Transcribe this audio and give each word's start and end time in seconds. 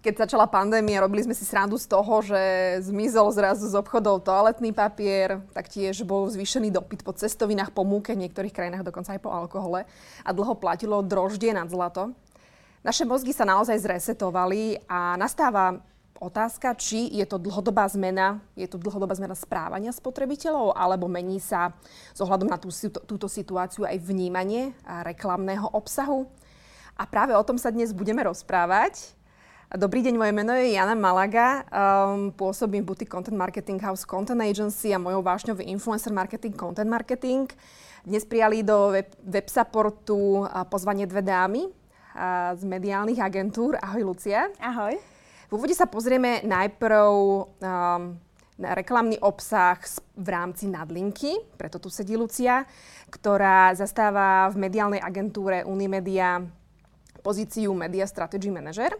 keď 0.00 0.24
začala 0.24 0.48
pandémia, 0.48 1.04
robili 1.04 1.28
sme 1.28 1.36
si 1.36 1.44
srandu 1.44 1.76
z 1.76 1.84
toho, 1.84 2.24
že 2.24 2.40
zmizol 2.80 3.28
zrazu 3.36 3.68
z 3.68 3.76
obchodov 3.76 4.24
toaletný 4.24 4.72
papier, 4.72 5.44
taktiež 5.52 6.00
bol 6.08 6.24
zvýšený 6.32 6.72
dopyt 6.72 7.04
po 7.04 7.12
cestovinách, 7.12 7.68
po 7.76 7.84
múke, 7.84 8.16
v 8.16 8.24
niektorých 8.24 8.56
krajinách 8.56 8.88
dokonca 8.88 9.12
aj 9.12 9.20
po 9.20 9.28
alkohole 9.28 9.84
a 10.24 10.30
dlho 10.32 10.56
platilo 10.56 11.04
droždie 11.04 11.52
nad 11.52 11.68
zlato. 11.68 12.16
Naše 12.80 13.04
mozgy 13.04 13.36
sa 13.36 13.44
naozaj 13.44 13.76
zresetovali 13.76 14.80
a 14.88 15.20
nastáva 15.20 15.84
otázka, 16.16 16.72
či 16.80 17.12
je 17.12 17.28
to 17.28 17.36
dlhodobá 17.36 17.84
zmena, 17.92 18.40
je 18.56 18.64
to 18.64 18.80
dlhodobá 18.80 19.12
zmena 19.12 19.36
správania 19.36 19.92
spotrebiteľov, 19.92 20.72
alebo 20.76 21.04
mení 21.04 21.44
sa 21.44 21.76
s 22.16 22.24
ohľadom 22.24 22.48
na 22.48 22.56
tú, 22.56 22.72
túto 23.04 23.28
situáciu 23.28 23.84
aj 23.84 24.00
vnímanie 24.00 24.72
reklamného 24.84 25.68
obsahu. 25.76 26.24
A 26.96 27.04
práve 27.04 27.36
o 27.36 27.44
tom 27.44 27.60
sa 27.60 27.68
dnes 27.68 27.92
budeme 27.92 28.24
rozprávať. 28.24 29.16
Dobrý 29.70 30.02
deň, 30.02 30.18
moje 30.18 30.34
meno 30.34 30.50
je 30.50 30.74
Jana 30.74 30.98
Malaga, 30.98 31.62
um, 31.70 32.34
pôsobím 32.34 32.82
v 32.82 32.90
boutique 32.90 33.14
Content 33.14 33.38
Marketing 33.38 33.78
House 33.78 34.02
Content 34.02 34.42
Agency 34.42 34.90
a 34.90 34.98
mojou 34.98 35.22
vášňou 35.22 35.62
je 35.62 35.70
influencer 35.70 36.10
marketing, 36.10 36.58
content 36.58 36.90
marketing. 36.90 37.46
Dnes 38.02 38.26
prijali 38.26 38.66
do 38.66 38.90
web, 38.90 39.06
web 39.22 39.46
supportu 39.46 40.42
pozvanie 40.66 41.06
dve 41.06 41.22
dámy 41.22 41.70
uh, 41.70 42.50
z 42.58 42.66
mediálnych 42.66 43.22
agentúr. 43.22 43.78
Ahoj, 43.78 44.10
Lucia. 44.10 44.50
Ahoj. 44.58 44.98
V 45.46 45.52
úvode 45.54 45.78
sa 45.78 45.86
pozrieme 45.86 46.42
najprv 46.42 47.06
um, 47.06 48.18
na 48.58 48.70
reklamný 48.74 49.22
obsah 49.22 49.78
v 50.18 50.28
rámci 50.34 50.66
nadlinky, 50.66 51.38
preto 51.54 51.78
tu 51.78 51.86
sedí 51.94 52.18
Lucia, 52.18 52.66
ktorá 53.06 53.70
zastáva 53.78 54.50
v 54.50 54.66
mediálnej 54.66 54.98
agentúre 54.98 55.62
Unimedia 55.62 56.42
pozíciu 57.22 57.70
Media 57.70 58.08
Strategy 58.08 58.50
Manager. 58.50 58.98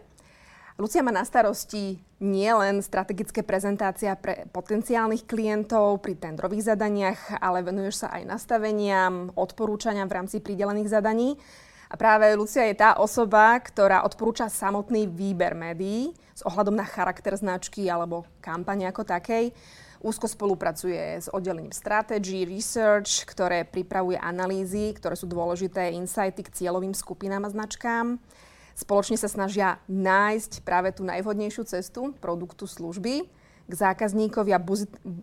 Lucia 0.81 1.05
má 1.05 1.13
na 1.13 1.21
starosti 1.21 2.01
nielen 2.25 2.81
strategické 2.81 3.45
prezentácia 3.45 4.17
pre 4.17 4.49
potenciálnych 4.49 5.29
klientov 5.29 6.01
pri 6.01 6.17
tendrových 6.17 6.73
zadaniach, 6.73 7.37
ale 7.37 7.61
venuješ 7.61 8.01
sa 8.01 8.17
aj 8.17 8.25
nastaveniam, 8.25 9.29
odporúčaniam 9.37 10.09
v 10.09 10.17
rámci 10.17 10.41
pridelených 10.41 10.89
zadaní. 10.89 11.37
A 11.85 11.93
práve 12.01 12.33
Lucia 12.33 12.65
je 12.65 12.81
tá 12.81 12.97
osoba, 12.97 13.61
ktorá 13.61 14.01
odporúča 14.01 14.49
samotný 14.49 15.05
výber 15.05 15.53
médií 15.53 16.17
s 16.33 16.41
ohľadom 16.49 16.73
na 16.73 16.87
charakter 16.89 17.37
značky 17.37 17.85
alebo 17.85 18.25
kampane 18.41 18.89
ako 18.89 19.05
takej. 19.05 19.53
Úzko 20.01 20.25
spolupracuje 20.25 21.21
s 21.21 21.29
oddelením 21.29 21.77
strategy, 21.77 22.41
research, 22.41 23.29
ktoré 23.29 23.69
pripravuje 23.69 24.17
analýzy, 24.17 24.97
ktoré 24.97 25.13
sú 25.13 25.29
dôležité, 25.29 25.93
insighty 25.93 26.41
k 26.41 26.49
cieľovým 26.57 26.97
skupinám 26.97 27.45
a 27.45 27.53
značkám. 27.53 28.17
Spoločne 28.75 29.19
sa 29.19 29.27
snažia 29.27 29.77
nájsť 29.91 30.63
práve 30.63 30.95
tú 30.95 31.03
najvhodnejšiu 31.03 31.63
cestu 31.67 32.15
produktu 32.17 32.65
služby 32.65 33.27
k 33.71 33.73
zákazníkovi 33.73 34.51
a 34.51 34.59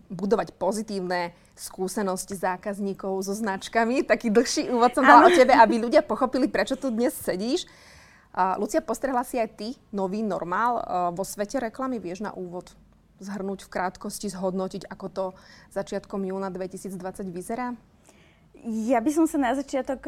budovať 0.09 0.57
pozitívne 0.57 1.37
skúsenosti 1.53 2.33
zákazníkov 2.33 3.21
so 3.21 3.35
značkami. 3.35 4.01
Taký 4.01 4.33
dlhší 4.33 4.73
úvod 4.73 4.95
som 4.95 5.05
dala 5.05 5.29
o 5.29 5.35
tebe, 5.35 5.53
aby 5.53 5.77
ľudia 5.77 6.01
pochopili, 6.01 6.49
prečo 6.49 6.73
tu 6.73 6.89
dnes 6.89 7.13
sedíš. 7.13 7.69
Uh, 8.29 8.55
Lucia, 8.61 8.81
postrehla 8.81 9.25
si 9.25 9.41
aj 9.41 9.49
ty 9.57 9.67
nový 9.89 10.21
normál 10.21 10.79
uh, 10.79 10.83
vo 11.13 11.25
svete 11.25 11.57
reklamy? 11.57 11.97
Vieš 11.97 12.25
na 12.25 12.31
úvod 12.33 12.73
zhrnúť 13.19 13.67
v 13.67 13.73
krátkosti, 13.73 14.31
zhodnotiť, 14.31 14.87
ako 14.87 15.07
to 15.11 15.25
začiatkom 15.75 16.23
júna 16.23 16.47
2020 16.49 16.95
vyzerá? 17.29 17.75
Ja 18.63 19.03
by 19.03 19.11
som 19.11 19.25
sa 19.27 19.37
na 19.39 19.51
začiatok 19.55 20.07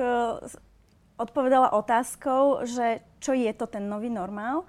odpovedala 1.21 1.77
otázkou, 1.77 2.65
že 2.65 3.05
čo 3.21 3.37
je 3.37 3.53
to 3.53 3.69
ten 3.69 3.85
nový 3.85 4.09
normál. 4.09 4.65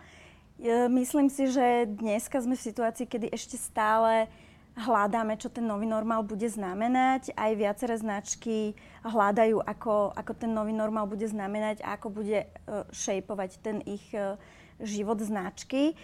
Myslím 0.92 1.32
si, 1.32 1.48
že 1.48 1.88
dneska 1.88 2.38
sme 2.38 2.54
v 2.54 2.66
situácii, 2.68 3.08
kedy 3.08 3.32
ešte 3.32 3.56
stále 3.56 4.28
hľadáme, 4.72 5.40
čo 5.40 5.48
ten 5.48 5.64
nový 5.64 5.88
normál 5.88 6.22
bude 6.24 6.46
znamenať. 6.46 7.32
Aj 7.34 7.52
viaceré 7.56 7.96
značky 7.96 8.76
hľadajú, 9.04 9.60
ako, 9.64 10.12
ako 10.12 10.32
ten 10.36 10.52
nový 10.52 10.76
normál 10.76 11.08
bude 11.08 11.24
znamenať 11.26 11.80
a 11.84 11.96
ako 11.96 12.08
bude 12.12 12.44
uh, 12.44 12.84
šejpovať 12.92 13.50
ten 13.64 13.80
ich 13.84 14.04
uh, 14.12 14.36
život 14.82 15.18
značky. 15.22 15.94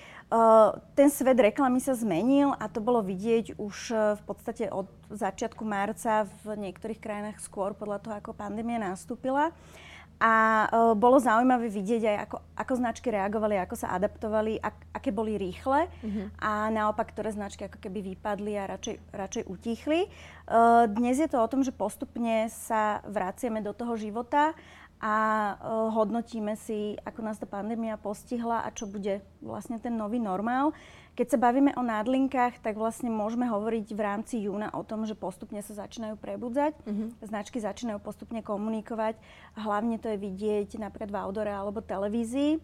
Ten 0.95 1.09
svet 1.11 1.35
reklamy 1.41 1.83
sa 1.83 1.99
zmenil 1.99 2.55
a 2.55 2.71
to 2.71 2.79
bolo 2.79 3.03
vidieť 3.03 3.59
už 3.59 3.77
v 4.21 4.23
podstate 4.23 4.71
od 4.71 4.87
začiatku 5.11 5.67
marca 5.67 6.29
v 6.47 6.69
niektorých 6.69 7.03
krajinách 7.03 7.43
skôr 7.43 7.75
podľa 7.75 7.99
toho, 7.99 8.15
ako 8.21 8.39
pandémia 8.39 8.79
nastúpila. 8.79 9.51
A 10.19 10.67
uh, 10.67 10.99
bolo 10.99 11.23
zaujímavé 11.23 11.71
vidieť 11.71 12.03
aj, 12.03 12.17
ako, 12.27 12.37
ako 12.59 12.73
značky 12.75 13.09
reagovali, 13.15 13.55
ako 13.63 13.79
sa 13.79 13.95
adaptovali, 13.95 14.59
ak, 14.59 14.99
aké 14.99 15.15
boli 15.15 15.39
rýchle 15.39 15.87
uh-huh. 15.87 16.27
a 16.43 16.75
naopak, 16.75 17.15
ktoré 17.15 17.31
značky 17.31 17.71
ako 17.71 17.79
keby 17.79 18.03
vypadli 18.03 18.59
a 18.59 18.67
radšej, 18.67 18.99
radšej 19.15 19.45
utichli. 19.47 20.11
Uh, 20.51 20.91
dnes 20.91 21.23
je 21.23 21.31
to 21.31 21.39
o 21.39 21.47
tom, 21.47 21.63
že 21.63 21.71
postupne 21.71 22.51
sa 22.51 22.99
vraciame 23.07 23.63
do 23.63 23.71
toho 23.71 23.95
života 23.95 24.59
a 24.99 25.15
uh, 25.55 25.95
hodnotíme 25.95 26.59
si, 26.59 26.99
ako 27.07 27.23
nás 27.23 27.39
tá 27.39 27.47
pandémia 27.47 27.95
postihla 27.95 28.67
a 28.67 28.75
čo 28.75 28.91
bude 28.91 29.23
vlastne 29.39 29.79
ten 29.79 29.95
nový 29.95 30.19
normál. 30.19 30.75
Keď 31.19 31.35
sa 31.35 31.43
bavíme 31.43 31.75
o 31.75 31.83
nádlinkách, 31.83 32.63
tak 32.63 32.79
vlastne 32.79 33.11
môžeme 33.11 33.51
hovoriť 33.51 33.91
v 33.91 34.01
rámci 34.07 34.47
júna 34.47 34.71
o 34.71 34.87
tom, 34.87 35.03
že 35.03 35.19
postupne 35.19 35.59
sa 35.67 35.75
začínajú 35.75 36.15
prebudzať, 36.15 36.79
mm-hmm. 36.87 37.27
značky 37.27 37.59
začínajú 37.59 37.99
postupne 37.99 38.39
komunikovať. 38.39 39.19
Hlavne 39.59 39.99
to 39.99 40.15
je 40.15 40.19
vidieť 40.23 40.79
napríklad 40.79 41.11
v 41.11 41.19
outdoore 41.19 41.51
alebo 41.51 41.83
televízii. 41.83 42.63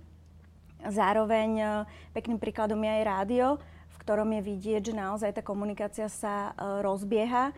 Zároveň 0.87 1.51
e, 1.59 1.67
pekným 2.15 2.39
príkladom 2.39 2.79
je 2.79 2.95
aj 2.95 3.03
rádio, 3.03 3.47
v 3.91 3.97
ktorom 4.07 4.31
je 4.39 4.47
vidieť, 4.47 4.83
že 4.87 4.95
naozaj 4.95 5.35
tá 5.35 5.43
komunikácia 5.43 6.07
sa 6.07 6.55
e, 6.55 6.79
rozbieha. 6.87 7.51
E, 7.51 7.53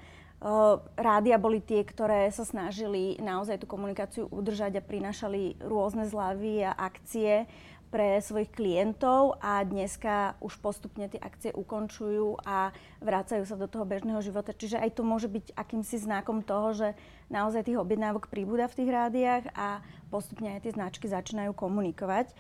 rádia 0.97 1.37
boli 1.37 1.61
tie, 1.61 1.85
ktoré 1.85 2.33
sa 2.33 2.49
snažili 2.49 3.21
naozaj 3.21 3.61
tú 3.61 3.69
komunikáciu 3.69 4.33
udržať 4.33 4.81
a 4.81 4.87
prinášali 4.89 5.61
rôzne 5.61 6.09
zľavy 6.09 6.65
a 6.65 6.73
akcie 6.73 7.45
pre 7.89 8.19
svojich 8.19 8.51
klientov 8.51 9.39
a 9.39 9.63
dneska 9.63 10.35
už 10.43 10.59
postupne 10.59 11.07
tie 11.07 11.23
akcie 11.23 11.55
ukončujú 11.55 12.43
a 12.43 12.75
vrácajú 12.99 13.47
sa 13.47 13.55
do 13.55 13.71
toho 13.71 13.87
bežného 13.87 14.19
života. 14.21 14.51
Čiže 14.51 14.83
aj 14.83 14.91
to 14.99 15.03
môže 15.07 15.31
byť 15.31 15.55
akýmsi 15.55 16.03
znakom 16.03 16.43
toho, 16.43 16.75
že 16.75 16.89
naozaj 17.31 17.67
tých 17.67 17.79
objednávok 17.81 18.27
príbuda 18.27 18.67
v 18.67 18.77
tých 18.83 18.91
rádiách 18.91 19.45
a 19.55 19.81
postupne 20.11 20.59
aj 20.59 20.67
tie 20.67 20.77
značky 20.77 21.07
začínajú 21.07 21.55
komunikovať. 21.55 22.35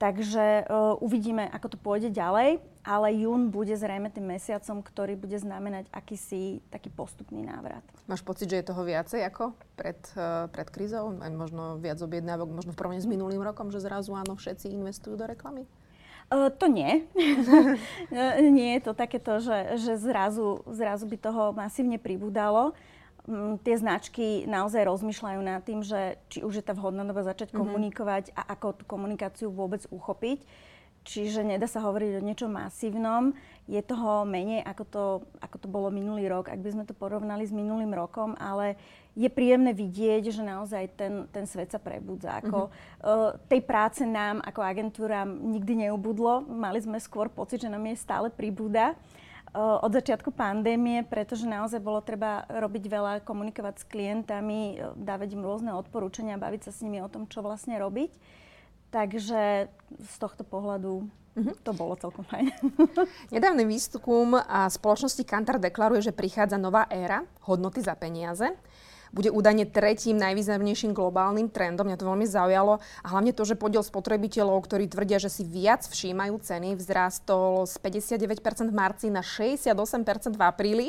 Takže 0.00 0.64
uh, 0.64 0.96
uvidíme, 1.04 1.44
ako 1.52 1.76
to 1.76 1.78
pôjde 1.78 2.08
ďalej, 2.08 2.56
ale 2.80 3.06
jún 3.20 3.52
bude 3.52 3.76
zrejme 3.76 4.08
tým 4.08 4.32
mesiacom, 4.32 4.80
ktorý 4.80 5.12
bude 5.12 5.36
znamenať 5.36 5.92
akýsi 5.92 6.64
taký 6.72 6.88
postupný 6.88 7.44
návrat. 7.44 7.84
Máš 8.08 8.24
pocit, 8.24 8.48
že 8.48 8.64
je 8.64 8.68
toho 8.72 8.80
viacej 8.80 9.20
ako 9.28 9.52
pred, 9.76 10.00
uh, 10.16 10.48
pred 10.48 10.72
krízou? 10.72 11.20
Aj 11.20 11.28
možno 11.28 11.76
viac 11.76 12.00
objednávok, 12.00 12.48
možno 12.48 12.72
v 12.72 12.80
porovnaní 12.80 13.04
s 13.04 13.12
minulým 13.12 13.44
rokom, 13.44 13.68
že 13.68 13.84
zrazu 13.84 14.16
áno, 14.16 14.40
všetci 14.40 14.72
investujú 14.72 15.20
do 15.20 15.28
reklamy? 15.28 15.68
Uh, 16.32 16.48
to 16.48 16.64
nie. 16.64 17.04
nie 18.56 18.80
je 18.80 18.82
to 18.88 18.96
takéto, 18.96 19.36
že, 19.36 19.76
že 19.84 20.00
zrazu, 20.00 20.64
zrazu 20.64 21.04
by 21.04 21.16
toho 21.20 21.52
masívne 21.52 22.00
pribúdalo 22.00 22.72
tie 23.62 23.76
značky 23.78 24.44
naozaj 24.44 24.86
rozmýšľajú 24.86 25.40
nad 25.40 25.62
tým, 25.62 25.80
že 25.86 26.18
či 26.28 26.42
už 26.42 26.60
je 26.60 26.64
tá 26.64 26.74
vhodná 26.74 27.06
doba 27.06 27.22
začať 27.24 27.50
mm-hmm. 27.50 27.60
komunikovať 27.60 28.24
a 28.34 28.54
ako 28.54 28.82
tú 28.82 28.84
komunikáciu 28.84 29.48
vôbec 29.48 29.86
uchopiť. 29.88 30.42
Čiže 31.00 31.40
nedá 31.40 31.64
sa 31.64 31.80
hovoriť 31.80 32.20
o 32.20 32.26
niečom 32.28 32.52
masívnom. 32.52 33.32
Je 33.64 33.80
toho 33.80 34.28
menej, 34.28 34.60
ako 34.60 34.84
to, 34.84 35.04
ako 35.40 35.56
to 35.56 35.66
bolo 35.72 35.88
minulý 35.88 36.28
rok, 36.28 36.52
ak 36.52 36.60
by 36.60 36.76
sme 36.76 36.84
to 36.84 36.92
porovnali 36.92 37.48
s 37.48 37.56
minulým 37.56 37.96
rokom, 37.96 38.36
ale 38.36 38.76
je 39.16 39.26
príjemné 39.32 39.72
vidieť, 39.72 40.28
že 40.28 40.44
naozaj 40.44 40.92
ten, 41.00 41.24
ten 41.32 41.48
svet 41.48 41.72
sa 41.72 41.80
prebudza. 41.80 42.44
Ako, 42.44 42.68
mm-hmm. 42.68 43.00
uh, 43.00 43.32
tej 43.48 43.64
práce 43.64 44.04
nám 44.04 44.44
ako 44.44 44.60
agentúram 44.60 45.40
nikdy 45.40 45.88
neubudlo. 45.88 46.44
Mali 46.44 46.84
sme 46.84 47.00
skôr 47.00 47.32
pocit, 47.32 47.64
že 47.64 47.72
nám 47.72 47.88
je 47.88 47.96
stále 47.96 48.28
pribúda 48.28 48.92
od 49.54 49.90
začiatku 49.90 50.30
pandémie, 50.30 51.02
pretože 51.02 51.48
naozaj 51.48 51.82
bolo 51.82 51.98
treba 51.98 52.46
robiť 52.46 52.84
veľa, 52.86 53.12
komunikovať 53.26 53.82
s 53.82 53.88
klientami, 53.90 54.78
dávať 54.94 55.34
im 55.34 55.42
rôzne 55.42 55.72
odporúčania, 55.74 56.38
baviť 56.38 56.70
sa 56.70 56.72
s 56.74 56.82
nimi 56.86 57.02
o 57.02 57.10
tom, 57.10 57.26
čo 57.26 57.42
vlastne 57.42 57.74
robiť. 57.78 58.14
Takže 58.90 59.70
z 59.98 60.14
tohto 60.18 60.42
pohľadu 60.42 61.06
Uh-huh. 61.30 61.54
To 61.62 61.70
bolo 61.70 61.94
celkom 61.94 62.26
fajn. 62.26 62.50
Nedávny 63.34 63.62
výskum 63.62 64.34
a 64.34 64.66
spoločnosti 64.66 65.22
Kantar 65.22 65.62
deklaruje, 65.62 66.10
že 66.10 66.12
prichádza 66.12 66.58
nová 66.58 66.90
éra 66.90 67.22
hodnoty 67.46 67.78
za 67.78 67.94
peniaze. 67.94 68.50
Bude 69.10 69.34
údajne 69.34 69.66
tretím 69.66 70.14
najvýznamnejším 70.22 70.94
globálnym 70.94 71.50
trendom. 71.50 71.82
Mňa 71.82 71.98
to 71.98 72.06
veľmi 72.06 72.26
zaujalo. 72.30 72.78
A 73.02 73.06
hlavne 73.10 73.34
to, 73.34 73.42
že 73.42 73.58
podiel 73.58 73.82
spotrebiteľov, 73.82 74.62
ktorí 74.62 74.86
tvrdia, 74.86 75.18
že 75.18 75.26
si 75.26 75.42
viac 75.42 75.82
všímajú 75.82 76.38
ceny, 76.38 76.78
vzrástol 76.78 77.66
z 77.66 77.74
59% 77.82 78.70
v 78.70 78.74
marci 78.74 79.06
na 79.10 79.26
68% 79.26 80.38
v 80.38 80.42
apríli. 80.46 80.88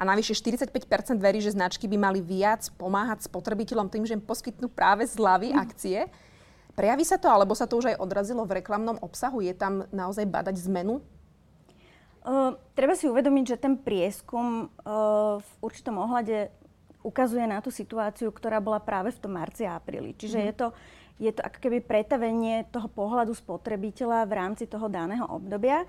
A 0.00 0.06
navyše 0.08 0.32
45% 0.32 1.20
verí, 1.20 1.44
že 1.44 1.52
značky 1.52 1.84
by 1.90 1.98
mali 2.00 2.24
viac 2.24 2.72
pomáhať 2.80 3.28
spotrebiteľom 3.28 3.92
tým, 3.92 4.08
že 4.08 4.16
im 4.16 4.24
poskytnú 4.24 4.72
práve 4.72 5.04
zľavy 5.04 5.52
mm. 5.52 5.58
akcie. 5.58 5.98
Prejaví 6.78 7.02
sa 7.02 7.18
to, 7.18 7.26
alebo 7.28 7.52
sa 7.58 7.66
to 7.66 7.76
už 7.76 7.92
aj 7.92 8.00
odrazilo 8.00 8.46
v 8.46 8.62
reklamnom 8.62 8.96
obsahu? 9.02 9.42
Je 9.42 9.52
tam 9.52 9.84
naozaj 9.90 10.24
badať 10.24 10.56
zmenu? 10.70 11.02
Uh, 12.22 12.54
treba 12.78 12.94
si 12.94 13.10
uvedomiť, 13.10 13.44
že 13.44 13.56
ten 13.58 13.74
prieskum 13.74 14.70
uh, 14.86 15.42
v 15.42 15.50
určitom 15.58 15.98
ohľade 15.98 16.54
ukazuje 17.02 17.44
na 17.46 17.62
tú 17.62 17.70
situáciu, 17.70 18.30
ktorá 18.30 18.58
bola 18.58 18.82
práve 18.82 19.14
v 19.14 19.20
tom 19.22 19.34
marci 19.38 19.64
a 19.64 19.78
apríli. 19.78 20.14
Čiže 20.18 20.38
mm. 20.38 20.44
je, 20.44 20.52
to, 20.54 20.66
je 21.18 21.30
to 21.34 21.40
ako 21.42 21.58
keby 21.62 21.78
pretavenie 21.82 22.66
toho 22.70 22.90
pohľadu 22.90 23.34
spotrebiteľa 23.34 24.26
v 24.26 24.32
rámci 24.32 24.64
toho 24.66 24.90
daného 24.90 25.26
obdobia. 25.26 25.86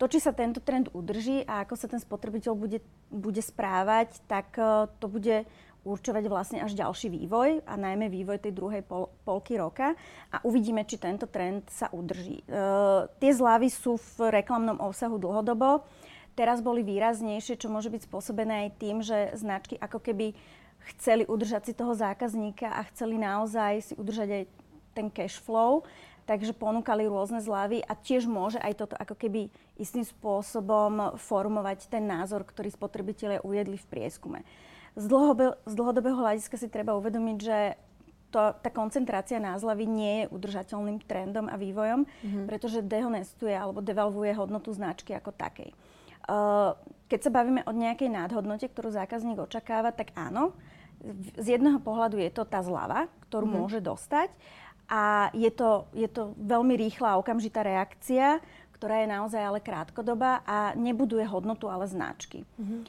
To, 0.00 0.10
či 0.10 0.18
sa 0.18 0.34
tento 0.34 0.58
trend 0.58 0.90
udrží 0.90 1.46
a 1.46 1.62
ako 1.62 1.74
sa 1.78 1.86
ten 1.86 2.00
spotrebiteľ 2.02 2.52
bude, 2.58 2.82
bude 3.12 3.38
správať, 3.38 4.18
tak 4.26 4.50
uh, 4.58 4.90
to 4.98 5.06
bude 5.06 5.46
určovať 5.82 6.24
vlastne 6.30 6.58
až 6.62 6.78
ďalší 6.78 7.10
vývoj 7.10 7.66
a 7.66 7.74
najmä 7.74 8.06
vývoj 8.06 8.38
tej 8.38 8.54
druhej 8.54 8.82
pol, 8.86 9.10
polky 9.26 9.58
roka 9.58 9.98
a 10.30 10.36
uvidíme, 10.46 10.86
či 10.86 10.98
tento 10.98 11.26
trend 11.26 11.66
sa 11.70 11.90
udrží. 11.90 12.42
E, 12.42 12.54
tie 13.18 13.32
zľavy 13.34 13.68
sú 13.70 13.98
v 13.98 14.30
reklamnom 14.30 14.78
obsahu 14.78 15.18
dlhodobo. 15.18 15.82
Teraz 16.32 16.64
boli 16.64 16.80
výraznejšie, 16.80 17.60
čo 17.60 17.68
môže 17.68 17.92
byť 17.92 18.08
spôsobené 18.08 18.66
aj 18.66 18.70
tým, 18.80 18.96
že 19.04 19.36
značky 19.36 19.76
ako 19.76 20.00
keby 20.00 20.32
chceli 20.96 21.28
udržať 21.28 21.70
si 21.70 21.72
toho 21.76 21.92
zákazníka 21.94 22.72
a 22.72 22.82
chceli 22.90 23.20
naozaj 23.20 23.92
si 23.92 23.94
udržať 23.94 24.28
aj 24.32 24.44
ten 24.92 25.06
cash 25.12 25.38
flow, 25.38 25.84
takže 26.24 26.54
ponúkali 26.54 27.06
rôzne 27.06 27.42
zľavy 27.42 27.82
a 27.84 27.92
tiež 27.92 28.26
môže 28.26 28.58
aj 28.58 28.74
toto 28.80 28.94
ako 28.96 29.14
keby 29.14 29.52
istým 29.76 30.06
spôsobom 30.06 31.18
formovať 31.18 31.90
ten 31.90 32.04
názor, 32.06 32.46
ktorý 32.46 32.70
spotrebitelia 32.70 33.44
uviedli 33.44 33.76
v 33.78 33.88
prieskume. 33.90 34.40
Z, 34.92 35.08
dlhobe, 35.08 35.56
z 35.64 35.72
dlhodobého 35.72 36.16
hľadiska 36.20 36.60
si 36.60 36.68
treba 36.68 36.92
uvedomiť, 36.96 37.38
že 37.40 37.58
to, 38.32 38.56
tá 38.64 38.70
koncentrácia 38.72 39.36
názlavy 39.36 39.84
nie 39.84 40.14
je 40.24 40.30
udržateľným 40.32 41.04
trendom 41.04 41.52
a 41.52 41.60
vývojom, 41.60 42.08
mm-hmm. 42.08 42.44
pretože 42.48 42.80
dehonestuje 42.80 43.52
alebo 43.52 43.84
devalvuje 43.84 44.32
hodnotu 44.32 44.72
značky 44.72 45.12
ako 45.12 45.36
takej. 45.36 45.72
Uh, 46.26 46.78
keď 47.10 47.28
sa 47.28 47.34
bavíme 47.34 47.60
o 47.68 47.72
nejakej 47.76 48.08
nadhodnote, 48.08 48.70
ktorú 48.72 48.88
zákazník 48.94 49.36
očakáva, 49.36 49.92
tak 49.92 50.16
áno, 50.16 50.56
z 51.36 51.58
jedného 51.58 51.82
pohľadu 51.82 52.16
je 52.22 52.30
to 52.30 52.46
tá 52.46 52.62
zľava, 52.62 53.10
ktorú 53.28 53.50
mm-hmm. 53.50 53.62
môže 53.66 53.80
dostať 53.82 54.30
a 54.92 55.32
je 55.32 55.50
to, 55.52 55.88
je 55.96 56.08
to 56.08 56.36
veľmi 56.36 56.76
rýchla 56.76 57.16
okamžitá 57.18 57.64
reakcia, 57.64 58.44
ktorá 58.82 59.06
je 59.06 59.14
naozaj 59.14 59.38
ale 59.38 59.62
krátkodobá 59.62 60.42
a 60.42 60.74
nebuduje 60.74 61.22
hodnotu, 61.22 61.70
ale 61.70 61.86
značky. 61.86 62.42
Mm-hmm. 62.58 62.80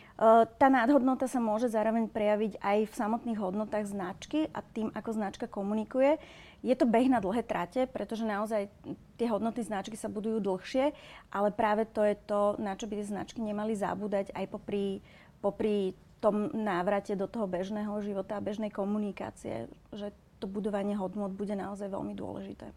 Tá 0.57 0.67
nadhodnota 0.73 1.29
sa 1.29 1.37
môže 1.37 1.69
zároveň 1.69 2.09
prejaviť 2.09 2.57
aj 2.57 2.89
v 2.89 2.93
samotných 2.97 3.37
hodnotách 3.37 3.85
značky 3.93 4.49
a 4.49 4.65
tým, 4.65 4.89
ako 4.89 5.09
značka 5.13 5.45
komunikuje. 5.45 6.17
Je 6.65 6.73
to 6.73 6.89
beh 6.89 7.13
na 7.13 7.21
dlhé 7.21 7.45
trate, 7.45 7.85
pretože 7.85 8.25
naozaj 8.25 8.73
tie 9.21 9.29
hodnoty 9.29 9.61
značky 9.61 9.93
sa 9.93 10.09
budujú 10.09 10.41
dlhšie, 10.41 10.97
ale 11.29 11.53
práve 11.53 11.85
to 11.85 12.01
je 12.01 12.17
to, 12.25 12.57
na 12.57 12.73
čo 12.73 12.89
by 12.89 12.97
tie 12.97 13.13
značky 13.13 13.45
nemali 13.45 13.77
zabúdať 13.77 14.33
aj 14.33 14.49
popri, 14.49 15.05
popri 15.45 15.93
tom 16.17 16.49
návrate 16.57 17.13
do 17.13 17.29
toho 17.29 17.45
bežného 17.45 17.93
života 18.01 18.41
a 18.41 18.41
bežnej 18.41 18.73
komunikácie, 18.73 19.69
že 19.93 20.09
to 20.41 20.49
budovanie 20.49 20.97
hodnot 20.97 21.37
bude 21.37 21.53
naozaj 21.53 21.85
veľmi 21.85 22.17
dôležité. 22.17 22.73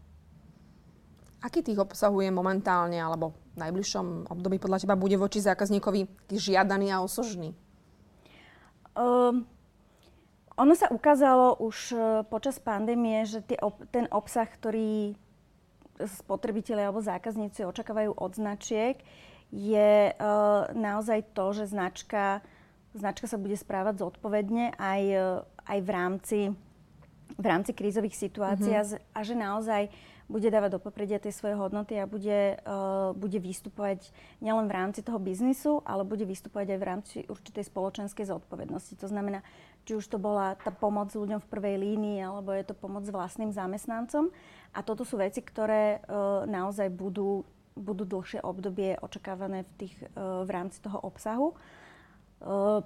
Aký 1.37 1.61
tých 1.61 1.77
obsahuje 1.77 2.33
momentálne 2.33 2.97
alebo 2.97 3.37
v 3.53 3.61
najbližšom 3.61 4.33
období 4.33 4.57
podľa 4.57 4.85
teba 4.85 4.97
bude 4.97 5.17
voči 5.21 5.37
zákazníkovi 5.37 6.33
žiadaný 6.33 6.93
a 6.93 7.05
osožný? 7.05 7.53
Um, 8.97 9.45
ono 10.57 10.73
sa 10.73 10.89
ukázalo 10.89 11.61
už 11.61 11.77
uh, 11.93 12.01
počas 12.25 12.57
pandémie, 12.57 13.21
že 13.29 13.45
tie, 13.45 13.61
ten 13.93 14.09
obsah, 14.09 14.49
ktorý 14.49 15.13
spotrebitelia 16.01 16.89
alebo 16.89 17.05
zákazníci 17.05 17.65
očakávajú 17.69 18.17
od 18.17 18.31
značiek, 18.33 18.97
je 19.53 20.13
uh, 20.13 20.65
naozaj 20.73 21.37
to, 21.37 21.53
že 21.53 21.69
značka, 21.69 22.41
značka 22.97 23.29
sa 23.29 23.37
bude 23.37 23.53
správať 23.53 24.01
zodpovedne 24.01 24.73
aj, 24.77 25.01
uh, 25.13 25.45
aj 25.69 25.79
v 25.85 25.89
rámci 25.93 26.39
v 27.37 27.45
rámci 27.45 27.75
krízových 27.75 28.15
situácií 28.17 28.71
mm-hmm. 28.71 29.13
a 29.13 29.19
že 29.21 29.35
naozaj 29.35 29.81
bude 30.27 30.51
dávať 30.51 30.75
do 30.75 30.79
popredia 30.83 31.23
tie 31.23 31.31
svoje 31.31 31.55
hodnoty 31.55 31.95
a 31.95 32.03
bude, 32.03 32.59
uh, 32.67 33.15
bude 33.15 33.39
vystupovať 33.39 34.11
nielen 34.43 34.67
v 34.67 34.75
rámci 34.75 34.99
toho 34.99 35.23
biznisu, 35.23 35.79
ale 35.87 36.03
bude 36.03 36.27
vystupovať 36.27 36.75
aj 36.75 36.79
v 36.79 36.87
rámci 36.87 37.17
určitej 37.31 37.63
spoločenskej 37.71 38.27
zodpovednosti. 38.27 38.99
To 38.99 39.07
znamená, 39.07 39.39
či 39.87 39.95
už 39.95 40.11
to 40.11 40.19
bola 40.19 40.59
tá 40.59 40.67
pomoc 40.67 41.15
ľuďom 41.15 41.39
v 41.39 41.51
prvej 41.51 41.75
línii, 41.79 42.19
alebo 42.19 42.51
je 42.51 42.67
to 42.67 42.75
pomoc 42.75 43.07
vlastným 43.07 43.55
zamestnancom. 43.55 44.27
A 44.75 44.83
toto 44.83 45.07
sú 45.07 45.15
veci, 45.15 45.39
ktoré 45.39 46.03
uh, 46.03 46.43
naozaj 46.43 46.91
budú, 46.91 47.47
budú 47.79 48.03
dlhšie 48.03 48.43
obdobie 48.43 48.99
očakávané 48.99 49.63
v, 49.63 49.71
tých, 49.79 49.95
uh, 50.11 50.43
v 50.43 50.49
rámci 50.51 50.83
toho 50.83 50.99
obsahu. 50.99 51.55
Uh, 52.43 52.83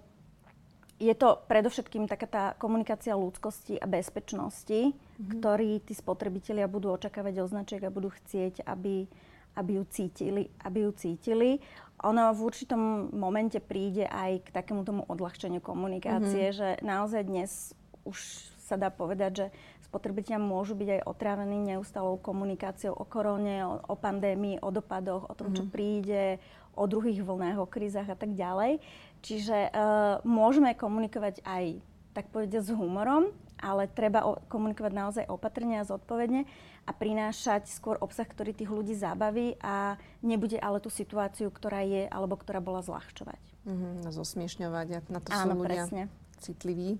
je 1.02 1.18
to 1.18 1.42
predovšetkým 1.50 2.06
taká 2.06 2.28
tá 2.30 2.46
komunikácia 2.62 3.18
ľudskosti 3.18 3.82
a 3.82 3.90
bezpečnosti, 3.90 4.94
mm-hmm. 5.22 5.38
ktorý 5.38 5.72
tí 5.86 5.94
spotrebitelia 5.94 6.66
budú 6.66 6.90
očakávať 6.90 7.46
označiek 7.46 7.82
a 7.86 7.94
budú 7.94 8.10
chcieť, 8.10 8.66
aby, 8.66 9.06
aby, 9.54 9.72
ju 9.78 9.84
cítili, 9.94 10.50
aby 10.66 10.90
ju 10.90 10.92
cítili. 10.98 11.62
Ono 12.02 12.34
v 12.34 12.40
určitom 12.42 13.14
momente 13.14 13.62
príde 13.62 14.10
aj 14.10 14.50
k 14.50 14.50
takému 14.50 14.82
tomu 14.82 15.06
odľahčeniu 15.06 15.62
komunikácie, 15.62 16.50
mm-hmm. 16.50 16.58
že 16.58 16.70
naozaj 16.82 17.22
dnes 17.30 17.78
už 18.02 18.18
sa 18.66 18.80
dá 18.80 18.90
povedať, 18.90 19.32
že 19.36 19.46
spotrebitelia 19.86 20.40
môžu 20.40 20.74
byť 20.74 20.90
aj 20.98 21.02
otrávení 21.04 21.60
neustalou 21.76 22.16
komunikáciou 22.18 22.96
o 22.96 23.04
korone, 23.04 23.62
o, 23.68 23.84
o 23.84 23.96
pandémii, 24.00 24.64
o 24.64 24.72
dopadoch, 24.72 25.28
o 25.28 25.34
tom, 25.36 25.52
mm-hmm. 25.52 25.60
čo 25.60 25.64
mhm. 25.68 25.72
príde, 25.72 26.24
o 26.72 26.88
druhých 26.88 27.20
vlnách, 27.20 27.60
o 27.60 27.68
krízach 27.68 28.08
a 28.08 28.16
tak 28.16 28.32
ďalej. 28.32 28.80
Čiže 29.22 29.70
uh, 29.70 30.24
môžeme 30.24 30.72
komunikovať 30.74 31.44
aj, 31.44 31.84
tak 32.16 32.32
povediať, 32.32 32.64
s 32.64 32.72
humorom, 32.72 33.36
ale 33.62 33.88
treba 33.88 34.26
o, 34.26 34.42
komunikovať 34.50 34.92
naozaj 34.92 35.26
opatrne 35.30 35.80
a 35.80 35.88
zodpovedne 35.88 36.44
a 36.84 36.92
prinášať 36.92 37.70
skôr 37.70 37.96
obsah, 38.02 38.26
ktorý 38.26 38.52
tých 38.52 38.74
ľudí 38.74 38.98
zabaví 38.98 39.56
a 39.62 39.96
nebude 40.26 40.58
ale 40.58 40.82
tú 40.82 40.90
situáciu, 40.90 41.54
ktorá 41.54 41.86
je 41.86 42.10
alebo 42.10 42.36
ktorá 42.36 42.60
bola 42.60 42.82
zľahčovať. 42.82 43.40
Mm-hmm, 43.70 44.10
zosmiešňovať, 44.10 44.88
na 45.08 45.20
to 45.22 45.30
Áno, 45.30 45.54
sú 45.54 45.62
ľudia 45.62 45.86
presne. 45.86 46.04
citliví. 46.42 46.98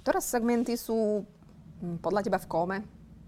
Ktoré 0.00 0.24
segmenty 0.24 0.80
sú 0.80 1.28
hm, 1.84 2.00
podľa 2.00 2.24
teba 2.24 2.40
v 2.40 2.48
kóme? 2.48 2.76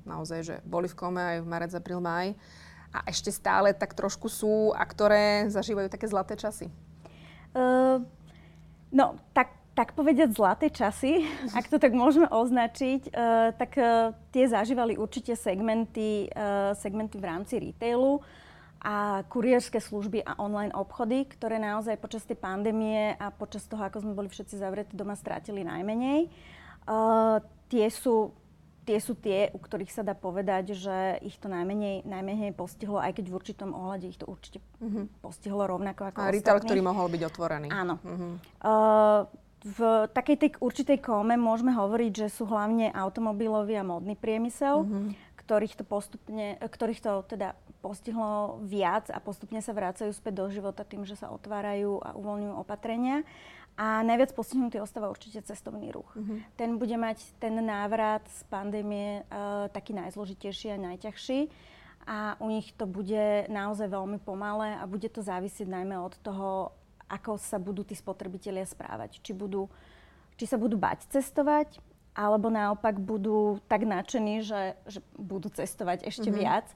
Naozaj, 0.08 0.40
že 0.42 0.54
boli 0.64 0.88
v 0.88 0.96
kóme 0.96 1.20
aj 1.20 1.38
v 1.44 1.46
marec, 1.46 1.72
apríl, 1.76 2.00
maj 2.00 2.32
a 2.92 3.04
ešte 3.06 3.28
stále 3.32 3.72
tak 3.76 3.92
trošku 3.94 4.26
sú 4.26 4.72
a 4.72 4.82
ktoré 4.84 5.48
zažívajú 5.52 5.88
také 5.92 6.08
zlaté 6.08 6.34
časy? 6.36 6.72
Uh, 7.52 8.00
No, 8.92 9.16
tak, 9.32 9.56
tak 9.72 9.96
povedať 9.96 10.36
zlaté 10.36 10.68
časy, 10.68 11.24
ak 11.58 11.68
to 11.68 11.80
tak 11.80 11.96
môžeme 11.96 12.28
označiť, 12.28 13.12
uh, 13.12 13.56
tak 13.56 13.76
uh, 13.80 14.12
tie 14.32 14.44
zažívali 14.48 15.00
určite 15.00 15.32
segmenty, 15.36 16.28
uh, 16.32 16.76
segmenty 16.76 17.16
v 17.16 17.28
rámci 17.28 17.54
retailu 17.60 18.20
a 18.82 19.22
kurierské 19.30 19.78
služby 19.78 20.26
a 20.26 20.34
online 20.42 20.74
obchody, 20.74 21.22
ktoré 21.30 21.62
naozaj 21.62 22.02
počas 22.02 22.26
tej 22.26 22.34
pandémie 22.34 23.14
a 23.14 23.30
počas 23.30 23.62
toho, 23.70 23.78
ako 23.78 24.02
sme 24.02 24.18
boli 24.18 24.26
všetci 24.26 24.58
zavretí 24.58 24.98
doma, 24.98 25.14
strátili 25.14 25.62
najmenej. 25.62 26.26
Tie 27.70 27.86
sú 27.94 28.34
tie 28.82 28.98
sú 28.98 29.14
tie, 29.14 29.50
u 29.54 29.58
ktorých 29.62 29.94
sa 29.94 30.02
dá 30.02 30.14
povedať, 30.18 30.74
že 30.74 31.22
ich 31.22 31.38
to 31.38 31.46
najmenej, 31.46 32.02
najmenej 32.02 32.50
postihlo, 32.50 32.98
aj 32.98 33.14
keď 33.14 33.24
v 33.30 33.36
určitom 33.38 33.70
ohľade 33.70 34.10
ich 34.10 34.18
to 34.18 34.26
určite 34.26 34.58
mm-hmm. 34.82 35.22
postihlo 35.22 35.62
rovnako 35.70 36.10
ako 36.10 36.18
A 36.18 36.34
retail, 36.34 36.58
ktorý 36.58 36.82
mohol 36.82 37.06
byť 37.06 37.22
otvorený. 37.30 37.68
Áno. 37.70 38.02
Mm-hmm. 38.02 38.32
Uh, 38.58 39.30
v 39.62 40.10
takej 40.10 40.36
tej 40.38 40.50
určitej 40.58 40.98
kóme 40.98 41.38
môžeme 41.38 41.70
hovoriť, 41.70 42.26
že 42.26 42.28
sú 42.34 42.50
hlavne 42.50 42.90
automobilový 42.90 43.78
a 43.78 43.86
modný 43.86 44.18
priemysel, 44.18 44.82
mm-hmm. 44.82 45.38
ktorých 45.38 45.78
to 45.78 45.84
postupne, 45.86 46.58
ktorých 46.58 47.00
to 47.02 47.22
teda 47.30 47.54
postihlo 47.78 48.62
viac 48.62 49.10
a 49.10 49.18
postupne 49.18 49.58
sa 49.62 49.74
vrácajú 49.74 50.10
späť 50.14 50.42
do 50.42 50.46
života 50.50 50.86
tým, 50.86 51.02
že 51.06 51.18
sa 51.18 51.30
otvárajú 51.30 51.98
a 52.02 52.14
uvoľňujú 52.14 52.54
opatrenia. 52.58 53.26
A 53.72 54.04
najviac 54.04 54.36
postihnutý 54.36 54.84
ostáva 54.84 55.08
určite 55.08 55.40
cestovný 55.40 55.88
ruch. 55.96 56.12
Uh-huh. 56.12 56.44
Ten 56.60 56.76
bude 56.76 56.92
mať 57.00 57.24
ten 57.40 57.56
návrat 57.56 58.20
z 58.28 58.44
pandémie 58.52 59.24
uh, 59.24 59.66
taký 59.72 59.96
najzložitejší 59.96 60.76
a 60.76 60.82
najťažší. 60.92 61.48
A 62.04 62.36
u 62.42 62.50
nich 62.50 62.74
to 62.74 62.84
bude 62.84 63.46
naozaj 63.48 63.88
veľmi 63.88 64.18
pomalé 64.20 64.76
a 64.76 64.84
bude 64.84 65.06
to 65.08 65.22
závisieť 65.22 65.70
najmä 65.70 65.96
od 66.02 66.18
toho, 66.20 66.74
ako 67.12 67.36
sa 67.36 67.60
budú 67.60 67.84
tí 67.84 67.92
spotrebitelia 67.92 68.64
správať. 68.64 69.20
Či, 69.20 69.36
budú, 69.36 69.68
či 70.40 70.48
sa 70.48 70.56
budú 70.56 70.80
bať 70.80 71.04
cestovať, 71.12 71.76
alebo 72.16 72.48
naopak 72.48 72.96
budú 72.96 73.60
tak 73.68 73.84
nadšení, 73.84 74.40
že, 74.40 74.80
že 74.88 75.04
budú 75.20 75.52
cestovať 75.52 76.08
ešte 76.08 76.32
uh-huh. 76.32 76.40
viac. 76.40 76.66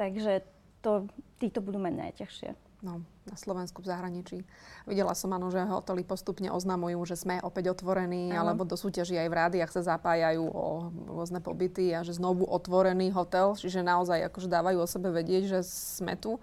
Takže 0.00 0.40
to, 0.80 1.08
títo 1.40 1.60
budú 1.60 1.76
mať 1.80 1.94
najťažšie. 2.00 2.50
No, 2.84 3.00
na 3.24 3.36
Slovensku 3.40 3.80
v 3.80 3.88
zahraničí. 3.88 4.44
Videla 4.84 5.16
som, 5.16 5.32
ano, 5.32 5.48
že 5.48 5.64
hotely 5.64 6.04
postupne 6.04 6.52
oznamujú, 6.52 7.00
že 7.08 7.16
sme 7.16 7.40
opäť 7.40 7.72
otvorení, 7.72 8.28
ano. 8.28 8.44
alebo 8.44 8.68
do 8.68 8.76
súťaží 8.76 9.16
aj 9.16 9.28
v 9.32 9.38
rádiách 9.40 9.72
sa 9.72 9.96
zapájajú 9.96 10.44
o 10.44 10.92
rôzne 11.08 11.40
pobyty 11.40 11.96
a 11.96 12.04
že 12.04 12.12
znovu 12.12 12.44
otvorený 12.44 13.08
hotel, 13.16 13.56
čiže 13.56 13.80
naozaj 13.80 14.28
akože 14.28 14.52
dávajú 14.52 14.84
o 14.84 14.90
sebe 14.90 15.08
vedieť, 15.08 15.56
že 15.56 15.60
sme 15.64 16.20
tu. 16.20 16.36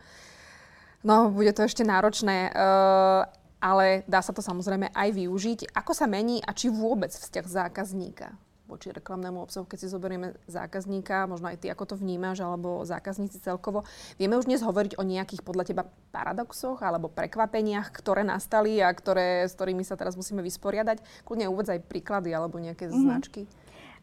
No, 1.02 1.34
bude 1.34 1.50
to 1.54 1.66
ešte 1.66 1.82
náročné, 1.82 2.54
uh, 2.54 3.26
ale 3.58 4.06
dá 4.06 4.22
sa 4.22 4.34
to 4.34 4.42
samozrejme 4.46 4.94
aj 4.94 5.10
využiť. 5.18 5.60
Ako 5.74 5.98
sa 5.98 6.06
mení 6.06 6.42
a 6.46 6.54
či 6.54 6.70
vôbec 6.70 7.10
vzťah 7.10 7.46
zákazníka 7.46 8.38
voči 8.72 8.88
reklamnému 8.96 9.44
obsahu, 9.44 9.68
keď 9.68 9.78
si 9.84 9.92
zoberieme 9.92 10.32
zákazníka, 10.48 11.28
možno 11.28 11.52
aj 11.52 11.60
ty, 11.60 11.68
ako 11.68 11.92
to 11.92 11.96
vnímaš, 12.00 12.40
alebo 12.40 12.88
zákazníci 12.88 13.44
celkovo. 13.44 13.84
Vieme 14.16 14.40
už 14.40 14.48
dnes 14.48 14.64
hovoriť 14.64 14.96
o 14.96 15.04
nejakých 15.04 15.44
podľa 15.44 15.68
teba 15.68 15.84
paradoxoch 16.16 16.80
alebo 16.80 17.12
prekvapeniach, 17.12 17.92
ktoré 17.92 18.24
nastali 18.24 18.80
a 18.80 18.88
ktoré, 18.96 19.44
s 19.52 19.60
ktorými 19.60 19.84
sa 19.84 20.00
teraz 20.00 20.16
musíme 20.16 20.40
vysporiadať. 20.40 21.04
Kľudne 21.28 21.52
uvedz 21.52 21.76
aj 21.76 21.84
príklady 21.84 22.32
alebo 22.32 22.64
nejaké 22.64 22.88
mm-hmm. 22.88 23.04
značky. 23.04 23.44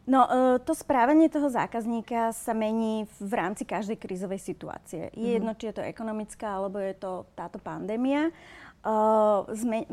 No, 0.09 0.25
e, 0.25 0.57
to 0.65 0.73
správanie 0.73 1.29
toho 1.29 1.53
zákazníka 1.53 2.33
sa 2.33 2.57
mení 2.57 3.05
v 3.21 3.33
rámci 3.37 3.61
každej 3.61 4.01
krízovej 4.01 4.41
situácie. 4.41 5.13
Je 5.13 5.21
mm-hmm. 5.21 5.35
jedno, 5.37 5.51
či 5.53 5.69
je 5.69 5.75
to 5.77 5.85
ekonomická, 5.85 6.57
alebo 6.57 6.81
je 6.81 6.97
to 6.97 7.29
táto 7.37 7.61
pandémia. 7.61 8.33
E, 8.33 8.33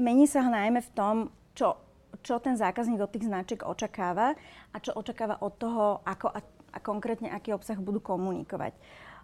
mení 0.01 0.25
sa 0.25 0.41
ho 0.41 0.49
najmä 0.49 0.81
v 0.81 0.91
tom, 0.97 1.17
čo 1.53 1.77
čo 2.25 2.41
ten 2.41 2.57
zákazník 2.57 2.99
od 2.99 3.13
tých 3.13 3.29
značiek 3.29 3.61
očakáva 3.63 4.35
a 4.73 4.77
čo 4.81 4.91
očakáva 4.97 5.39
od 5.45 5.53
toho, 5.61 6.01
ako 6.03 6.33
a, 6.33 6.41
a 6.75 6.79
konkrétne 6.81 7.31
aký 7.31 7.53
obsah 7.53 7.77
budú 7.77 8.01
komunikovať. 8.01 8.75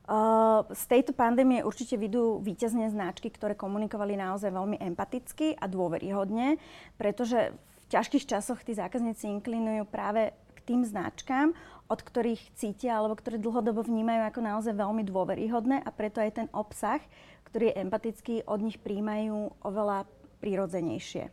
Uh, 0.02 0.66
z 0.74 0.84
tejto 0.90 1.14
pandémie 1.14 1.62
určite 1.62 1.94
vidú 1.94 2.42
víťazne 2.42 2.90
značky, 2.90 3.30
ktoré 3.30 3.54
komunikovali 3.54 4.18
naozaj 4.18 4.50
veľmi 4.50 4.82
empaticky 4.82 5.54
a 5.54 5.70
dôveryhodne, 5.70 6.58
pretože 6.98 7.54
v 7.54 7.84
ťažkých 7.86 8.26
časoch 8.26 8.66
tí 8.66 8.74
zákazníci 8.74 9.30
inklinujú 9.30 9.86
práve 9.86 10.34
tým 10.64 10.86
značkám, 10.86 11.52
od 11.92 12.00
ktorých 12.00 12.56
cítia 12.56 12.96
alebo 12.96 13.18
ktoré 13.18 13.36
dlhodobo 13.36 13.84
vnímajú 13.84 14.22
ako 14.32 14.40
naozaj 14.40 14.72
veľmi 14.72 15.04
dôveryhodné 15.04 15.84
a 15.84 15.90
preto 15.92 16.24
aj 16.24 16.40
ten 16.40 16.48
obsah, 16.56 17.04
ktorý 17.52 17.68
je 17.68 17.78
empatický, 17.84 18.34
od 18.48 18.64
nich 18.64 18.80
príjmajú 18.80 19.52
oveľa 19.60 20.08
prirodzenejšie. 20.40 21.28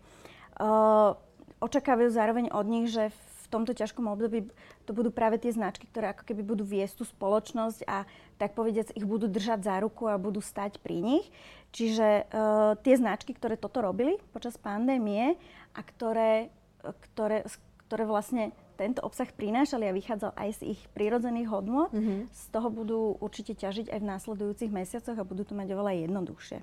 Uh, 0.59 1.15
očakávajú 1.63 2.11
zároveň 2.11 2.45
od 2.51 2.65
nich, 2.67 2.91
že 2.91 3.07
v 3.09 3.45
tomto 3.47 3.73
ťažkom 3.73 4.05
období 4.05 4.51
to 4.85 4.91
budú 4.93 5.09
práve 5.09 5.41
tie 5.41 5.49
značky, 5.49 5.89
ktoré 5.89 6.11
ako 6.13 6.27
keby 6.27 6.43
budú 6.43 6.67
viesť 6.67 7.01
tú 7.01 7.05
spoločnosť 7.07 7.87
a 7.89 8.05
tak 8.37 8.53
povediac 8.53 8.93
ich 8.93 9.07
budú 9.07 9.25
držať 9.25 9.65
za 9.65 9.75
ruku 9.81 10.05
a 10.05 10.21
budú 10.21 10.43
stať 10.43 10.77
pri 10.83 11.01
nich. 11.01 11.25
Čiže 11.71 12.29
uh, 12.29 12.75
tie 12.83 12.99
značky, 12.99 13.31
ktoré 13.33 13.55
toto 13.55 13.81
robili 13.81 14.19
počas 14.35 14.59
pandémie 14.59 15.39
a 15.73 15.79
ktoré, 15.81 16.51
ktoré, 16.83 17.47
ktoré 17.87 18.03
vlastne 18.05 18.51
tento 18.79 19.03
obsah 19.03 19.27
prinášali 19.27 19.91
a 19.91 19.91
vychádzal 19.91 20.31
aj 20.39 20.49
z 20.63 20.71
ich 20.71 20.81
prírodzených 20.95 21.51
hodnot, 21.51 21.91
mm-hmm. 21.91 22.31
z 22.31 22.43
toho 22.55 22.71
budú 22.71 23.19
určite 23.19 23.59
ťažiť 23.59 23.91
aj 23.91 23.99
v 23.99 24.09
následujúcich 24.15 24.71
mesiacoch 24.71 25.19
a 25.19 25.27
budú 25.27 25.43
to 25.43 25.51
mať 25.51 25.75
oveľa 25.75 26.07
jednoduchšie. 26.07 26.57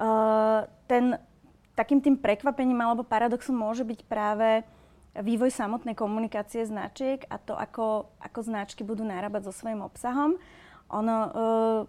Uh, 0.00 0.64
ten 0.88 1.20
takým 1.76 2.00
tým 2.00 2.16
prekvapením 2.16 2.80
alebo 2.80 3.04
paradoxom 3.04 3.52
môže 3.52 3.84
byť 3.84 4.00
práve 4.08 4.64
vývoj 5.12 5.52
samotnej 5.52 5.92
komunikácie 5.92 6.64
značiek 6.64 7.20
a 7.28 7.36
to, 7.36 7.52
ako, 7.52 8.08
ako 8.16 8.40
značky 8.40 8.80
budú 8.80 9.04
narábať 9.04 9.52
so 9.52 9.52
svojím 9.52 9.84
obsahom. 9.84 10.40
Ono, 10.88 11.16
uh, 11.28 11.80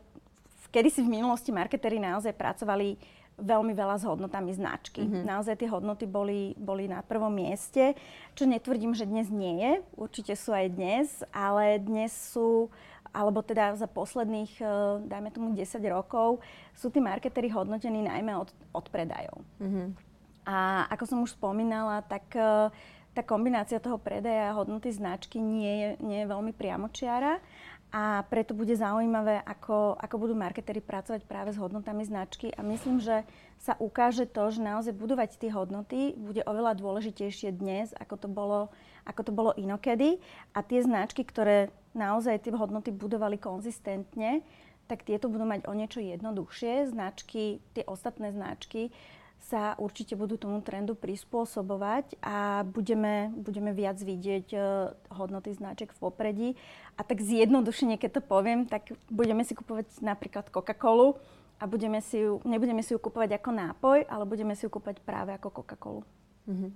kedysi 0.75 1.07
v 1.07 1.21
minulosti 1.21 1.55
marketéri 1.55 2.03
naozaj 2.03 2.35
pracovali 2.35 2.99
veľmi 3.37 3.73
veľa 3.73 3.97
s 3.97 4.05
hodnotami 4.05 4.53
značky. 4.53 5.05
Mm-hmm. 5.05 5.23
Naozaj 5.25 5.55
tie 5.61 5.69
hodnoty 5.69 6.05
boli, 6.05 6.53
boli 6.53 6.85
na 6.85 7.01
prvom 7.01 7.33
mieste, 7.33 7.97
čo 8.37 8.45
netvrdím, 8.45 8.93
že 8.93 9.09
dnes 9.09 9.29
nie 9.33 9.57
je. 9.57 9.71
Určite 9.97 10.33
sú 10.37 10.53
aj 10.53 10.67
dnes, 10.73 11.07
ale 11.33 11.81
dnes 11.81 12.13
sú 12.13 12.69
alebo 13.13 13.45
teda 13.45 13.77
za 13.77 13.85
posledných, 13.85 14.57
eh, 14.57 14.67
dajme 15.05 15.29
tomu 15.29 15.53
10 15.53 15.85
rokov, 15.85 16.41
sú 16.73 16.89
tí 16.89 16.97
marketery 16.97 17.45
hodnotení 17.53 18.01
najmä 18.01 18.33
od, 18.33 18.49
od 18.73 18.85
predajov. 18.89 19.37
Mm-hmm. 19.61 19.87
A 20.49 20.89
ako 20.89 21.03
som 21.05 21.19
už 21.21 21.37
spomínala, 21.37 22.01
tak 22.01 22.25
eh, 22.33 22.73
tá 23.13 23.21
kombinácia 23.21 23.77
toho 23.77 24.01
predaja 24.01 24.49
a 24.49 24.57
hodnoty 24.57 24.89
značky 24.89 25.37
nie 25.37 25.69
je, 25.69 25.89
nie 26.01 26.25
je 26.25 26.31
veľmi 26.33 26.49
priamočiara 26.57 27.37
a 27.93 28.25
preto 28.25 28.57
bude 28.57 28.73
zaujímavé, 28.73 29.45
ako, 29.45 29.93
ako 30.01 30.15
budú 30.17 30.33
marketery 30.33 30.81
pracovať 30.81 31.29
práve 31.29 31.53
s 31.53 31.61
hodnotami 31.61 32.01
značky 32.01 32.49
a 32.49 32.65
myslím, 32.65 32.97
že 32.97 33.21
sa 33.61 33.77
ukáže 33.77 34.25
to, 34.25 34.49
že 34.49 34.65
naozaj 34.65 34.97
budovať 34.97 35.37
tie 35.37 35.53
hodnoty 35.53 36.17
bude 36.17 36.41
oveľa 36.41 36.73
dôležitejšie 36.73 37.53
dnes, 37.53 37.93
ako 37.93 38.15
to 38.17 38.27
bolo, 38.27 38.73
ako 39.05 39.21
to 39.29 39.31
bolo 39.31 39.53
inokedy 39.53 40.17
a 40.57 40.65
tie 40.65 40.81
značky, 40.81 41.21
ktoré 41.21 41.69
naozaj 41.93 42.41
tie 42.41 42.57
hodnoty 42.57 42.89
budovali 42.89 43.37
konzistentne, 43.37 44.41
tak 44.89 45.05
tieto 45.05 45.29
budú 45.29 45.45
mať 45.45 45.69
o 45.69 45.77
niečo 45.77 46.01
jednoduchšie. 46.01 46.89
Značky, 46.89 47.61
tie 47.77 47.85
ostatné 47.85 48.33
značky 48.33 48.89
sa 49.43 49.75
určite 49.75 50.15
budú 50.15 50.39
tomu 50.39 50.63
trendu 50.63 50.95
prispôsobovať 50.95 52.15
a 52.23 52.63
budeme, 52.63 53.29
budeme 53.35 53.75
viac 53.75 53.99
vidieť 53.99 54.47
uh, 54.55 54.63
hodnoty 55.11 55.51
značiek 55.51 55.91
v 55.91 55.99
popredí. 55.99 56.49
A 56.95 57.03
tak 57.03 57.19
zjednodušene, 57.19 57.99
keď 57.99 58.19
to 58.19 58.21
poviem, 58.23 58.63
tak 58.63 58.95
budeme 59.11 59.43
si 59.43 59.51
kupovať 59.51 59.99
napríklad 59.99 60.47
Coca-Colu 60.47 61.19
a 61.59 61.63
budeme 61.67 61.99
si 61.99 62.23
ju, 62.23 62.39
nebudeme 62.47 62.79
si 62.81 62.95
ju 62.95 62.99
kupovať 62.99 63.39
ako 63.39 63.49
nápoj, 63.51 63.97
ale 64.07 64.23
budeme 64.23 64.55
si 64.55 64.63
ju 64.63 64.69
kúpať 64.71 65.03
práve 65.03 65.35
ako 65.35 65.63
Coca-Colu. 65.63 66.01
Mm-hmm. 66.47 66.71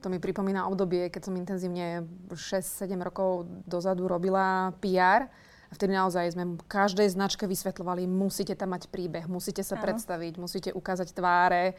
To 0.00 0.08
mi 0.08 0.16
pripomína 0.16 0.64
obdobie, 0.64 1.12
keď 1.12 1.28
som 1.28 1.36
intenzívne 1.36 2.08
6-7 2.32 2.96
rokov 3.04 3.44
dozadu 3.68 4.08
robila 4.08 4.72
PR. 4.80 5.28
A 5.70 5.72
vtedy 5.78 5.94
naozaj 5.94 6.34
sme 6.34 6.58
každej 6.66 7.06
značke 7.14 7.46
vysvetľovali, 7.46 8.10
musíte 8.10 8.58
tam 8.58 8.74
mať 8.74 8.90
príbeh, 8.90 9.30
musíte 9.30 9.62
sa 9.62 9.78
Áno. 9.78 9.86
predstaviť, 9.86 10.34
musíte 10.36 10.70
ukázať 10.74 11.14
tváre, 11.14 11.78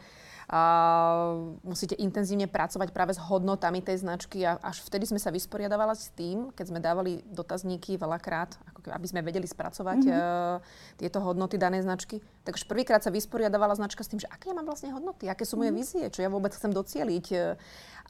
a 0.50 0.62
musíte 1.62 1.94
intenzívne 1.96 2.50
pracovať 2.50 2.90
práve 2.90 3.14
s 3.14 3.20
hodnotami 3.22 3.78
tej 3.78 4.02
značky 4.02 4.42
a 4.42 4.58
až 4.58 4.82
vtedy 4.82 5.06
sme 5.06 5.20
sa 5.22 5.30
vysporiadavali 5.30 5.94
s 5.94 6.10
tým, 6.12 6.50
keď 6.50 6.64
sme 6.66 6.80
dávali 6.82 7.22
dotazníky 7.30 7.94
veľakrát, 7.94 8.58
aby 8.90 9.06
sme 9.06 9.22
vedeli 9.22 9.46
spracovať 9.46 10.00
mm-hmm. 10.02 10.18
uh, 10.18 10.58
tieto 10.98 11.22
hodnoty 11.22 11.56
danej 11.56 11.86
značky. 11.86 12.18
Tak 12.42 12.58
už 12.58 12.66
prvýkrát 12.66 13.00
sa 13.00 13.14
vysporiadavala 13.14 13.78
značka 13.78 14.02
s 14.02 14.10
tým, 14.10 14.18
že 14.18 14.28
aké 14.28 14.50
ja 14.50 14.54
mám 14.56 14.66
vlastne 14.66 14.90
hodnoty, 14.90 15.30
aké 15.30 15.46
sú 15.46 15.54
moje 15.54 15.70
mm-hmm. 15.70 15.78
vízie, 15.78 16.04
čo 16.10 16.26
ja 16.26 16.30
vôbec 16.32 16.50
chcem 16.50 16.74
docieliť. 16.74 17.26
Uh, 17.32 17.54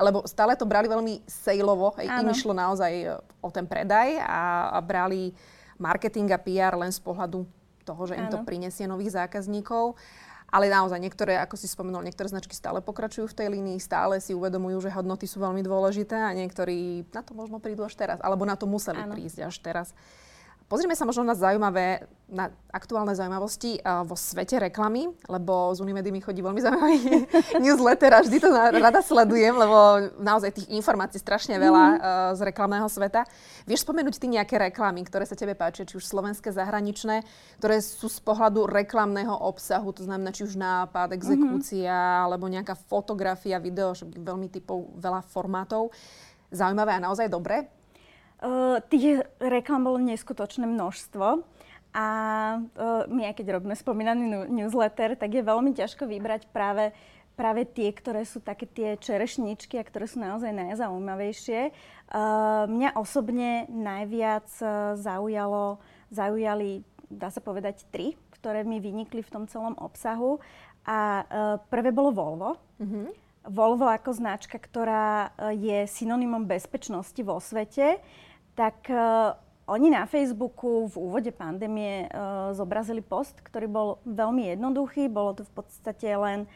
lebo 0.01 0.25
stále 0.25 0.57
to 0.57 0.65
brali 0.65 0.89
veľmi 0.89 1.21
sejlovo, 1.29 1.93
hej, 2.01 2.09
im 2.09 2.33
išlo 2.33 2.57
naozaj 2.57 2.93
e, 2.97 3.07
o 3.45 3.53
ten 3.53 3.69
predaj 3.69 4.25
a, 4.25 4.73
a 4.73 4.79
brali 4.81 5.37
marketing 5.83 6.31
a 6.31 6.39
PR 6.39 6.79
len 6.79 6.95
z 6.95 7.03
pohľadu 7.03 7.43
toho, 7.83 8.03
že 8.07 8.15
Áno. 8.15 8.23
im 8.23 8.27
to 8.31 8.39
prinesie 8.47 8.87
nových 8.87 9.19
zákazníkov. 9.19 9.99
Ale 10.53 10.69
naozaj 10.69 11.01
niektoré, 11.01 11.41
ako 11.41 11.57
si 11.57 11.65
spomenul, 11.65 12.05
niektoré 12.05 12.29
značky 12.29 12.53
stále 12.53 12.85
pokračujú 12.85 13.25
v 13.25 13.37
tej 13.41 13.49
línii, 13.49 13.81
stále 13.81 14.21
si 14.21 14.37
uvedomujú, 14.37 14.85
že 14.85 14.93
hodnoty 14.93 15.25
sú 15.25 15.41
veľmi 15.41 15.65
dôležité 15.65 16.12
a 16.12 16.29
niektorí 16.37 17.09
na 17.09 17.25
to 17.25 17.33
možno 17.33 17.57
prídu 17.57 17.89
až 17.89 17.97
teraz, 17.97 18.21
alebo 18.21 18.45
na 18.45 18.53
to 18.53 18.69
museli 18.69 19.01
Áno. 19.01 19.17
prísť 19.17 19.49
až 19.49 19.57
teraz. 19.65 19.97
Pozrime 20.73 20.97
sa 20.97 21.05
možno 21.05 21.21
na 21.29 21.37
zaujímavé, 21.37 22.09
na 22.33 22.49
aktuálne 22.73 23.12
zaujímavosti 23.12 23.85
uh, 23.85 24.09
vo 24.09 24.17
svete 24.17 24.57
reklamy, 24.57 25.05
lebo 25.29 25.69
z 25.76 25.85
Unimedy 25.85 26.09
mi 26.09 26.25
chodí 26.25 26.41
veľmi 26.41 26.64
zaujímavý 26.64 27.29
newsletter 27.69 28.09
a 28.17 28.25
vždy 28.25 28.41
to 28.41 28.49
rada 28.81 29.05
sledujem, 29.05 29.52
lebo 29.52 30.09
naozaj 30.17 30.57
tých 30.57 30.73
informácií 30.73 31.21
strašne 31.21 31.61
veľa 31.61 31.85
uh, 31.85 31.99
z 32.33 32.41
reklamného 32.49 32.88
sveta. 32.88 33.29
Vieš 33.69 33.85
spomenúť 33.85 34.17
ty 34.17 34.33
nejaké 34.33 34.57
reklamy, 34.57 35.05
ktoré 35.05 35.29
sa 35.29 35.37
tebe 35.37 35.52
páčia, 35.52 35.85
či 35.85 36.00
už 36.00 36.09
slovenské, 36.09 36.49
zahraničné, 36.57 37.21
ktoré 37.61 37.76
sú 37.85 38.09
z 38.09 38.25
pohľadu 38.25 38.64
reklamného 38.64 39.45
obsahu, 39.45 39.93
to 39.93 40.09
znamená 40.09 40.33
či 40.33 40.49
už 40.49 40.57
nápad, 40.57 41.12
exekúcia, 41.12 41.93
mm-hmm. 41.93 42.25
alebo 42.33 42.49
nejaká 42.49 42.81
fotografia, 42.88 43.61
video, 43.61 43.93
veľmi 44.09 44.49
typov, 44.49 44.88
veľa 44.97 45.21
formátov. 45.21 45.93
Zaujímavé 46.49 46.97
a 46.97 47.05
naozaj 47.05 47.29
dobré? 47.29 47.82
Uh, 48.42 48.82
tých 48.90 49.22
reklam 49.38 49.87
bolo 49.87 50.02
neskutočné 50.02 50.66
množstvo. 50.66 51.46
A 51.92 52.06
uh, 52.58 53.04
my, 53.06 53.30
aj 53.30 53.38
keď 53.38 53.61
robíme 53.61 53.76
spomínaný 53.78 54.50
newsletter, 54.50 55.14
tak 55.14 55.30
je 55.30 55.46
veľmi 55.46 55.70
ťažko 55.76 56.11
vybrať 56.11 56.50
práve 56.50 56.90
práve 57.32 57.64
tie, 57.64 57.88
ktoré 57.90 58.28
sú 58.28 58.44
také 58.44 58.68
tie 58.68 59.00
čerešničky 59.00 59.80
a 59.80 59.87
ktoré 59.88 60.04
sú 60.04 60.20
naozaj 60.20 60.52
najzaujímavejšie. 60.52 61.72
Uh, 62.12 62.68
mňa 62.68 62.92
osobne 62.92 63.64
najviac 63.72 64.49
uh, 64.61 64.94
zaujalo, 65.00 65.80
zaujali, 66.12 66.84
dá 67.08 67.32
sa 67.32 67.40
povedať, 67.40 67.88
tri, 67.88 68.20
ktoré 68.37 68.68
mi 68.68 68.84
vynikli 68.84 69.25
v 69.25 69.32
tom 69.32 69.44
celom 69.49 69.72
obsahu. 69.80 70.44
A 70.84 71.25
uh, 71.25 71.56
prvé 71.72 71.88
bolo 71.88 72.12
Volvo. 72.12 72.50
Mm-hmm. 72.78 73.06
Volvo 73.50 73.90
ako 73.90 74.14
značka, 74.14 74.54
ktorá 74.54 75.34
je 75.50 75.82
synonymom 75.90 76.46
bezpečnosti 76.46 77.18
vo 77.26 77.42
svete, 77.42 77.99
tak 78.52 78.90
oni 79.66 79.88
na 79.88 80.04
Facebooku 80.04 80.90
v 80.90 80.97
úvode 80.99 81.30
pandémie 81.32 82.11
uh, 82.11 82.50
zobrazili 82.52 83.00
post, 83.00 83.38
ktorý 83.40 83.66
bol 83.71 83.88
veľmi 84.04 84.52
jednoduchý. 84.52 85.06
Bolo 85.06 85.38
to 85.38 85.47
v 85.47 85.52
podstate 85.62 86.11
len 86.12 86.44
uh, 86.44 86.50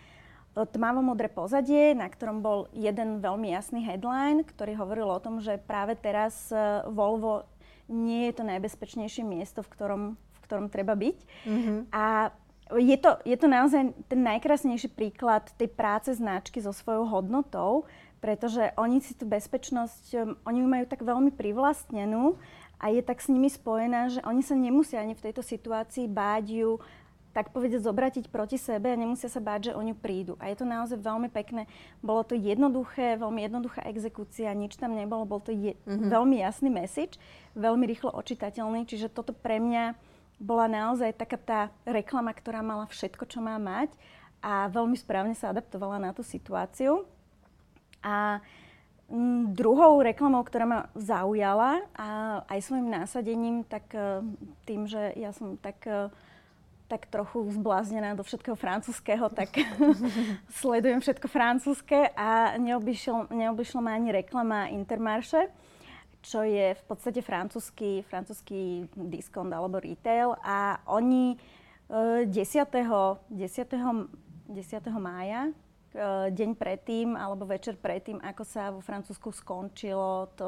tmavo-modré 0.65 1.29
pozadie, 1.29 1.93
na 1.93 2.09
ktorom 2.09 2.41
bol 2.41 2.67
jeden 2.73 3.21
veľmi 3.21 3.53
jasný 3.53 3.85
headline, 3.85 4.43
ktorý 4.43 4.75
hovoril 4.81 5.09
o 5.13 5.21
tom, 5.21 5.45
že 5.45 5.61
práve 5.61 6.01
teraz 6.01 6.49
e, 6.49 6.57
Volvo 6.89 7.45
nie 7.93 8.33
je 8.33 8.41
to 8.41 8.43
najbezpečnejšie 8.49 9.21
miesto, 9.21 9.61
v 9.61 9.69
ktorom, 9.69 10.03
v 10.17 10.39
ktorom 10.49 10.73
treba 10.73 10.97
byť. 10.97 11.19
Mm-hmm. 11.45 11.79
A 11.93 12.33
je 12.75 12.97
to, 12.99 13.21
je 13.23 13.37
to 13.39 13.47
naozaj 13.47 13.95
ten 14.11 14.21
najkrásnejší 14.27 14.91
príklad 14.91 15.47
tej 15.55 15.71
práce 15.71 16.11
značky 16.17 16.59
so 16.59 16.75
svojou 16.75 17.07
hodnotou, 17.07 17.87
pretože 18.21 18.73
oni 18.81 18.99
si 19.05 19.13
tú 19.13 19.29
bezpečnosť, 19.29 20.05
e, 20.13 20.17
oni 20.45 20.59
ju 20.65 20.69
majú 20.69 20.85
tak 20.89 21.05
veľmi 21.05 21.31
privlastnenú 21.35 22.37
a 22.81 22.93
je 22.93 23.01
tak 23.01 23.21
s 23.21 23.33
nimi 23.33 23.49
spojená, 23.49 24.13
že 24.13 24.21
oni 24.25 24.43
sa 24.45 24.57
nemusia 24.57 25.01
ani 25.01 25.17
v 25.17 25.25
tejto 25.31 25.41
situácii 25.45 26.09
báť 26.09 26.45
ju 26.53 26.71
tak 27.37 27.53
povedať 27.53 27.85
zobratiť 27.85 28.33
proti 28.33 28.57
sebe 28.57 28.89
a 28.89 28.97
nemusia 28.97 29.29
sa 29.29 29.45
báť, 29.45 29.69
že 29.69 29.77
oni 29.77 29.93
prídu. 29.93 30.41
A 30.41 30.49
je 30.49 30.57
to 30.57 30.65
naozaj 30.65 30.97
veľmi 30.97 31.29
pekné. 31.29 31.69
Bolo 32.01 32.25
to 32.25 32.33
jednoduché, 32.33 33.21
veľmi 33.21 33.45
jednoduchá 33.45 33.85
exekúcia, 33.85 34.49
nič 34.57 34.81
tam 34.81 34.97
nebolo, 34.97 35.29
bol 35.29 35.45
to 35.45 35.53
je, 35.53 35.77
mm-hmm. 35.77 36.09
veľmi 36.09 36.41
jasný 36.41 36.73
message, 36.73 37.21
veľmi 37.53 37.85
rýchlo 37.85 38.09
očitateľný, 38.17 38.89
čiže 38.89 39.13
toto 39.13 39.37
pre 39.37 39.61
mňa 39.61 39.93
bola 40.41 40.65
naozaj 40.65 41.13
taká 41.13 41.37
tá 41.37 41.61
reklama, 41.85 42.33
ktorá 42.33 42.65
mala 42.65 42.89
všetko, 42.89 43.29
čo 43.29 43.45
má 43.45 43.61
mať 43.61 43.93
a 44.41 44.73
veľmi 44.73 44.97
správne 44.97 45.37
sa 45.37 45.53
adaptovala 45.53 46.01
na 46.01 46.17
tú 46.17 46.25
situáciu. 46.25 47.05
A 48.03 48.41
m, 49.09 49.53
druhou 49.55 50.03
reklamou, 50.03 50.43
ktorá 50.43 50.65
ma 50.67 50.81
zaujala 50.99 51.85
a 51.95 52.41
aj 52.51 52.61
svojim 52.65 52.89
násadením, 52.91 53.63
tak 53.67 53.87
e, 53.95 54.25
tým, 54.67 54.91
že 54.91 55.15
ja 55.15 55.31
som 55.31 55.55
tak 55.61 55.79
e, 55.87 56.11
tak 56.87 57.11
trochu 57.11 57.51
zbláznená 57.51 58.15
do 58.15 58.23
všetkého 58.23 58.55
francúzského, 58.55 59.27
tak 59.35 59.59
sledujem 60.63 61.03
všetko 61.03 61.27
francúzske 61.27 62.15
a 62.15 62.55
neobyšlo 62.63 63.81
ma 63.83 63.99
ani 63.99 64.15
reklama 64.15 64.71
Intermarché, 64.71 65.51
čo 66.23 66.47
je 66.47 66.75
v 66.79 66.83
podstate 66.87 67.23
francúzsky, 67.23 68.07
francúzsky 68.07 68.87
diskont 68.95 69.51
alebo 69.51 69.83
retail 69.83 70.39
a 70.43 70.79
oni 70.87 71.35
10. 71.91 72.31
10. 72.31 72.71
10. 73.31 74.87
mája 74.99 75.51
deň 76.31 76.51
predtým 76.61 77.17
alebo 77.17 77.49
večer 77.49 77.81
predtým, 77.81 78.21
ako 78.21 78.43
sa 78.45 78.69
vo 78.71 78.85
Francúzsku 78.85 79.33
skončilo 79.33 80.31
to 80.37 80.45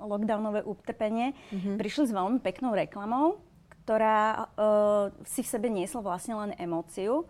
lockdownové 0.00 0.64
utrpenie, 0.64 1.36
mm-hmm. 1.52 1.76
prišli 1.76 2.08
s 2.08 2.16
veľmi 2.16 2.40
peknou 2.40 2.72
reklamou, 2.72 3.38
ktorá 3.84 4.48
uh, 4.56 5.12
si 5.24 5.44
v 5.44 5.48
sebe 5.48 5.68
niesla 5.68 6.00
vlastne 6.00 6.36
len 6.36 6.52
emóciu. 6.56 7.28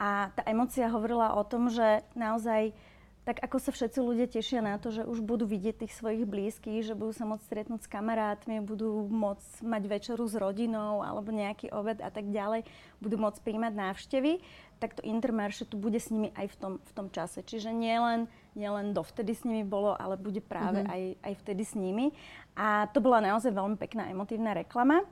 A 0.00 0.32
tá 0.32 0.40
emócia 0.48 0.88
hovorila 0.88 1.36
o 1.36 1.44
tom, 1.44 1.68
že 1.68 2.00
naozaj 2.16 2.72
tak 3.20 3.36
ako 3.44 3.60
sa 3.60 3.70
všetci 3.70 4.00
ľudia 4.00 4.26
tešia 4.32 4.64
na 4.64 4.80
to, 4.80 4.88
že 4.88 5.04
už 5.04 5.20
budú 5.20 5.44
vidieť 5.44 5.84
tých 5.84 5.92
svojich 5.92 6.24
blízkych, 6.24 6.88
že 6.88 6.96
budú 6.96 7.12
sa 7.12 7.28
môcť 7.28 7.44
stretnúť 7.44 7.84
s 7.84 7.92
kamarátmi, 7.92 8.64
budú 8.64 9.04
môcť 9.12 9.60
mať 9.60 9.82
večeru 9.84 10.24
s 10.24 10.34
rodinou 10.40 11.04
alebo 11.04 11.28
nejaký 11.28 11.68
obed 11.68 12.00
a 12.00 12.08
tak 12.08 12.32
ďalej, 12.32 12.64
budú 12.98 13.16
môcť 13.20 13.44
príjmať 13.44 13.72
návštevy, 13.76 14.32
tak 14.80 14.96
to 14.96 15.04
Intermarché 15.04 15.68
tu 15.68 15.76
bude 15.76 16.00
s 16.00 16.08
nimi 16.08 16.32
aj 16.32 16.48
v 16.48 16.56
tom, 16.56 16.72
v 16.80 16.92
tom 16.96 17.06
čase. 17.12 17.44
Čiže 17.44 17.68
nielen, 17.76 18.24
nielen 18.56 18.96
dovtedy 18.96 19.36
s 19.36 19.44
nimi 19.44 19.68
bolo, 19.68 19.92
ale 19.92 20.16
bude 20.16 20.40
práve 20.40 20.80
mm-hmm. 20.80 20.94
aj, 20.96 21.02
aj 21.20 21.34
vtedy 21.44 21.62
s 21.68 21.76
nimi. 21.76 22.16
A 22.56 22.88
to 22.88 23.04
bola 23.04 23.20
naozaj 23.20 23.52
veľmi 23.52 23.76
pekná 23.76 24.08
emotívna 24.08 24.56
reklama. 24.56 25.04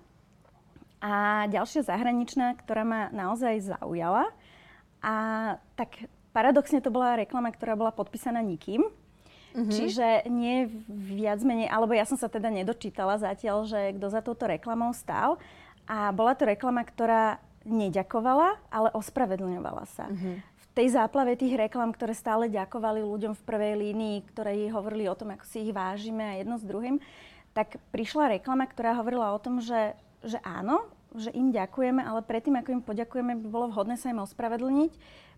A 0.99 1.45
ďalšia 1.53 1.85
zahraničná, 1.85 2.57
ktorá 2.59 2.83
ma 2.83 3.13
naozaj 3.13 3.77
zaujala, 3.77 4.33
a 4.99 5.15
tak 5.79 6.11
paradoxne 6.39 6.79
to 6.79 6.95
bola 6.95 7.19
reklama, 7.19 7.51
ktorá 7.51 7.75
bola 7.75 7.91
podpísaná 7.91 8.39
nikým. 8.39 8.87
Mm-hmm. 9.59 9.75
Čiže 9.75 10.07
nie 10.31 10.71
viac 10.87 11.43
menej, 11.43 11.67
alebo 11.67 11.91
ja 11.99 12.07
som 12.07 12.15
sa 12.15 12.31
teda 12.31 12.47
nedočítala 12.47 13.19
zatiaľ, 13.19 13.67
že 13.67 13.99
kto 13.99 14.07
za 14.07 14.23
touto 14.23 14.47
reklamou 14.47 14.95
stál. 14.95 15.35
A 15.91 16.15
bola 16.15 16.39
to 16.39 16.47
reklama, 16.47 16.87
ktorá 16.87 17.43
neďakovala, 17.67 18.55
ale 18.71 18.95
ospravedlňovala 18.95 19.85
sa. 19.91 20.07
Mm-hmm. 20.07 20.35
V 20.39 20.67
tej 20.79 20.89
záplave 20.95 21.35
tých 21.35 21.59
reklam, 21.59 21.91
ktoré 21.91 22.15
stále 22.15 22.47
ďakovali 22.47 23.03
ľuďom 23.03 23.35
v 23.35 23.43
prvej 23.43 23.75
línii, 23.83 24.17
ktoré 24.31 24.55
hovorili 24.71 25.11
o 25.11 25.19
tom, 25.19 25.35
ako 25.35 25.43
si 25.43 25.67
ich 25.67 25.73
vážime 25.75 26.23
a 26.23 26.39
jedno 26.39 26.55
s 26.55 26.63
druhým, 26.63 27.03
tak 27.51 27.83
prišla 27.91 28.39
reklama, 28.39 28.63
ktorá 28.71 28.95
hovorila 28.95 29.35
o 29.35 29.43
tom, 29.43 29.59
že 29.59 29.99
že 30.23 30.39
áno, 30.43 30.91
že 31.15 31.31
im 31.33 31.55
ďakujeme, 31.55 32.03
ale 32.03 32.21
predtým, 32.27 32.59
ako 32.59 32.69
im 32.75 32.83
poďakujeme, 32.83 33.33
by 33.39 33.49
bolo 33.49 33.67
vhodné 33.71 33.97
sa 33.97 34.11
im 34.11 34.21
ospravedlniť, 34.21 34.93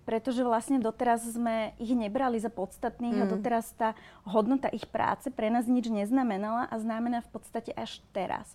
pretože 0.09 0.43
vlastne 0.43 0.81
doteraz 0.81 1.23
sme 1.23 1.77
ich 1.77 1.93
nebrali 1.93 2.41
za 2.41 2.49
podstatných 2.49 3.21
mm. 3.21 3.23
a 3.23 3.31
doteraz 3.31 3.71
tá 3.77 3.89
hodnota 4.25 4.73
ich 4.73 4.89
práce 4.89 5.29
pre 5.31 5.53
nás 5.53 5.69
nič 5.69 5.87
neznamenala 5.93 6.67
a 6.67 6.75
znamená 6.81 7.21
v 7.23 7.31
podstate 7.31 7.71
až 7.77 8.01
teraz. 8.11 8.51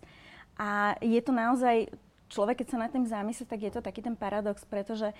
A 0.55 0.95
je 1.03 1.19
to 1.19 1.35
naozaj, 1.35 1.91
človek 2.31 2.63
keď 2.63 2.67
sa 2.73 2.81
nad 2.81 2.91
tým 2.91 3.05
zamyslí, 3.05 3.45
tak 3.45 3.59
je 3.61 3.71
to 3.71 3.81
taký 3.83 4.01
ten 4.01 4.15
paradox, 4.17 4.63
pretože 4.65 5.11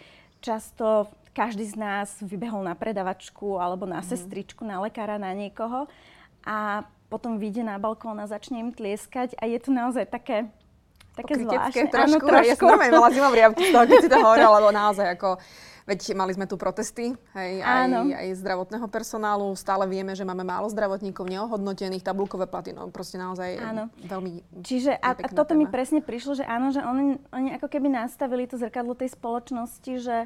často 0.42 1.08
každý 1.36 1.68
z 1.68 1.76
nás 1.76 2.10
vybehol 2.24 2.64
na 2.64 2.74
predavačku 2.74 3.60
alebo 3.60 3.84
na 3.86 4.02
mm. 4.02 4.08
sestričku, 4.08 4.64
na 4.64 4.82
lekára, 4.82 5.22
na 5.22 5.32
niekoho 5.36 5.88
a 6.46 6.88
potom 7.08 7.38
vyjde 7.38 7.64
na 7.64 7.78
balkón 7.78 8.18
a 8.18 8.26
začne 8.26 8.60
im 8.66 8.72
tlieskať 8.74 9.38
a 9.38 9.46
je 9.46 9.60
to 9.62 9.70
naozaj 9.70 10.10
také 10.10 10.50
také 11.16 11.34
zvláštne. 11.40 11.88
trošku. 11.88 12.22
Áno, 12.22 12.30
trošku. 12.30 12.50
Ja 12.52 12.56
som 12.60 12.68
normálne 12.68 12.94
mala 12.94 13.10
zimomriavky 13.16 13.62
z 13.68 13.72
toho, 13.72 13.84
keď 13.88 13.98
si 14.04 14.10
to 14.12 14.18
hovorila, 14.20 14.52
lebo 14.60 14.70
naozaj 14.76 15.08
ako 15.16 15.30
Veď 15.86 16.18
mali 16.18 16.34
sme 16.34 16.50
tu 16.50 16.58
protesty 16.58 17.14
hej, 17.38 17.62
aj, 17.62 17.94
aj 17.94 18.28
zdravotného 18.42 18.90
personálu. 18.90 19.54
Stále 19.54 19.86
vieme, 19.86 20.18
že 20.18 20.26
máme 20.26 20.42
málo 20.42 20.66
zdravotníkov 20.66 21.30
neohodnotených, 21.30 22.02
tabulkové 22.02 22.50
platy, 22.50 22.74
no 22.74 22.90
proste 22.90 23.22
naozaj 23.22 23.62
áno. 23.62 23.94
veľmi 24.02 24.66
Čiže 24.66 24.98
a, 24.98 25.14
a 25.14 25.30
toto 25.30 25.54
téma. 25.54 25.62
mi 25.62 25.66
presne 25.70 26.02
prišlo, 26.02 26.42
že 26.42 26.46
áno, 26.50 26.74
že 26.74 26.82
oni, 26.82 27.22
oni 27.30 27.50
ako 27.62 27.70
keby 27.70 27.94
nastavili 27.94 28.50
to 28.50 28.58
zrkadlo 28.58 28.98
tej 28.98 29.14
spoločnosti, 29.14 29.94
že 30.02 30.26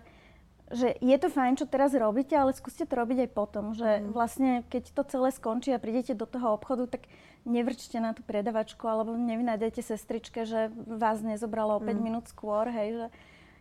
že 0.69 0.93
je 1.01 1.17
to 1.17 1.33
fajn, 1.33 1.57
čo 1.57 1.65
teraz 1.65 1.97
robíte, 1.97 2.37
ale 2.37 2.53
skúste 2.53 2.85
to 2.85 2.93
robiť 2.93 3.25
aj 3.25 3.29
potom, 3.33 3.73
že 3.73 4.01
mm. 4.01 4.13
vlastne 4.13 4.51
keď 4.69 4.93
to 4.93 5.01
celé 5.09 5.29
skončí 5.33 5.73
a 5.73 5.81
prídete 5.81 6.13
do 6.13 6.29
toho 6.29 6.53
obchodu, 6.53 6.85
tak 6.85 7.09
nevrčte 7.43 7.97
na 7.97 8.13
tú 8.13 8.21
predavačku 8.21 8.85
alebo 8.85 9.17
nevynájdete 9.17 9.81
sestričke, 9.81 10.45
že 10.45 10.69
vás 10.85 11.25
nezobralo 11.25 11.77
o 11.77 11.83
5 11.83 11.89
mm. 11.89 12.01
minút 12.01 12.25
skôr, 12.29 12.69
hej, 12.69 12.89
že 12.95 13.07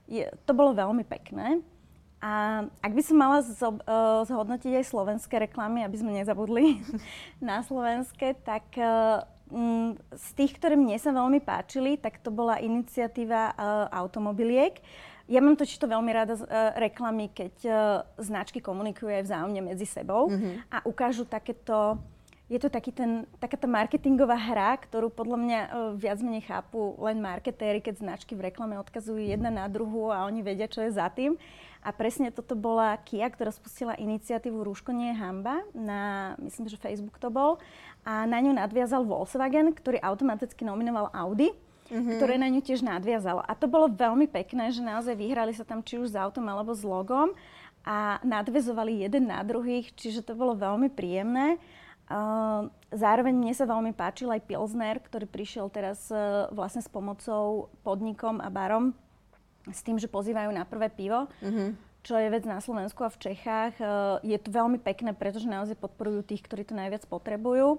je, 0.08 0.24
to 0.44 0.52
bolo 0.52 0.76
veľmi 0.76 1.04
pekné. 1.04 1.64
A 2.18 2.66
ak 2.82 2.92
by 2.98 3.02
som 3.04 3.16
mala 3.16 3.38
zo, 3.46 3.78
uh, 3.78 4.26
zhodnotiť 4.26 4.82
aj 4.82 4.90
slovenské 4.90 5.38
reklamy, 5.38 5.86
aby 5.86 5.96
sme 6.02 6.18
nezabudli 6.18 6.82
na 7.38 7.62
slovenské, 7.62 8.34
tak 8.42 8.66
uh, 8.74 9.22
m, 9.54 9.94
z 10.10 10.28
tých, 10.34 10.58
ktoré 10.58 10.74
mne 10.74 10.98
sa 10.98 11.14
veľmi 11.14 11.38
páčili, 11.38 11.94
tak 11.94 12.18
to 12.18 12.34
bola 12.34 12.58
iniciatíva 12.58 13.54
uh, 13.54 13.86
automobiliek. 13.94 14.82
Ja 15.28 15.44
mám 15.44 15.60
totiž 15.60 15.76
to 15.76 15.92
veľmi 15.92 16.08
rada 16.08 16.40
uh, 16.40 16.72
reklamy, 16.80 17.28
keď 17.28 17.54
uh, 17.68 17.76
značky 18.16 18.64
komunikujú 18.64 19.12
aj 19.12 19.28
vzájomne 19.28 19.60
medzi 19.60 19.84
sebou 19.84 20.32
mm-hmm. 20.32 20.72
a 20.72 20.76
ukážu 20.88 21.28
takéto 21.28 22.00
je 22.48 22.56
to 22.56 22.72
taký 22.72 22.96
ten, 22.96 23.28
taká 23.36 23.60
tá 23.60 23.68
marketingová 23.68 24.32
hra, 24.32 24.80
ktorú 24.80 25.12
podľa 25.12 25.36
mňa 25.36 25.60
uh, 25.60 25.68
viac 25.92 26.16
menej 26.24 26.48
chápu 26.48 26.96
len 26.96 27.20
marketéry, 27.20 27.84
keď 27.84 28.00
značky 28.00 28.32
v 28.32 28.48
reklame 28.48 28.80
odkazujú 28.80 29.20
jedna 29.20 29.52
na 29.52 29.68
druhú 29.68 30.08
a 30.08 30.24
oni 30.24 30.40
vedia, 30.40 30.64
čo 30.64 30.80
je 30.80 30.96
za 30.96 31.12
tým. 31.12 31.36
A 31.84 31.92
presne 31.92 32.32
toto 32.32 32.56
bola 32.58 32.96
Kia, 33.04 33.28
ktorá 33.28 33.52
spustila 33.52 33.94
iniciatívu 34.00 34.64
Rúško 34.64 34.90
nie 34.90 35.14
je 35.14 35.20
hamba, 35.20 35.62
na, 35.76 36.34
myslím, 36.42 36.66
že 36.66 36.80
Facebook 36.80 37.20
to 37.22 37.30
bol. 37.30 37.60
A 38.02 38.24
na 38.24 38.40
ňu 38.42 38.56
nadviazal 38.56 39.04
Volkswagen, 39.04 39.70
ktorý 39.76 40.00
automaticky 40.02 40.64
nominoval 40.66 41.12
Audi, 41.14 41.54
mm-hmm. 41.88 42.16
ktoré 42.16 42.34
na 42.36 42.48
ňu 42.52 42.60
tiež 42.60 42.84
nadviazalo. 42.84 43.42
A 43.44 43.52
to 43.56 43.66
bolo 43.68 43.88
veľmi 43.88 44.28
pekné, 44.28 44.70
že 44.70 44.84
naozaj 44.84 45.16
vyhrali 45.16 45.52
sa 45.56 45.64
tam 45.64 45.80
či 45.80 45.96
už 45.96 46.12
s 46.12 46.16
autom 46.16 46.44
alebo 46.48 46.72
s 46.76 46.84
logom 46.84 47.32
a 47.84 48.20
nadvezovali 48.20 49.04
jeden 49.04 49.32
na 49.32 49.40
druhých, 49.40 49.92
čiže 49.96 50.20
to 50.20 50.36
bolo 50.36 50.52
veľmi 50.52 50.92
príjemné. 50.92 51.56
Ehm, 52.08 52.72
zároveň 52.88 53.36
mne 53.36 53.52
sa 53.52 53.68
veľmi 53.68 53.92
páčil 53.92 54.32
aj 54.32 54.44
Pilsner, 54.48 54.96
ktorý 54.96 55.28
prišiel 55.28 55.68
teraz 55.68 56.08
uh, 56.08 56.48
vlastne 56.56 56.80
s 56.80 56.88
pomocou 56.88 57.68
podnikom 57.84 58.40
a 58.40 58.48
barom 58.48 58.96
s 59.68 59.84
tým, 59.84 60.00
že 60.00 60.08
pozývajú 60.08 60.48
na 60.48 60.64
prvé 60.64 60.88
pivo. 60.88 61.28
Mm-hmm. 61.44 61.88
čo 62.08 62.16
je 62.16 62.32
vec 62.32 62.48
na 62.48 62.56
Slovensku 62.62 63.04
a 63.04 63.12
v 63.12 63.20
Čechách. 63.20 63.74
E, 63.76 63.84
je 64.24 64.38
to 64.40 64.48
veľmi 64.48 64.80
pekné, 64.80 65.12
pretože 65.12 65.44
naozaj 65.44 65.76
podporujú 65.76 66.24
tých, 66.24 66.40
ktorí 66.40 66.64
to 66.64 66.72
najviac 66.72 67.04
potrebujú. 67.04 67.76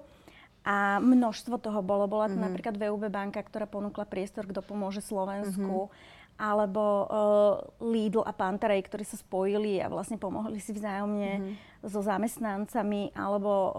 A 0.60 1.00
množstvo 1.00 1.56
toho 1.56 1.80
bolo. 1.80 2.04
Bola 2.04 2.28
to 2.28 2.36
mm-hmm. 2.36 2.46
napríklad 2.52 2.74
VUB 2.76 3.08
banka, 3.08 3.40
ktorá 3.40 3.64
ponúkla 3.64 4.04
priestor, 4.04 4.44
kto 4.44 4.60
pomôže 4.60 5.00
Slovensku. 5.00 5.88
Mm-hmm 5.88 6.18
alebo 6.40 6.84
uh, 7.04 7.54
Lidl 7.84 8.24
a 8.24 8.32
Pantarej, 8.32 8.88
ktorí 8.88 9.04
sa 9.04 9.20
spojili 9.20 9.76
a 9.76 9.92
vlastne 9.92 10.16
pomohli 10.16 10.56
si 10.56 10.72
vzájomne 10.72 11.32
mm-hmm. 11.36 11.84
so 11.84 12.00
zamestnancami, 12.00 13.12
alebo 13.12 13.50
uh, 13.52 13.72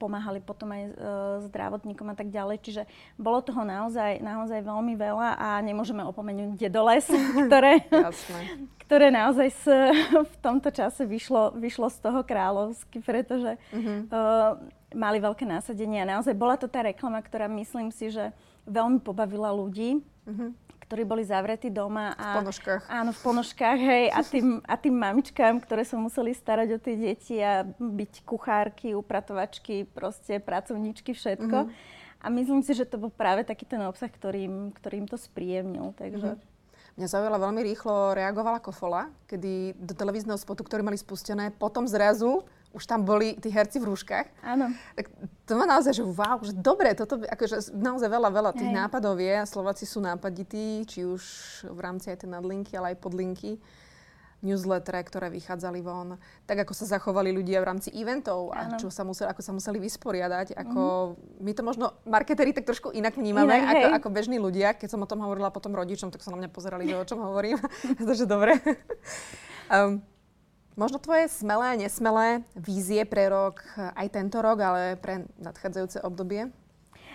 pomáhali 0.00 0.40
potom 0.40 0.72
aj 0.72 0.82
uh, 0.88 0.92
zdravotníkom 1.44 2.08
a 2.08 2.16
tak 2.16 2.32
ďalej. 2.32 2.64
Čiže 2.64 2.82
bolo 3.20 3.44
toho 3.44 3.68
naozaj, 3.68 4.24
naozaj 4.24 4.64
veľmi 4.64 4.96
veľa 4.96 5.36
a 5.36 5.60
nemôžeme 5.60 6.00
opomenúť 6.08 6.56
Dedoles, 6.56 7.04
ktoré, 7.46 7.84
ktoré 8.88 9.12
naozaj 9.12 9.48
s, 9.52 9.64
v 10.16 10.34
tomto 10.40 10.72
čase 10.72 11.04
vyšlo, 11.04 11.52
vyšlo 11.52 11.92
z 11.92 12.00
toho 12.00 12.24
kráľovsky, 12.24 13.04
pretože 13.04 13.60
mm-hmm. 13.76 14.08
uh, 14.08 14.56
mali 14.94 15.18
veľké 15.18 15.42
násadenie 15.48 16.04
a 16.04 16.18
naozaj 16.18 16.36
bola 16.36 16.54
to 16.54 16.70
tá 16.70 16.84
reklama, 16.84 17.18
ktorá 17.18 17.50
myslím 17.50 17.90
si, 17.90 18.12
že 18.12 18.30
veľmi 18.68 19.02
pobavila 19.02 19.50
ľudí. 19.50 20.02
Mm-hmm 20.26 20.66
ktorí 20.86 21.02
boli 21.02 21.26
zavretí 21.26 21.66
doma. 21.66 22.14
A, 22.14 22.38
v 22.38 22.46
ponožkách. 22.46 22.82
Áno, 22.86 23.10
v 23.10 23.20
ponožkách, 23.26 23.78
hej. 23.82 24.04
A 24.14 24.22
tým, 24.22 24.62
a 24.62 24.74
tým 24.78 24.94
mamičkám, 24.94 25.58
ktoré 25.58 25.82
sa 25.82 25.98
museli 25.98 26.30
starať 26.30 26.68
o 26.70 26.78
tie 26.78 26.94
deti 26.94 27.42
a 27.42 27.66
byť 27.66 28.22
kuchárky, 28.22 28.94
upratovačky, 28.94 29.82
proste 29.90 30.38
pracovníčky, 30.38 31.10
všetko. 31.10 31.66
Mm-hmm. 31.66 32.22
A 32.22 32.26
myslím 32.30 32.62
si, 32.62 32.70
že 32.70 32.86
to 32.86 33.02
bol 33.02 33.10
práve 33.10 33.42
taký 33.42 33.66
ten 33.66 33.82
obsah, 33.82 34.06
ktorým, 34.06 34.70
ktorým 34.78 35.10
to 35.10 35.18
spríjemnil. 35.18 35.90
Takže... 35.98 36.38
Mm-hmm. 36.38 36.54
Mňa 36.96 37.12
zaujala 37.12 37.36
veľmi 37.36 37.60
rýchlo 37.60 38.16
reagovala 38.16 38.56
Kofola, 38.56 39.12
kedy 39.28 39.76
do 39.76 39.92
televízneho 39.92 40.40
spotu, 40.40 40.64
ktorý 40.64 40.80
mali 40.80 40.96
spustené, 40.96 41.52
potom 41.52 41.84
zrazu 41.84 42.40
už 42.74 42.84
tam 42.84 43.06
boli 43.06 43.38
tí 43.38 43.48
herci 43.52 43.78
v 43.78 43.88
rúškach. 43.92 44.26
Áno. 44.42 44.72
Tak 44.98 45.06
to 45.46 45.52
má 45.54 45.64
naozaj, 45.64 45.96
že 45.96 46.04
wow, 46.04 46.38
že 46.42 46.52
dobre, 46.56 46.92
toto, 46.92 47.22
akože 47.22 47.72
naozaj 47.72 48.08
veľa, 48.10 48.30
veľa 48.32 48.52
tých 48.56 48.70
Hej. 48.70 48.78
nápadov 48.82 49.16
je 49.20 49.34
a 49.34 49.44
Slováci 49.48 49.84
sú 49.86 50.02
nápadití, 50.02 50.84
či 50.84 51.06
už 51.06 51.22
v 51.70 51.80
rámci 51.80 52.10
aj 52.12 52.26
tej 52.26 52.30
nadlinky, 52.34 52.74
ale 52.76 52.94
aj 52.94 53.02
podlinky 53.02 53.58
newslettere, 54.44 55.00
ktoré 55.00 55.32
vychádzali 55.32 55.80
von, 55.80 56.20
tak 56.44 56.62
ako 56.62 56.72
sa 56.76 56.84
zachovali 56.98 57.32
ľudia 57.32 57.64
v 57.64 57.68
rámci 57.72 57.88
eventov 57.96 58.52
a 58.52 58.76
čo 58.76 58.92
sa 58.92 59.02
museli, 59.02 59.32
ako 59.32 59.42
sa 59.42 59.52
museli 59.56 59.78
vysporiadať. 59.80 60.52
Ako, 60.54 60.82
mm-hmm. 61.16 61.42
My 61.42 61.50
to 61.56 61.62
možno 61.64 61.86
marketeri 62.04 62.52
tak 62.52 62.68
trošku 62.68 62.92
inak 62.92 63.16
vnímame 63.16 63.56
inak, 63.56 63.74
ako, 63.74 63.88
ako 63.98 64.08
bežní 64.12 64.36
ľudia. 64.36 64.76
Keď 64.76 64.88
som 64.92 65.00
o 65.00 65.08
tom 65.08 65.24
hovorila 65.24 65.48
potom 65.48 65.72
rodičom, 65.72 66.12
tak 66.12 66.20
sa 66.20 66.30
na 66.30 66.38
mňa 66.44 66.50
pozerali, 66.52 66.84
že 66.86 67.00
o 67.00 67.08
čom 67.08 67.24
hovorím. 67.24 67.56
Takže 68.08 68.28
dobre. 68.28 68.60
um, 69.72 69.98
Možno 70.76 71.00
tvoje 71.00 71.32
smelé 71.32 71.72
a 71.72 71.80
nesmelé 71.80 72.44
vízie 72.52 73.08
pre 73.08 73.32
rok, 73.32 73.64
aj 73.96 74.12
tento 74.12 74.44
rok, 74.44 74.60
ale 74.60 75.00
pre 75.00 75.24
nadchádzajúce 75.40 76.04
obdobie? 76.04 76.52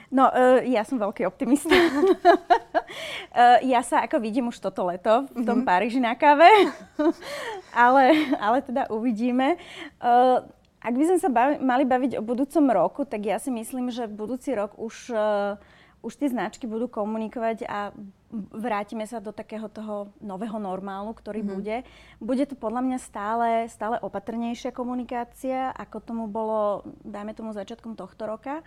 No, 0.10 0.34
uh, 0.34 0.66
ja 0.66 0.82
som 0.82 0.98
veľký 0.98 1.30
optimista. 1.30 1.70
uh, 1.70 3.62
ja 3.78 3.86
sa 3.86 4.02
ako 4.02 4.18
vidím 4.18 4.50
už 4.50 4.58
toto 4.58 4.90
leto 4.90 5.30
v 5.38 5.46
tom 5.46 5.62
mm-hmm. 5.62 5.70
Paríži 5.70 6.02
na 6.02 6.18
káve, 6.18 6.50
ale, 7.86 8.34
ale 8.42 8.66
teda 8.66 8.90
uvidíme. 8.90 9.62
Uh, 10.02 10.42
ak 10.82 10.98
by 10.98 11.04
sme 11.14 11.20
sa 11.22 11.30
bavi, 11.30 11.62
mali 11.62 11.86
baviť 11.86 12.18
o 12.18 12.26
budúcom 12.26 12.66
roku, 12.66 13.06
tak 13.06 13.30
ja 13.30 13.38
si 13.38 13.54
myslím, 13.54 13.94
že 13.94 14.10
budúci 14.10 14.58
rok 14.58 14.74
už, 14.82 15.14
uh, 15.14 15.62
už 16.02 16.18
tie 16.18 16.34
značky 16.34 16.66
budú 16.66 16.90
komunikovať 16.90 17.66
a 17.70 17.94
vrátime 18.34 19.06
sa 19.06 19.22
do 19.22 19.30
takého 19.30 19.70
toho 19.70 20.10
nového 20.18 20.58
normálu, 20.58 21.14
ktorý 21.14 21.46
mm-hmm. 21.46 21.56
bude. 21.58 21.78
Bude 22.18 22.44
to 22.50 22.58
podľa 22.58 22.82
mňa 22.82 22.98
stále, 23.00 23.50
stále 23.70 24.02
opatrnejšia 24.02 24.74
komunikácia, 24.74 25.70
ako 25.78 25.98
tomu 26.02 26.26
bolo, 26.26 26.82
dajme 27.06 27.38
tomu, 27.38 27.54
začiatkom 27.54 27.94
tohto 27.94 28.26
roka. 28.26 28.66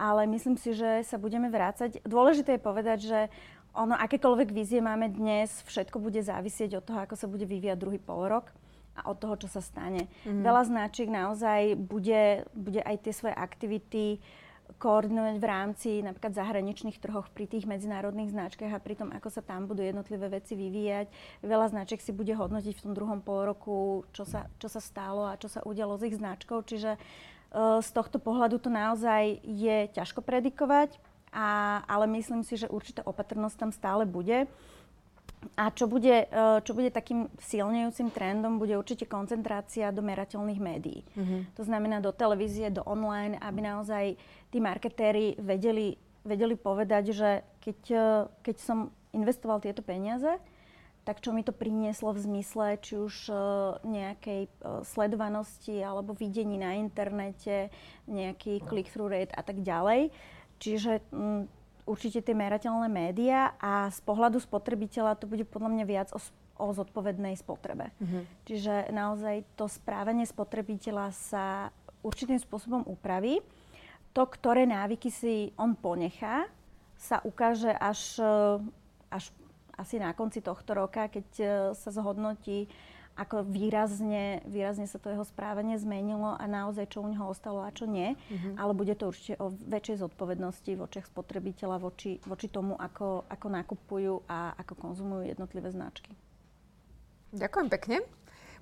Ale 0.00 0.26
myslím 0.26 0.56
si, 0.56 0.74
že 0.74 1.04
sa 1.06 1.20
budeme 1.20 1.52
vrácať. 1.52 2.02
Dôležité 2.02 2.56
je 2.56 2.66
povedať, 2.66 2.98
že 3.06 3.20
ono, 3.76 3.94
akékoľvek 3.94 4.50
vízie 4.50 4.80
máme 4.82 5.12
dnes, 5.12 5.62
všetko 5.68 6.00
bude 6.00 6.18
závisieť 6.24 6.80
od 6.80 6.84
toho, 6.84 6.98
ako 7.04 7.14
sa 7.14 7.30
bude 7.30 7.44
vyvíjať 7.44 7.78
druhý 7.78 8.00
polrok 8.00 8.50
a 8.96 9.08
od 9.08 9.16
toho, 9.20 9.36
čo 9.36 9.48
sa 9.48 9.60
stane. 9.60 10.08
Mm-hmm. 10.24 10.42
Veľa 10.44 10.62
značiek 10.68 11.08
naozaj 11.08 11.76
bude, 11.76 12.48
bude 12.56 12.80
aj 12.84 12.96
tie 13.04 13.12
svoje 13.12 13.36
aktivity 13.36 14.20
uh, 14.20 14.41
koordinovať 14.78 15.36
v 15.40 15.46
rámci 15.46 15.90
napríklad 16.00 16.36
zahraničných 16.36 17.00
trhoch 17.00 17.28
pri 17.32 17.48
tých 17.48 17.64
medzinárodných 17.64 18.32
značkách 18.32 18.72
a 18.72 18.82
pri 18.82 18.94
tom, 18.96 19.08
ako 19.10 19.28
sa 19.28 19.42
tam 19.44 19.66
budú 19.66 19.84
jednotlivé 19.84 20.28
veci 20.32 20.54
vyvíjať. 20.54 21.10
Veľa 21.44 21.72
značiek 21.72 22.00
si 22.00 22.12
bude 22.14 22.32
hodnotiť 22.32 22.74
v 22.78 22.84
tom 22.84 22.92
druhom 22.92 23.20
polroku, 23.20 24.06
čo 24.16 24.22
sa, 24.22 24.48
čo 24.62 24.70
sa 24.70 24.80
stalo 24.80 25.28
a 25.28 25.38
čo 25.40 25.50
sa 25.50 25.64
udialo 25.64 25.96
s 25.96 26.06
ich 26.06 26.16
značkou. 26.16 26.62
Čiže 26.64 26.96
uh, 26.96 27.82
z 27.82 27.90
tohto 27.92 28.22
pohľadu 28.22 28.60
to 28.60 28.70
naozaj 28.70 29.40
je 29.42 29.88
ťažko 29.92 30.24
predikovať, 30.24 30.96
a, 31.32 31.80
ale 31.88 32.04
myslím 32.20 32.44
si, 32.44 32.60
že 32.60 32.68
určitá 32.68 33.00
opatrnosť 33.08 33.56
tam 33.56 33.72
stále 33.72 34.04
bude. 34.04 34.44
A 35.58 35.74
čo 35.74 35.90
bude, 35.90 36.26
e, 36.26 36.36
čo 36.62 36.72
bude 36.72 36.94
takým 36.94 37.26
silnejúcim 37.42 38.14
trendom, 38.14 38.62
bude 38.62 38.78
určite 38.78 39.04
koncentrácia 39.10 39.90
do 39.90 40.00
merateľných 40.00 40.60
médií. 40.62 41.02
Mm-hmm. 41.18 41.40
To 41.58 41.62
znamená 41.66 41.98
do 41.98 42.14
televízie, 42.14 42.70
do 42.70 42.86
online, 42.86 43.36
aby 43.42 43.60
naozaj 43.60 44.04
tí 44.54 44.58
marketéri 44.62 45.34
vedeli, 45.42 45.98
vedeli 46.22 46.54
povedať, 46.54 47.04
že 47.10 47.30
keď, 47.58 47.78
e, 47.90 48.08
keď 48.46 48.56
som 48.62 48.78
investoval 49.12 49.60
tieto 49.60 49.82
peniaze, 49.82 50.38
tak 51.02 51.18
čo 51.18 51.34
mi 51.34 51.42
to 51.42 51.50
prinieslo 51.50 52.14
v 52.14 52.22
zmysle 52.22 52.78
či 52.78 52.94
už 52.94 53.14
e, 53.28 53.34
nejakej 53.82 54.42
sledovanosti 54.86 55.82
alebo 55.82 56.14
videní 56.14 56.54
na 56.56 56.78
internete, 56.78 57.74
nejaký 58.06 58.62
click-through 58.62 59.10
rate 59.10 59.34
a 59.34 59.42
tak 59.42 59.60
ďalej. 59.66 60.14
Čiže 60.62 61.02
určite 61.86 62.22
tie 62.22 62.34
merateľné 62.34 62.86
médiá 62.86 63.54
a 63.58 63.90
z 63.90 64.00
pohľadu 64.06 64.38
spotrebiteľa 64.38 65.18
to 65.18 65.26
bude 65.26 65.46
podľa 65.50 65.70
mňa 65.74 65.84
viac 65.86 66.08
o, 66.14 66.20
o 66.58 66.66
zodpovednej 66.70 67.34
spotrebe. 67.34 67.90
Mm-hmm. 67.98 68.22
Čiže 68.46 68.74
naozaj 68.94 69.42
to 69.58 69.66
správanie 69.66 70.26
spotrebiteľa 70.26 71.10
sa 71.10 71.44
určitým 72.02 72.38
spôsobom 72.38 72.86
upraví. 72.86 73.42
To, 74.12 74.28
ktoré 74.28 74.68
návyky 74.68 75.08
si 75.08 75.56
on 75.56 75.72
ponechá, 75.72 76.44
sa 77.00 77.18
ukáže 77.24 77.72
až, 77.72 78.20
až 79.08 79.32
asi 79.74 79.96
na 79.96 80.12
konci 80.12 80.44
tohto 80.44 80.76
roka, 80.76 81.08
keď 81.08 81.26
sa 81.72 81.90
zhodnotí 81.90 82.68
ako 83.12 83.44
výrazne, 83.44 84.40
výrazne 84.48 84.88
sa 84.88 84.96
to 84.96 85.12
jeho 85.12 85.24
správanie 85.28 85.76
zmenilo 85.76 86.32
a 86.32 86.44
naozaj 86.48 86.88
čo 86.88 87.04
u 87.04 87.08
neho 87.08 87.28
ostalo 87.28 87.60
a 87.60 87.70
čo 87.70 87.84
nie. 87.84 88.16
Mm-hmm. 88.16 88.54
Ale 88.56 88.72
bude 88.72 88.96
to 88.96 89.12
určite 89.12 89.36
o 89.36 89.52
väčšej 89.52 90.00
zodpovednosti 90.00 90.70
v 90.72 90.80
očiach 90.80 91.06
spotrebiteľa 91.12 91.76
voči, 91.76 92.18
voči 92.24 92.48
tomu, 92.48 92.72
ako, 92.76 93.28
ako 93.28 93.46
nakupujú 93.52 94.14
a 94.28 94.56
ako 94.56 94.72
konzumujú 94.80 95.28
jednotlivé 95.28 95.68
značky. 95.68 96.16
Ďakujem 97.36 97.68
pekne. 97.68 97.96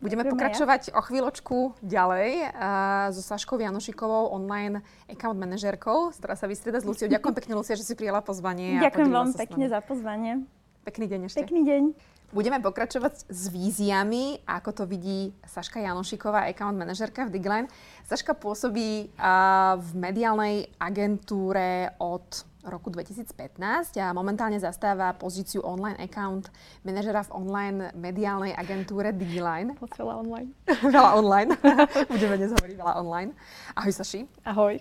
Budeme 0.01 0.25
Ďakujem 0.25 0.33
pokračovať 0.33 0.83
ja. 0.89 0.93
o 0.97 1.01
chvíľočku 1.05 1.57
ďalej 1.85 2.31
uh, 2.49 3.13
so 3.13 3.21
Saškou 3.21 3.61
Janošikovou, 3.61 4.33
online 4.33 4.81
account 5.13 5.37
manažerkou, 5.37 6.17
ktorá 6.17 6.41
sa 6.41 6.49
vystrieda 6.49 6.81
s 6.81 6.89
Luciou. 6.89 7.13
Ďakujem 7.13 7.37
pekne, 7.37 7.53
Lucia, 7.61 7.77
že 7.77 7.85
si 7.85 7.93
prijala 7.93 8.25
pozvanie. 8.25 8.81
Ďakujem 8.81 9.13
veľmi 9.13 9.35
pekne 9.37 9.67
za 9.69 9.85
pozvanie. 9.85 10.33
Pekný 10.89 11.05
deň 11.05 11.21
ešte. 11.29 11.45
Pekný 11.45 11.63
deň. 11.69 11.83
Budeme 12.31 12.63
pokračovať 12.63 13.27
s 13.27 13.51
víziami, 13.51 14.47
ako 14.47 14.71
to 14.71 14.85
vidí 14.87 15.35
Saška 15.43 15.83
Janošiková, 15.83 16.47
account 16.47 16.79
manažerka 16.79 17.27
v 17.27 17.35
Digline. 17.35 17.67
Saška 18.07 18.39
pôsobí 18.39 19.11
uh, 19.19 19.75
v 19.75 19.91
mediálnej 19.99 20.71
agentúre 20.79 21.91
od 21.99 22.47
roku 22.63 22.87
2015 22.87 23.99
a 23.99 24.15
momentálne 24.15 24.63
zastáva 24.63 25.11
pozíciu 25.19 25.59
online 25.67 25.99
account 25.99 26.55
manažera 26.87 27.27
v 27.27 27.35
online 27.35 27.91
mediálnej 27.99 28.55
agentúre 28.55 29.11
Digiline. 29.11 29.75
Moc 29.75 29.91
veľa 29.91 30.15
online. 30.23 30.55
veľa 30.95 31.11
online. 31.19 31.51
Budeme 32.15 32.39
dnes 32.39 32.55
hovoriť 32.55 32.77
veľa 32.79 32.95
online. 33.03 33.35
Ahoj 33.75 33.91
Saši. 33.91 34.23
Ahoj. 34.47 34.79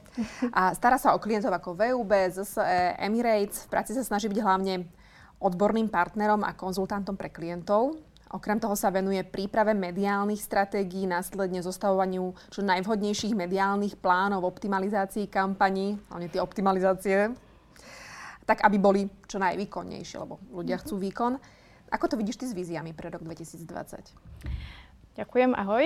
A 0.54 0.78
stará 0.78 1.02
sa 1.02 1.18
o 1.18 1.24
klientov 1.24 1.50
ako 1.50 1.74
VUB, 1.74 2.14
ZSE, 2.30 2.94
Emirates. 3.02 3.66
V 3.66 3.74
práci 3.74 3.98
sa 3.98 4.06
snaží 4.06 4.30
byť 4.30 4.38
hlavne 4.38 4.99
odborným 5.40 5.88
partnerom 5.88 6.44
a 6.44 6.56
konzultantom 6.56 7.16
pre 7.16 7.32
klientov. 7.32 7.96
Okrem 8.30 8.62
toho 8.62 8.78
sa 8.78 8.94
venuje 8.94 9.26
príprave 9.26 9.74
mediálnych 9.74 10.38
stratégií, 10.38 11.10
následne 11.10 11.66
zostavovaniu 11.66 12.38
čo 12.54 12.62
najvhodnejších 12.62 13.34
mediálnych 13.34 13.98
plánov, 13.98 14.46
optimalizácii 14.46 15.26
kampaní, 15.26 15.98
hlavne 16.14 16.30
tie 16.30 16.38
optimalizácie, 16.38 17.34
tak 18.46 18.62
aby 18.62 18.78
boli 18.78 19.02
čo 19.26 19.42
najvýkonnejšie, 19.42 20.22
lebo 20.22 20.38
ľudia 20.54 20.78
mhm. 20.78 20.82
chcú 20.86 20.96
výkon. 21.02 21.34
Ako 21.90 22.06
to 22.06 22.22
vidíš 22.22 22.38
ty 22.38 22.46
s 22.46 22.54
víziami 22.54 22.94
pre 22.94 23.10
rok 23.10 23.26
2020? 23.26 24.14
Ďakujem, 25.18 25.58
ahoj. 25.58 25.84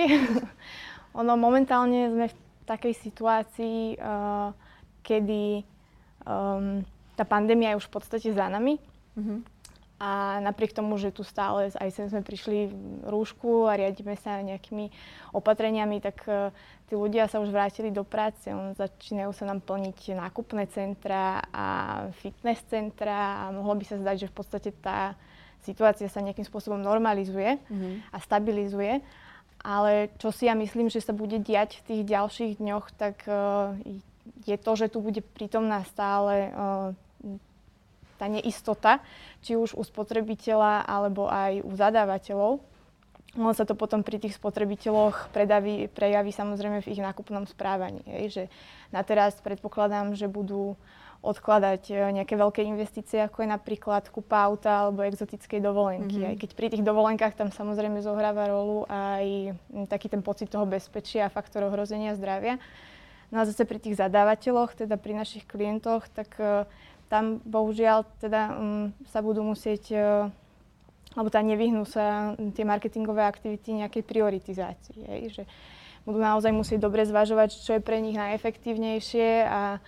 ono 1.20 1.32
momentálne 1.40 2.12
sme 2.12 2.26
v 2.28 2.36
takej 2.68 2.92
situácii, 2.92 3.96
uh, 3.96 4.52
kedy 5.00 5.64
um, 6.28 6.84
tá 7.16 7.24
pandémia 7.24 7.72
je 7.72 7.80
už 7.80 7.88
v 7.88 7.94
podstate 7.96 8.28
za 8.36 8.52
nami. 8.52 8.76
Mm-hmm. 9.14 9.38
A 10.02 10.42
napriek 10.42 10.74
tomu, 10.74 10.98
že 10.98 11.14
tu 11.14 11.22
stále 11.22 11.70
aj 11.70 11.90
sem 11.94 12.10
sme 12.10 12.20
prišli 12.20 12.66
v 12.66 12.74
rúšku 13.06 13.70
a 13.70 13.78
riadíme 13.78 14.18
sa 14.18 14.42
nejakými 14.42 14.90
opatreniami, 15.30 16.02
tak 16.02 16.26
uh, 16.26 16.50
tí 16.90 16.98
ľudia 16.98 17.30
sa 17.30 17.38
už 17.38 17.54
vrátili 17.54 17.94
do 17.94 18.02
práce. 18.02 18.50
On, 18.50 18.74
začínajú 18.74 19.30
sa 19.32 19.46
nám 19.46 19.62
plniť 19.62 20.18
nákupné 20.18 20.66
centra 20.74 21.46
a 21.54 21.66
fitness 22.20 22.60
centra 22.66 23.48
a 23.48 23.54
mohlo 23.54 23.78
by 23.78 23.84
sa 23.86 23.96
zdať, 23.96 24.26
že 24.26 24.30
v 24.30 24.36
podstate 24.36 24.70
tá 24.74 25.14
situácia 25.62 26.10
sa 26.10 26.20
nejakým 26.20 26.44
spôsobom 26.44 26.82
normalizuje 26.82 27.56
mm-hmm. 27.56 27.94
a 28.12 28.16
stabilizuje. 28.20 29.00
Ale 29.64 30.12
čo 30.20 30.28
si 30.28 30.44
ja 30.44 30.52
myslím, 30.52 30.92
že 30.92 31.00
sa 31.00 31.16
bude 31.16 31.40
diať 31.40 31.80
v 31.80 31.82
tých 31.88 32.02
ďalších 32.04 32.52
dňoch, 32.60 32.86
tak 32.98 33.24
uh, 33.30 33.72
je 34.44 34.56
to, 34.58 34.72
že 34.76 34.92
tu 34.92 35.00
bude 35.00 35.22
prítomná 35.22 35.86
stále 35.88 36.50
uh, 36.52 36.92
tá 38.16 38.26
neistota, 38.30 39.02
či 39.42 39.58
už 39.58 39.74
u 39.74 39.82
spotrebiteľa 39.82 40.86
alebo 40.86 41.26
aj 41.28 41.62
u 41.62 41.72
zadávateľov. 41.74 42.52
Ono 43.34 43.50
sa 43.50 43.66
to 43.66 43.74
potom 43.74 44.06
pri 44.06 44.22
tých 44.22 44.38
spotrebiteľoch 44.38 45.34
predaví, 45.34 45.90
prejaví 45.90 46.30
samozrejme 46.30 46.86
v 46.86 46.90
ich 46.94 47.02
nákupnom 47.02 47.50
správaní. 47.50 48.06
Hej, 48.06 48.26
že 48.30 48.42
na 48.94 49.02
teraz 49.02 49.34
predpokladám, 49.42 50.14
že 50.14 50.30
budú 50.30 50.78
odkladať 51.24 51.82
e, 51.88 51.94
nejaké 52.20 52.36
veľké 52.36 52.60
investície, 52.62 53.24
ako 53.24 53.42
je 53.42 53.48
napríklad 53.48 54.12
kúpa 54.12 54.44
auta 54.44 54.86
alebo 54.86 55.02
exotickej 55.02 55.58
dovolenky. 55.64 56.20
Mm-hmm. 56.20 56.30
Aj 56.30 56.36
keď 56.36 56.50
pri 56.52 56.66
tých 56.68 56.84
dovolenkách 56.84 57.34
tam 57.34 57.48
samozrejme 57.48 58.04
zohráva 58.04 58.52
rolu 58.52 58.84
aj 58.86 59.56
taký 59.88 60.12
ten 60.12 60.20
pocit 60.20 60.52
toho 60.52 60.68
bezpečia 60.68 61.26
a 61.26 61.32
faktor 61.32 61.64
ohrozenia 61.64 62.12
zdravia. 62.14 62.60
No 63.32 63.42
a 63.42 63.48
zase 63.48 63.64
pri 63.64 63.80
tých 63.80 63.98
zadávateľoch, 63.98 64.78
teda 64.78 65.00
pri 65.00 65.16
našich 65.16 65.48
klientoch, 65.48 66.06
tak 66.12 66.38
uh, 66.38 66.68
tam 67.14 67.38
bohužiaľ 67.46 68.02
teda 68.18 68.58
um, 68.58 68.90
sa 69.06 69.22
budú 69.22 69.46
musieť, 69.46 69.94
uh, 69.94 70.26
alebo 71.14 71.30
tá 71.30 71.38
nevyhnú 71.38 71.86
sa 71.86 72.34
tie 72.58 72.66
marketingové 72.66 73.22
aktivity 73.22 73.78
nejakej 73.78 74.02
prioritizácii. 74.02 74.98
Hej, 75.06 75.22
že 75.30 75.42
budú 76.02 76.18
naozaj 76.18 76.50
musieť 76.50 76.82
dobre 76.82 77.06
zvažovať, 77.06 77.54
čo 77.62 77.78
je 77.78 77.86
pre 77.86 78.02
nich 78.02 78.18
najefektívnejšie 78.18 79.46
a 79.46 79.78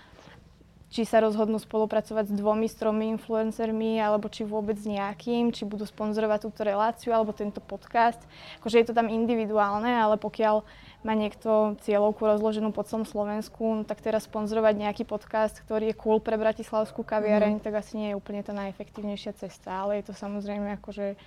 či 0.96 1.04
sa 1.04 1.20
rozhodnú 1.20 1.60
spolupracovať 1.60 2.32
s 2.32 2.34
dvomi, 2.40 2.72
s 2.72 2.80
tromi 2.80 3.12
influencermi, 3.12 4.00
alebo 4.00 4.32
či 4.32 4.48
vôbec 4.48 4.80
s 4.80 4.88
nejakým, 4.88 5.52
či 5.52 5.68
budú 5.68 5.84
sponzorovať 5.84 6.48
túto 6.48 6.64
reláciu 6.64 7.12
alebo 7.12 7.36
tento 7.36 7.60
podcast. 7.60 8.16
Akože 8.64 8.80
je 8.80 8.86
to 8.88 8.96
tam 8.96 9.12
individuálne, 9.12 9.92
ale 9.92 10.16
pokiaľ 10.16 10.64
má 11.04 11.12
niekto 11.12 11.76
cieľovku 11.84 12.24
rozloženú 12.24 12.72
po 12.72 12.80
celom 12.88 13.04
Slovensku, 13.04 13.60
no 13.60 13.82
tak 13.84 14.00
teraz 14.00 14.24
sponzorovať 14.24 14.74
nejaký 14.88 15.04
podcast, 15.04 15.60
ktorý 15.68 15.92
je 15.92 16.00
cool 16.00 16.24
pre 16.24 16.40
Bratislavskú 16.40 17.04
kaviareň, 17.04 17.60
mm. 17.60 17.62
tak 17.62 17.76
asi 17.76 18.00
nie 18.00 18.08
je 18.10 18.18
úplne 18.18 18.40
tá 18.40 18.56
najefektívnejšia 18.56 19.36
cesta, 19.36 19.84
ale 19.84 20.00
je 20.00 20.08
to 20.08 20.14
samozrejme 20.16 20.80
akože 20.80 21.20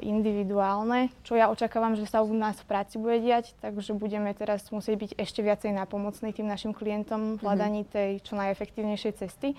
individuálne. 0.00 1.12
Čo 1.20 1.36
ja 1.36 1.52
očakávam, 1.52 1.94
že 1.94 2.08
sa 2.08 2.24
u 2.24 2.32
nás 2.32 2.56
v 2.56 2.68
práci 2.68 2.96
bude 2.96 3.20
diať, 3.20 3.52
takže 3.60 3.92
budeme 3.92 4.32
teraz 4.32 4.64
musieť 4.72 4.96
byť 4.96 5.10
ešte 5.20 5.44
viacej 5.44 5.76
napomocní 5.76 6.32
tým 6.32 6.48
našim 6.48 6.72
klientom 6.72 7.36
v 7.36 7.44
hľadaní 7.44 7.84
mhm. 7.84 7.90
tej 7.92 8.10
čo 8.24 8.40
najefektívnejšej 8.40 9.12
cesty. 9.20 9.52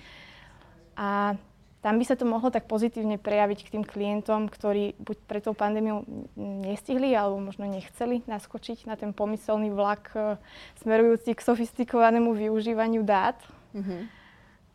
A 0.97 1.38
tam 1.86 2.01
by 2.01 2.06
sa 2.10 2.17
to 2.17 2.25
mohlo 2.25 2.49
tak 2.49 2.65
pozitívne 2.65 3.21
prejaviť 3.21 3.60
k 3.63 3.71
tým 3.77 3.86
klientom, 3.86 4.49
ktorí 4.49 4.97
buď 4.97 5.17
pre 5.30 5.39
tou 5.39 5.53
pandémiou 5.53 6.03
nestihli 6.36 7.13
alebo 7.13 7.38
možno 7.38 7.69
nechceli 7.69 8.25
naskočiť 8.25 8.89
na 8.89 8.97
ten 8.97 9.13
pomyselný 9.13 9.69
vlak 9.69 10.10
e, 10.17 10.41
smerujúci 10.82 11.38
k 11.38 11.45
sofistikovanému 11.45 12.34
využívaniu 12.34 13.06
dát. 13.06 13.38
Mm-hmm. 13.77 14.01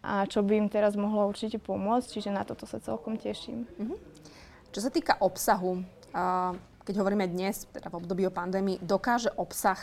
A 0.02 0.24
čo 0.30 0.46
by 0.46 0.62
im 0.62 0.68
teraz 0.70 0.94
mohlo 0.94 1.26
určite 1.26 1.58
pomôcť, 1.58 2.06
čiže 2.06 2.30
na 2.30 2.46
toto 2.46 2.70
sa 2.70 2.78
celkom 2.78 3.18
teším. 3.18 3.66
Mm-hmm. 3.66 3.98
Čo 4.72 4.80
sa 4.80 4.90
týka 4.90 5.20
obsahu, 5.20 5.84
keď 6.82 6.94
hovoríme 6.96 7.28
dnes, 7.28 7.68
teda 7.70 7.92
v 7.92 7.98
období 8.00 8.24
o 8.24 8.32
pandémii, 8.32 8.80
dokáže 8.80 9.28
obsah 9.36 9.78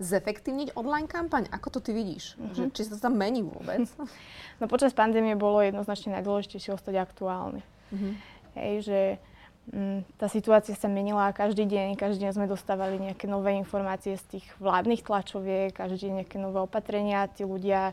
zefektívniť 0.00 0.72
online 0.74 1.06
kampaň? 1.06 1.52
Ako 1.52 1.68
to 1.68 1.78
ty 1.84 1.92
vidíš? 1.92 2.40
Mm-hmm. 2.40 2.54
Že, 2.56 2.62
či 2.72 2.80
sa 2.88 2.96
to 2.96 3.04
tam 3.04 3.14
mení 3.20 3.44
vôbec? 3.44 3.84
No 4.60 4.70
počas 4.70 4.94
pandémie 4.94 5.34
bolo 5.34 5.58
jednoznačne 5.58 6.14
najdôležitejšie 6.22 6.70
ostať 6.72 6.94
aktuálny. 7.02 7.60
Mm-hmm. 7.90 8.12
Hej, 8.54 8.74
že 8.86 9.00
m, 9.74 10.00
mm, 10.00 10.00
tá 10.14 10.30
situácia 10.30 10.72
sa 10.78 10.86
menila 10.86 11.28
každý 11.34 11.66
deň, 11.66 11.98
každý 11.98 12.24
deň 12.26 12.32
sme 12.38 12.46
dostávali 12.46 13.02
nejaké 13.02 13.26
nové 13.26 13.58
informácie 13.58 14.14
z 14.14 14.38
tých 14.38 14.46
vládnych 14.62 15.02
tlačoviek, 15.02 15.74
každý 15.74 16.08
deň 16.08 16.12
nejaké 16.22 16.38
nové 16.38 16.62
opatrenia, 16.62 17.26
tí 17.26 17.42
ľudia 17.42 17.90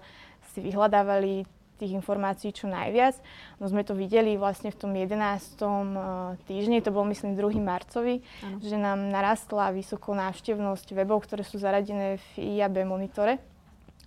si 0.54 0.62
vyhľadávali 0.62 1.50
tých 1.80 1.96
informácií 1.96 2.52
čo 2.52 2.68
najviac. 2.68 3.16
No 3.64 3.72
sme 3.72 3.88
to 3.88 3.96
videli 3.96 4.36
vlastne 4.36 4.70
v 4.70 4.78
tom 4.78 4.92
11. 4.92 5.16
Eh, 5.16 6.36
týždni, 6.46 6.84
to 6.84 6.92
bol 6.92 7.08
myslím 7.08 7.40
2. 7.40 7.64
marcovi, 7.64 8.20
ano. 8.44 8.60
že 8.60 8.76
nám 8.76 9.08
narastla 9.08 9.72
vysoko 9.72 10.12
návštevnosť 10.12 10.92
webov, 10.92 11.24
ktoré 11.24 11.48
sú 11.48 11.56
zaradené 11.56 12.20
v 12.36 12.60
IAB 12.60 12.84
monitore. 12.84 13.40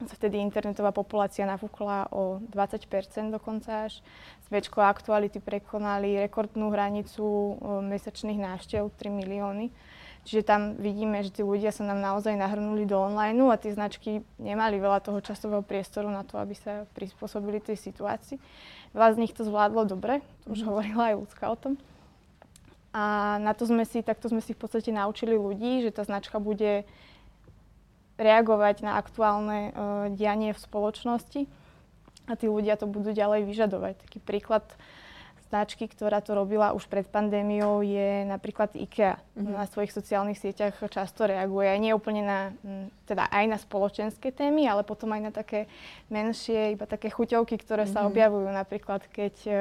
Vtedy 0.03 0.43
internetová 0.43 0.91
populácia 0.91 1.47
nafúkla 1.47 2.11
o 2.11 2.43
20% 2.51 3.31
dokonca 3.31 3.87
až. 3.87 4.03
Svečko 4.51 4.83
aktuality 4.83 5.39
prekonali 5.39 6.19
rekordnú 6.21 6.69
hranicu 6.69 7.25
eh, 7.25 7.57
mesačných 7.89 8.37
návštev 8.37 8.93
3 8.93 9.09
milióny. 9.09 9.73
Čiže 10.23 10.47
tam 10.47 10.79
vidíme, 10.79 11.19
že 11.27 11.35
tí 11.35 11.43
ľudia 11.43 11.75
sa 11.75 11.83
nám 11.83 11.99
naozaj 11.99 12.39
nahrnuli 12.39 12.87
do 12.87 12.95
online 12.95 13.35
a 13.51 13.59
tie 13.59 13.75
značky 13.75 14.23
nemali 14.39 14.79
veľa 14.79 15.03
toho 15.03 15.19
časového 15.19 15.67
priestoru 15.67 16.07
na 16.07 16.23
to, 16.23 16.39
aby 16.39 16.55
sa 16.55 16.87
prispôsobili 16.95 17.59
tej 17.59 17.75
situácii. 17.75 18.39
Veľa 18.95 19.19
z 19.19 19.21
nich 19.21 19.35
to 19.35 19.43
zvládlo 19.43 19.83
dobre, 19.83 20.23
to 20.47 20.55
už 20.55 20.63
mm. 20.63 20.67
hovorila 20.71 21.03
aj 21.11 21.19
ľudská 21.27 21.45
o 21.51 21.59
tom. 21.59 21.75
A 22.95 23.37
na 23.43 23.51
to 23.57 23.67
sme 23.67 23.83
si, 23.83 24.05
takto 24.05 24.31
sme 24.31 24.39
si 24.45 24.55
v 24.55 24.63
podstate 24.63 24.95
naučili 24.95 25.35
ľudí, 25.35 25.83
že 25.83 25.91
tá 25.91 26.07
značka 26.07 26.39
bude 26.39 26.87
reagovať 28.21 28.85
na 28.87 29.01
aktuálne 29.01 29.61
uh, 29.73 29.73
dianie 30.13 30.55
v 30.55 30.61
spoločnosti 30.61 31.51
a 32.31 32.33
tí 32.39 32.47
ľudia 32.47 32.79
to 32.79 32.87
budú 32.87 33.11
ďalej 33.11 33.49
vyžadovať. 33.49 34.07
Taký 34.07 34.19
príklad 34.23 34.63
značky, 35.53 35.85
ktorá 35.85 36.25
to 36.25 36.33
robila 36.33 36.73
už 36.73 36.89
pred 36.89 37.05
pandémiou, 37.05 37.85
je 37.85 38.25
napríklad 38.25 38.73
IKEA. 38.73 39.21
Mm-hmm. 39.37 39.53
Na 39.53 39.69
svojich 39.69 39.93
sociálnych 39.93 40.41
sieťach 40.41 40.81
často 40.89 41.29
reaguje 41.29 41.69
aj 41.69 41.77
nie 41.77 41.93
úplne 41.93 42.25
na, 42.25 42.41
teda 43.05 43.29
aj 43.29 43.45
na 43.53 43.59
spoločenské 43.61 44.33
témy, 44.33 44.65
ale 44.65 44.81
potom 44.81 45.13
aj 45.13 45.29
na 45.29 45.29
také 45.29 45.69
menšie, 46.09 46.73
iba 46.73 46.89
také 46.89 47.13
chuťovky, 47.13 47.61
ktoré 47.61 47.85
mm-hmm. 47.85 48.01
sa 48.01 48.01
mhm. 48.01 48.09
objavujú. 48.09 48.49
Napríklad 48.49 49.05
keď 49.13 49.35
uh, 49.45 49.57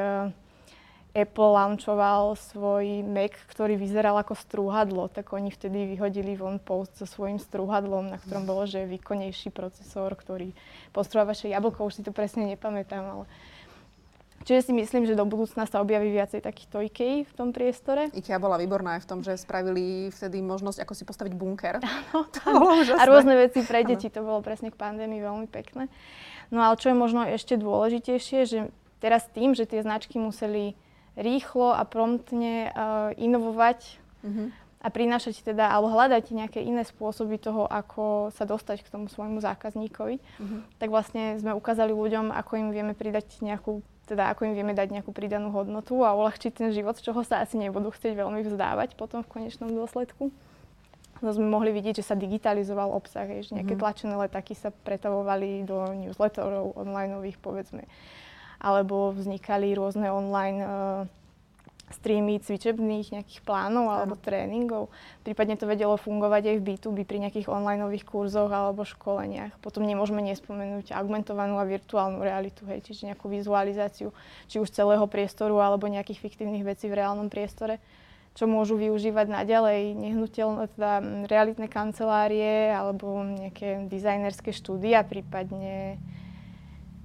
Apple 1.12 1.52
launchoval 1.60 2.40
svoj 2.40 3.04
Mac, 3.04 3.36
ktorý 3.52 3.76
vyzeral 3.76 4.16
ako 4.16 4.32
strúhadlo, 4.32 5.12
tak 5.12 5.28
oni 5.36 5.52
vtedy 5.52 5.92
vyhodili 5.92 6.40
von 6.40 6.56
post 6.56 6.96
so 6.96 7.04
svojím 7.04 7.36
strúhadlom, 7.36 8.08
na 8.08 8.16
ktorom 8.16 8.48
bolo, 8.48 8.64
že 8.64 8.88
výkonnejší 8.88 9.52
procesor, 9.52 10.16
ktorý 10.16 10.56
postrúha 10.96 11.28
vaše 11.28 11.52
jablko, 11.52 11.84
už 11.84 12.00
si 12.00 12.02
to 12.08 12.16
presne 12.16 12.48
nepamätám, 12.48 13.04
ale 13.04 13.26
Čiže 14.42 14.70
si 14.70 14.74
myslím, 14.74 15.06
že 15.06 15.18
do 15.18 15.26
budúcna 15.28 15.70
sa 15.70 15.82
objaví 15.82 16.10
viacej 16.10 16.42
takýchto 16.42 16.82
IKEA 16.90 17.28
v 17.28 17.34
tom 17.34 17.54
priestore. 17.54 18.10
IKEA 18.14 18.42
bola 18.42 18.58
výborná 18.58 18.98
aj 18.98 19.06
v 19.06 19.10
tom, 19.10 19.20
že 19.22 19.38
spravili 19.38 20.10
vtedy 20.10 20.42
možnosť, 20.42 20.82
ako 20.82 20.94
si 20.98 21.04
postaviť 21.06 21.34
bunker. 21.38 21.78
Áno, 21.82 22.26
to 22.34 22.40
bolo 22.46 22.82
A 22.98 23.04
rôzne 23.06 23.38
veci 23.38 23.62
pre 23.62 23.86
deti, 23.86 24.10
to 24.10 24.26
bolo 24.26 24.42
presne 24.42 24.74
k 24.74 24.80
pandémii 24.80 25.22
veľmi 25.22 25.48
pekné. 25.50 25.88
No 26.52 26.60
ale 26.60 26.76
čo 26.76 26.92
je 26.92 26.98
možno 26.98 27.24
ešte 27.24 27.56
dôležitejšie, 27.56 28.40
že 28.44 28.60
teraz 29.00 29.26
tým, 29.32 29.56
že 29.56 29.66
tie 29.66 29.82
značky 29.82 30.20
museli 30.20 30.76
rýchlo 31.16 31.76
a 31.76 31.84
promptne 31.84 32.72
uh, 32.72 33.12
inovovať 33.20 34.00
mm-hmm. 34.24 34.48
a 34.84 34.88
prinášať 34.88 35.44
teda, 35.44 35.68
alebo 35.72 35.92
hľadať 35.92 36.32
nejaké 36.32 36.60
iné 36.64 36.88
spôsoby 36.88 37.36
toho, 37.36 37.68
ako 37.68 38.32
sa 38.32 38.48
dostať 38.48 38.88
k 38.88 38.92
tomu 38.92 39.12
svojmu 39.12 39.44
zákazníkovi, 39.44 40.20
mm-hmm. 40.20 40.62
tak 40.80 40.88
vlastne 40.88 41.36
sme 41.40 41.52
ukázali 41.52 41.92
ľuďom, 41.92 42.32
ako 42.32 42.52
im 42.60 42.70
vieme 42.72 42.94
pridať 42.96 43.44
nejakú 43.44 43.84
teda 44.12 44.28
ako 44.36 44.52
im 44.52 44.54
vieme 44.60 44.76
dať 44.76 44.92
nejakú 44.92 45.16
pridanú 45.16 45.56
hodnotu 45.56 46.04
a 46.04 46.12
uľahčiť 46.12 46.52
ten 46.52 46.70
život, 46.76 47.00
z 47.00 47.08
čoho 47.08 47.24
sa 47.24 47.40
asi 47.40 47.56
nebudú 47.56 47.96
chcieť 47.96 48.20
veľmi 48.20 48.44
vzdávať 48.44 49.00
potom 49.00 49.24
v 49.24 49.32
konečnom 49.32 49.72
dôsledku. 49.72 50.36
No 51.22 51.30
sme 51.32 51.48
mohli 51.48 51.72
vidieť, 51.72 52.02
že 52.02 52.08
sa 52.12 52.18
digitalizoval 52.18 52.92
obsah, 52.92 53.30
že 53.30 53.54
nejaké 53.54 53.78
mm-hmm. 53.78 53.80
tlačené 53.80 54.14
letaky 54.20 54.58
sa 54.58 54.74
pretavovali 54.74 55.64
do 55.64 55.86
newsletterov 55.96 56.76
onlineových, 56.76 57.38
povedzme. 57.38 57.86
Alebo 58.58 59.14
vznikali 59.14 59.72
rôzne 59.78 60.10
online 60.10 60.60
uh, 60.60 61.06
streamy 61.94 62.42
cvičebných 62.42 63.14
nejakých 63.20 63.42
plánov 63.44 63.92
alebo 63.92 64.16
tréningov. 64.18 64.92
Prípadne 65.22 65.56
to 65.56 65.70
vedelo 65.70 65.96
fungovať 65.96 66.52
aj 66.52 66.56
v 66.60 66.66
B2B 66.66 66.98
pri 67.06 67.28
nejakých 67.28 67.52
online 67.52 67.84
kurzoch 68.02 68.50
alebo 68.50 68.88
školeniach. 68.88 69.60
Potom 69.60 69.84
nemôžeme 69.84 70.24
nespomenúť 70.26 70.96
augmentovanú 70.96 71.60
a 71.60 71.68
virtuálnu 71.68 72.24
realitu, 72.24 72.66
hej, 72.68 72.82
čiže 72.84 73.12
nejakú 73.12 73.28
vizualizáciu 73.30 74.16
či 74.48 74.58
už 74.58 74.72
celého 74.72 75.04
priestoru 75.06 75.60
alebo 75.60 75.92
nejakých 75.92 76.20
fiktívnych 76.20 76.66
vecí 76.66 76.88
v 76.90 76.98
reálnom 77.00 77.30
priestore 77.30 77.78
čo 78.32 78.48
môžu 78.48 78.80
využívať 78.80 79.28
naďalej 79.28 79.92
nehnuteľné, 79.92 80.72
teda 80.76 80.94
realitné 81.28 81.68
kancelárie 81.68 82.72
alebo 82.72 83.20
nejaké 83.28 83.92
dizajnerské 83.92 84.56
štúdia, 84.56 85.04
prípadne 85.04 86.00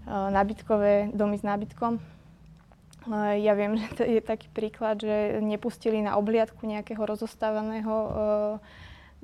uh, 0.07 0.31
nábytkové 0.31 1.11
domy 1.11 1.35
s 1.35 1.44
nábytkom. 1.44 1.99
Ja 3.14 3.55
viem, 3.55 3.77
že 3.81 3.88
to 3.95 4.03
je 4.03 4.21
taký 4.23 4.51
príklad, 4.51 5.01
že 5.03 5.38
nepustili 5.42 6.03
na 6.03 6.19
obliadku 6.19 6.66
nejakého 6.66 7.03
rozostávaného 7.03 7.95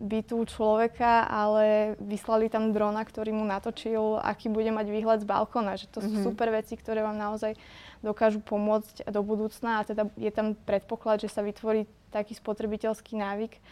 bytu 0.02 0.42
človeka, 0.50 1.30
ale 1.30 1.94
vyslali 2.02 2.50
tam 2.50 2.74
drona, 2.74 3.06
ktorý 3.06 3.30
mu 3.30 3.46
natočil, 3.46 4.18
aký 4.18 4.50
bude 4.50 4.72
mať 4.74 4.86
výhľad 4.90 5.18
z 5.22 5.30
balkóna. 5.30 5.78
Že 5.78 5.86
to 5.94 5.98
mm-hmm. 6.02 6.10
sú 6.10 6.18
mhm. 6.18 6.26
super 6.26 6.48
veci, 6.50 6.74
ktoré 6.74 7.06
vám 7.06 7.14
naozaj 7.14 7.54
dokážu 8.02 8.42
pomôcť 8.42 9.06
do 9.14 9.22
budúcna 9.22 9.78
a 9.78 9.86
teda 9.86 10.10
je 10.18 10.32
tam 10.34 10.58
predpoklad, 10.58 11.22
že 11.22 11.30
sa 11.30 11.38
vytvorí 11.38 11.86
taký 12.10 12.34
spotrebiteľský 12.34 13.14
návyk, 13.14 13.62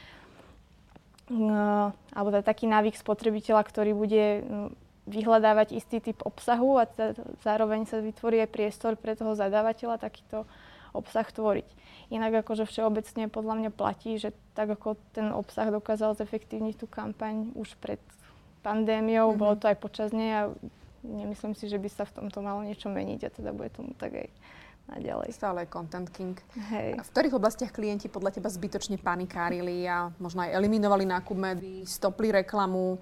no, 1.34 1.90
alebo 2.14 2.28
teda 2.30 2.46
taký 2.46 2.70
návyk 2.70 2.94
spotrebiteľa, 2.94 3.66
ktorý 3.66 3.90
bude 3.92 4.24
no, 4.46 4.70
vyhľadávať 5.10 5.74
istý 5.74 5.98
typ 5.98 6.22
obsahu 6.22 6.78
a 6.78 6.86
zároveň 7.42 7.84
sa 7.90 7.98
vytvorí 7.98 8.38
aj 8.46 8.54
priestor 8.54 8.94
pre 8.94 9.18
toho 9.18 9.34
zadávateľa 9.34 9.98
takýto 9.98 10.46
obsah 10.94 11.26
tvoriť. 11.26 11.66
Inak 12.10 12.46
akože 12.46 12.66
všeobecne 12.66 13.30
podľa 13.30 13.54
mňa 13.62 13.70
platí, 13.70 14.18
že 14.18 14.34
tak 14.54 14.70
ako 14.74 14.98
ten 15.14 15.30
obsah 15.30 15.70
dokázal 15.70 16.18
zefektívniť 16.18 16.74
tú 16.82 16.86
kampaň 16.90 17.54
už 17.54 17.78
pred 17.78 18.02
pandémiou, 18.66 19.30
mm-hmm. 19.30 19.42
bolo 19.42 19.54
to 19.54 19.70
aj 19.70 19.78
počas 19.78 20.10
nej 20.10 20.30
a 20.34 20.42
nemyslím 21.06 21.54
si, 21.54 21.70
že 21.70 21.78
by 21.78 21.88
sa 21.88 22.04
v 22.04 22.22
tomto 22.22 22.42
malo 22.42 22.66
niečo 22.66 22.90
meniť 22.90 23.20
a 23.26 23.30
teda 23.30 23.50
bude 23.54 23.70
tomu 23.72 23.94
tak 23.94 24.26
aj 24.26 24.28
naďalej. 24.90 25.28
Stále 25.30 25.70
content 25.70 26.10
king. 26.10 26.34
Hej. 26.74 26.98
V 26.98 27.10
ktorých 27.14 27.38
oblastiach 27.38 27.70
klienti 27.70 28.10
podľa 28.10 28.36
teba 28.36 28.50
zbytočne 28.50 28.98
panikárili 28.98 29.86
a 29.86 30.10
možno 30.18 30.42
aj 30.42 30.50
eliminovali 30.50 31.06
nákup 31.06 31.36
médií, 31.38 31.86
stopli 31.86 32.34
reklamu, 32.34 32.98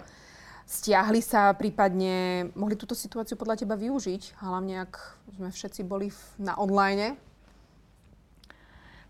stiahli 0.68 1.24
sa, 1.24 1.56
prípadne 1.56 2.48
mohli 2.52 2.76
túto 2.76 2.92
situáciu 2.92 3.40
podľa 3.40 3.64
teba 3.64 3.74
využiť, 3.80 4.36
hlavne 4.44 4.84
ak 4.84 4.92
sme 5.40 5.48
všetci 5.48 5.80
boli 5.88 6.12
na 6.36 6.60
online? 6.60 7.16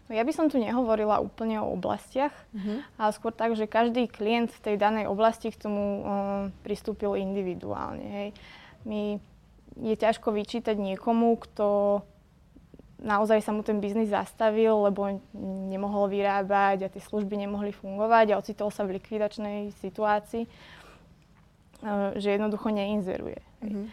No 0.09 0.16
ja 0.16 0.25
by 0.25 0.33
som 0.33 0.47
tu 0.49 0.57
nehovorila 0.57 1.21
úplne 1.21 1.61
o 1.61 1.75
oblastiach, 1.75 2.33
uh-huh. 2.55 2.81
ale 2.97 3.11
skôr 3.12 3.35
tak, 3.35 3.59
že 3.59 3.68
každý 3.68 4.09
klient 4.09 4.55
v 4.55 4.62
tej 4.64 4.77
danej 4.81 5.11
oblasti 5.11 5.53
k 5.53 5.61
tomu 5.61 5.83
um, 5.85 6.03
pristúpil 6.64 7.18
individuálne. 7.18 8.07
Hej. 8.07 8.29
My, 8.88 9.21
je 9.83 9.94
ťažko 9.99 10.33
vyčítať 10.33 10.81
niekomu, 10.81 11.37
kto 11.44 12.01
naozaj 13.05 13.44
sa 13.44 13.53
mu 13.53 13.61
ten 13.61 13.85
biznis 13.85 14.09
zastavil, 14.09 14.81
lebo 14.88 15.21
nemohol 15.68 16.09
vyrábať 16.09 16.88
a 16.88 16.90
tie 16.90 17.03
služby 17.05 17.37
nemohli 17.37 17.71
fungovať 17.77 18.33
a 18.33 18.40
ocitol 18.40 18.73
sa 18.73 18.88
v 18.88 18.97
likvidačnej 18.97 19.77
situácii, 19.77 20.49
uh, 20.49 20.78
že 22.19 22.29
jednoducho 22.35 22.75
neinzeruje. 22.75 23.38
Uh-huh 23.62 23.87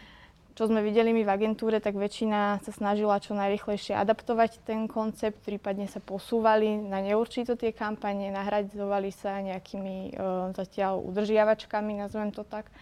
čo 0.56 0.72
sme 0.72 0.80
videli 0.80 1.12
my 1.12 1.20
v 1.20 1.30
agentúre, 1.36 1.84
tak 1.84 2.00
väčšina 2.00 2.64
sa 2.64 2.72
snažila 2.72 3.20
čo 3.20 3.36
najrychlejšie 3.36 3.92
adaptovať 3.92 4.64
ten 4.64 4.88
koncept, 4.88 5.36
prípadne 5.44 5.84
sa 5.84 6.00
posúvali 6.00 6.80
na 6.80 7.04
neurčito 7.04 7.60
tie 7.60 7.76
kampane, 7.76 8.32
nahradzovali 8.32 9.12
sa 9.12 9.44
nejakými 9.44 10.16
e, 10.16 10.20
zatiaľ 10.56 11.04
udržiavačkami, 11.12 12.00
nazvem 12.00 12.32
to 12.32 12.40
tak, 12.48 12.72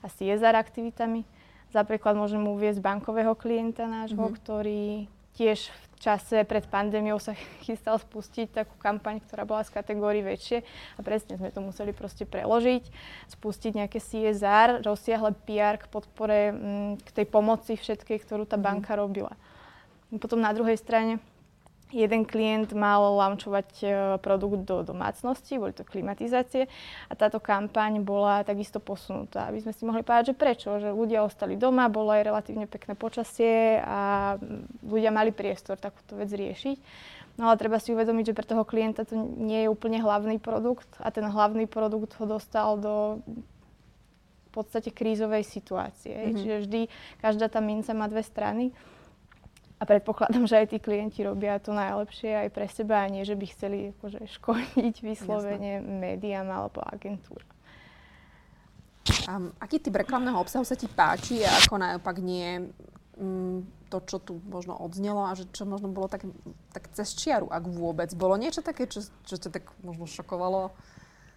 a 0.00 0.06
CSR 0.06 0.54
aktivitami. 0.54 1.26
Za 1.74 1.82
príklad 1.82 2.14
môžem 2.14 2.46
uviezť 2.46 2.78
bankového 2.78 3.34
klienta 3.34 3.90
nášho, 3.90 4.22
mm-hmm. 4.22 4.38
ktorý 4.38 5.10
tiež 5.34 5.66
v 5.66 5.85
čase 5.96 6.44
pred 6.44 6.64
pandémiou 6.68 7.18
sa 7.18 7.32
chystal 7.66 7.96
spustiť 7.98 8.62
takú 8.62 8.74
kampaň, 8.78 9.20
ktorá 9.24 9.48
bola 9.48 9.64
z 9.64 9.72
kategórií 9.72 10.22
väčšie 10.22 10.62
a 10.96 11.00
presne 11.02 11.36
sme 11.40 11.50
to 11.52 11.60
museli 11.64 11.92
proste 11.96 12.28
preložiť, 12.28 12.84
spustiť 13.32 13.72
nejaké 13.84 13.98
CSR, 13.98 14.84
rozsiahle 14.84 15.34
PR 15.48 15.80
k 15.80 15.88
podpore, 15.88 16.52
mm, 16.52 16.92
k 17.04 17.08
tej 17.22 17.26
pomoci 17.28 17.74
všetkej, 17.76 18.22
ktorú 18.22 18.44
tá 18.44 18.60
mhm. 18.60 18.64
banka 18.64 18.92
robila. 18.94 19.34
Potom 20.22 20.38
na 20.38 20.54
druhej 20.54 20.78
strane 20.78 21.18
jeden 21.94 22.26
klient 22.26 22.74
mal 22.74 22.98
launchovať 23.14 23.70
e, 23.82 23.86
produkt 24.18 24.66
do 24.66 24.82
domácnosti, 24.82 25.54
boli 25.54 25.70
to 25.70 25.86
klimatizácie 25.86 26.66
a 27.06 27.12
táto 27.14 27.38
kampaň 27.38 28.02
bola 28.02 28.42
takisto 28.42 28.82
posunutá. 28.82 29.46
Aby 29.46 29.62
sme 29.62 29.72
si 29.72 29.82
mohli 29.86 30.02
povedať, 30.02 30.34
že 30.34 30.38
prečo, 30.38 30.82
že 30.82 30.90
ľudia 30.90 31.22
ostali 31.22 31.54
doma, 31.54 31.86
bolo 31.86 32.10
aj 32.10 32.26
relatívne 32.26 32.66
pekné 32.66 32.98
počasie 32.98 33.78
a 33.86 34.34
ľudia 34.82 35.14
mali 35.14 35.30
priestor 35.30 35.78
takúto 35.78 36.18
vec 36.18 36.30
riešiť. 36.30 36.78
No 37.36 37.52
ale 37.52 37.60
treba 37.60 37.76
si 37.76 37.92
uvedomiť, 37.92 38.32
že 38.32 38.36
pre 38.36 38.48
toho 38.48 38.64
klienta 38.64 39.04
to 39.04 39.14
nie 39.16 39.68
je 39.68 39.72
úplne 39.72 40.00
hlavný 40.00 40.40
produkt 40.40 40.88
a 40.98 41.12
ten 41.12 41.28
hlavný 41.28 41.68
produkt 41.68 42.16
ho 42.16 42.24
dostal 42.24 42.80
do 42.80 43.20
v 44.48 44.64
podstate 44.64 44.88
krízovej 44.88 45.44
situácie. 45.44 46.16
Mm-hmm. 46.16 46.36
Čiže 46.40 46.56
vždy 46.64 46.80
každá 47.20 47.52
tá 47.52 47.60
minca 47.60 47.92
má 47.92 48.08
dve 48.08 48.24
strany. 48.24 48.72
A 49.76 49.84
predpokladám, 49.84 50.48
že 50.48 50.56
aj 50.64 50.66
tí 50.72 50.78
klienti 50.80 51.20
robia 51.20 51.60
to 51.60 51.76
najlepšie 51.76 52.32
aj 52.32 52.48
pre 52.48 52.64
seba 52.72 53.04
a 53.04 53.10
nie, 53.12 53.28
že 53.28 53.36
by 53.36 53.44
chceli 53.52 53.92
akože 53.92 54.24
škodiť 54.40 54.94
vyslovene 55.04 55.84
Jasne. 55.84 55.92
médiám 56.00 56.48
alebo 56.48 56.80
agentúram. 56.80 57.52
Um, 59.30 59.54
aký 59.62 59.78
typ 59.78 59.94
reklamného 59.94 60.34
obsahu 60.34 60.66
sa 60.66 60.74
ti 60.74 60.90
páči 60.90 61.46
a 61.46 61.62
ako 61.62 61.78
naopak 61.78 62.18
nie 62.18 62.66
um, 63.20 63.62
to, 63.86 64.02
čo 64.02 64.18
tu 64.18 64.42
možno 64.50 64.74
odznelo 64.74 65.22
a 65.22 65.38
že 65.38 65.46
čo 65.54 65.62
možno 65.62 65.94
bolo 65.94 66.10
tak, 66.10 66.26
tak 66.74 66.90
cez 66.90 67.14
čiaru, 67.14 67.46
ak 67.46 67.70
vôbec. 67.70 68.10
Bolo 68.18 68.34
niečo 68.34 68.66
také, 68.66 68.90
čo, 68.90 69.06
čo 69.22 69.38
ťa 69.38 69.50
tak 69.60 69.64
možno 69.86 70.10
šokovalo? 70.10 70.74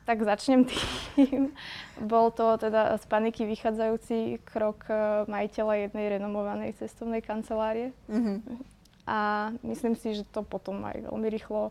Tak 0.09 0.25
začnem 0.25 0.65
tým. 0.65 1.53
Bol 2.01 2.33
to 2.33 2.57
teda 2.57 2.97
z 2.97 3.05
paniky 3.05 3.45
vychádzajúci 3.45 4.41
krok 4.41 4.89
eh, 4.89 5.29
majiteľa 5.29 5.85
jednej 5.85 6.17
renomovanej 6.17 6.81
cestovnej 6.81 7.21
kancelárie. 7.21 7.93
Mm-hmm. 8.09 8.57
A 9.05 9.53
myslím 9.61 9.93
si, 9.93 10.17
že 10.17 10.25
to 10.25 10.41
potom 10.41 10.81
aj 10.81 11.05
veľmi 11.05 11.29
rýchlo 11.29 11.69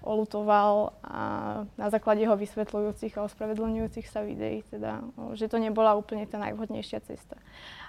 olutoval 0.00 0.96
a 1.04 1.22
na 1.76 1.88
základe 1.92 2.24
jeho 2.24 2.36
vysvetľujúcich 2.36 3.16
a 3.20 3.24
ospravedlňujúcich 3.28 4.06
sa 4.08 4.24
videí, 4.24 4.64
teda, 4.68 5.04
že 5.36 5.46
to 5.50 5.60
nebola 5.60 5.96
úplne 5.96 6.24
tá 6.24 6.40
najvhodnejšia 6.40 7.00
cesta 7.04 7.36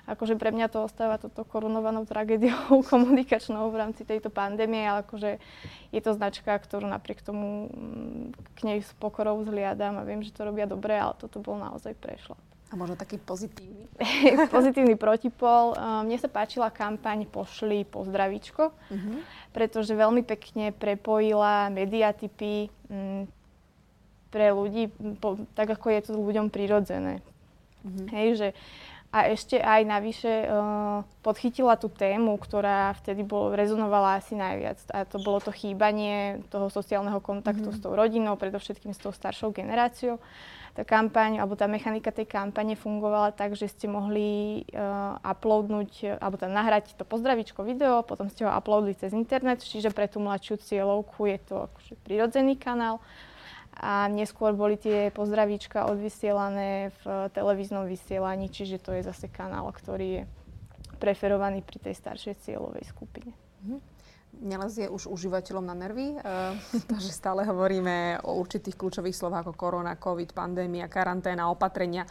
akože 0.09 0.37
pre 0.37 0.49
mňa 0.49 0.67
to 0.71 0.81
ostáva 0.81 1.21
toto 1.21 1.45
korunovanou 1.45 2.07
tragédiou 2.07 2.81
komunikačnou 2.91 3.69
v 3.69 3.79
rámci 3.79 4.01
tejto 4.07 4.33
pandémie, 4.33 4.81
ale 4.81 5.05
akože 5.05 5.37
je 5.93 6.01
to 6.01 6.11
značka, 6.17 6.57
ktorú 6.57 6.89
napriek 6.89 7.21
tomu 7.21 7.69
mm, 7.69 8.25
k 8.57 8.59
nej 8.65 8.79
s 8.81 8.91
pokorou 8.97 9.43
zliadam 9.45 10.01
a 10.01 10.07
viem, 10.07 10.25
že 10.25 10.33
to 10.33 10.47
robia 10.47 10.65
dobre, 10.65 10.97
ale 10.97 11.13
toto 11.17 11.37
bol 11.37 11.59
naozaj 11.59 11.93
prešla. 11.97 12.37
A 12.71 12.79
možno 12.79 12.95
taký 12.95 13.19
pozitívny? 13.19 13.91
pozitívny 14.55 14.95
protipol. 14.95 15.75
Mne 16.07 16.15
sa 16.15 16.31
páčila 16.31 16.71
kampaň 16.71 17.27
Pošli 17.27 17.83
pozdravíčko, 17.83 18.71
uh-huh. 18.71 19.19
pretože 19.51 19.91
veľmi 19.91 20.23
pekne 20.23 20.71
prepojila 20.71 21.67
mediatypy 21.67 22.71
m, 22.87 22.95
mm, 22.95 23.23
pre 24.31 24.55
ľudí, 24.55 24.87
po, 25.19 25.35
tak 25.51 25.75
ako 25.75 25.91
je 25.91 25.99
to 26.07 26.11
ľuďom 26.15 26.47
prirodzené. 26.47 27.19
Uh-huh. 27.83 28.07
Hej, 28.15 28.27
že 28.39 28.47
a 29.11 29.27
ešte 29.27 29.59
aj 29.59 29.83
navyše 29.83 30.47
uh, 30.47 31.03
podchytila 31.19 31.75
tú 31.75 31.91
tému, 31.91 32.39
ktorá 32.39 32.95
vtedy 33.03 33.27
bol, 33.27 33.51
rezonovala 33.51 34.23
asi 34.23 34.39
najviac. 34.39 34.79
A 34.95 35.03
to 35.03 35.19
bolo 35.19 35.43
to 35.43 35.51
chýbanie 35.51 36.39
toho 36.47 36.71
sociálneho 36.71 37.19
kontaktu 37.19 37.75
mm-hmm. 37.75 37.83
s 37.83 37.83
tou 37.83 37.91
rodinou, 37.91 38.39
predovšetkým 38.39 38.95
s 38.95 39.03
tou 39.03 39.11
staršou 39.11 39.51
generáciou. 39.51 40.23
Tá 40.71 40.87
kampaň, 40.87 41.43
alebo 41.43 41.59
tá 41.59 41.67
mechanika 41.67 42.15
tej 42.15 42.31
kampane 42.31 42.79
fungovala 42.79 43.35
tak, 43.35 43.59
že 43.59 43.67
ste 43.67 43.91
mohli 43.91 44.63
uh, 44.71 45.19
uploadnúť, 45.19 46.15
alebo 46.23 46.39
tam 46.39 46.55
nahrať 46.55 46.95
to 46.95 47.03
pozdravičko 47.03 47.67
video, 47.67 48.07
potom 48.07 48.31
ste 48.31 48.47
ho 48.47 48.51
uploadli 48.55 48.95
cez 48.95 49.11
internet, 49.11 49.59
čiže 49.59 49.91
pre 49.91 50.07
tú 50.07 50.23
mladšiu 50.23 50.63
cieľovku 50.63 51.27
je 51.27 51.37
to 51.43 51.55
akože 51.67 51.93
prirodzený 52.07 52.55
kanál 52.55 53.03
a 53.75 54.11
neskôr 54.11 54.51
boli 54.51 54.75
tie 54.75 55.11
pozdravíčka 55.15 55.87
odvysielané 55.87 56.91
v 57.03 57.31
televíznom 57.31 57.87
vysielaní, 57.87 58.51
čiže 58.51 58.83
to 58.83 58.91
je 58.95 59.07
zase 59.07 59.31
kanál, 59.31 59.71
ktorý 59.71 60.07
je 60.21 60.23
preferovaný 60.99 61.63
pri 61.63 61.79
tej 61.79 61.95
staršej 61.97 62.45
cieľovej 62.45 62.85
skupine. 62.87 63.31
Mhm. 63.63 63.90
Nelezie 64.39 64.87
už 64.87 65.11
užívateľom 65.11 65.67
na 65.67 65.75
nervy? 65.75 66.15
E, 66.15 66.17
to, 66.87 66.95
že 67.01 67.11
stále 67.11 67.43
hovoríme 67.43 68.23
o 68.23 68.39
určitých 68.39 68.79
kľúčových 68.79 69.17
slovách 69.17 69.51
ako 69.51 69.53
korona, 69.59 69.99
covid, 69.99 70.31
pandémia, 70.31 70.87
karanténa, 70.87 71.51
opatrenia 71.51 72.07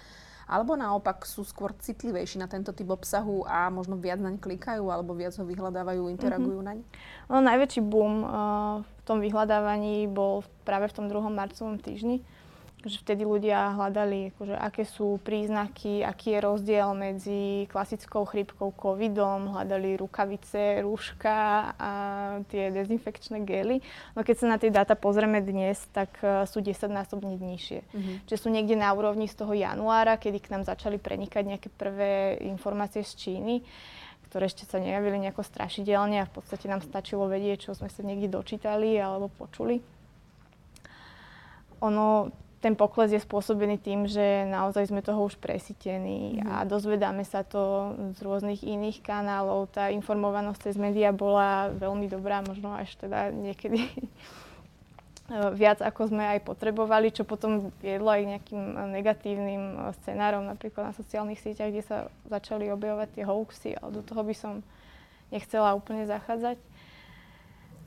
alebo 0.51 0.75
naopak 0.75 1.23
sú 1.23 1.47
skôr 1.47 1.71
citlivejší 1.79 2.43
na 2.43 2.51
tento 2.51 2.75
typ 2.75 2.91
obsahu 2.91 3.47
a 3.47 3.71
možno 3.71 3.95
viac 3.95 4.19
naň 4.19 4.43
klikajú 4.43 4.91
alebo 4.91 5.15
viac 5.15 5.39
ho 5.39 5.47
vyhľadávajú, 5.47 6.11
interagujú 6.11 6.59
mm-hmm. 6.59 6.83
naň? 6.83 7.31
No, 7.31 7.39
najväčší 7.39 7.81
boom 7.87 8.27
uh, 8.27 8.83
v 8.83 9.03
tom 9.07 9.23
vyhľadávaní 9.23 10.11
bol 10.11 10.43
práve 10.67 10.91
v 10.91 10.97
tom 10.99 11.07
druhom 11.07 11.31
marcovom 11.31 11.79
týždni 11.79 12.27
že 12.81 12.97
vtedy 13.05 13.29
ľudia 13.29 13.77
hľadali, 13.77 14.33
akože, 14.33 14.57
aké 14.57 14.89
sú 14.89 15.21
príznaky, 15.21 16.01
aký 16.01 16.33
je 16.33 16.41
rozdiel 16.41 16.89
medzi 16.97 17.69
klasickou 17.69 18.25
chrípkou 18.25 18.73
covidom, 18.73 19.53
hľadali 19.53 20.01
rukavice, 20.01 20.81
rúška 20.81 21.73
a 21.77 21.93
tie 22.49 22.73
dezinfekčné 22.73 23.45
gely. 23.45 23.85
No 24.17 24.25
keď 24.25 24.37
sa 24.41 24.47
na 24.49 24.57
tie 24.57 24.73
dáta 24.73 24.97
pozrieme 24.97 25.45
dnes, 25.45 25.77
tak 25.93 26.09
uh, 26.25 26.49
sú 26.49 26.65
10-násobne 26.65 27.37
nižšie. 27.37 27.81
Mm-hmm. 27.85 28.17
Čiže 28.25 28.41
sú 28.41 28.49
niekde 28.49 28.81
na 28.81 28.89
úrovni 28.97 29.29
z 29.29 29.37
toho 29.37 29.53
januára, 29.53 30.17
kedy 30.17 30.41
k 30.41 30.53
nám 30.57 30.65
začali 30.65 30.97
prenikať 30.97 31.45
nejaké 31.45 31.69
prvé 31.69 32.41
informácie 32.49 33.05
z 33.05 33.13
Číny 33.17 33.57
ktoré 34.31 34.47
ešte 34.47 34.63
sa 34.63 34.79
nejavili 34.79 35.19
nejako 35.27 35.43
strašidelne 35.43 36.23
a 36.23 36.29
v 36.31 36.39
podstate 36.39 36.71
nám 36.71 36.87
stačilo 36.87 37.27
vedieť, 37.27 37.67
čo 37.67 37.75
sme 37.75 37.91
sa 37.91 38.07
niekde 38.07 38.31
dočítali 38.31 38.95
alebo 38.95 39.27
počuli. 39.27 39.83
Ono, 41.83 42.31
ten 42.61 42.77
pokles 42.77 43.09
je 43.09 43.21
spôsobený 43.25 43.81
tým, 43.81 44.05
že 44.05 44.45
naozaj 44.45 44.93
sme 44.93 45.01
toho 45.01 45.25
už 45.25 45.41
presítení 45.41 46.45
mm. 46.45 46.45
a 46.45 46.55
dozvedáme 46.69 47.25
sa 47.25 47.41
to 47.41 47.97
z 48.13 48.21
rôznych 48.21 48.61
iných 48.61 49.01
kanálov. 49.01 49.73
Tá 49.73 49.89
informovanosť 49.89 50.69
cez 50.69 50.77
médiá 50.77 51.09
bola 51.09 51.73
veľmi 51.73 52.05
dobrá, 52.13 52.45
možno 52.45 52.77
až 52.77 52.93
teda 53.01 53.33
niekedy 53.33 53.89
viac, 55.57 55.81
ako 55.81 56.13
sme 56.13 56.37
aj 56.37 56.45
potrebovali, 56.45 57.09
čo 57.15 57.25
potom 57.25 57.73
viedlo 57.81 58.13
aj 58.13 58.29
nejakým 58.29 58.63
negatívnym 58.93 59.95
scenárom, 60.05 60.45
napríklad 60.45 60.93
na 60.93 60.95
sociálnych 60.95 61.41
sieťach, 61.41 61.73
kde 61.73 61.85
sa 61.87 61.99
začali 62.29 62.69
objavovať 62.69 63.09
tie 63.17 63.25
hoaxy, 63.25 63.71
ale 63.81 63.91
do 63.97 64.03
toho 64.05 64.21
by 64.21 64.35
som 64.37 64.61
nechcela 65.33 65.73
úplne 65.73 66.05
zachádzať. 66.05 66.59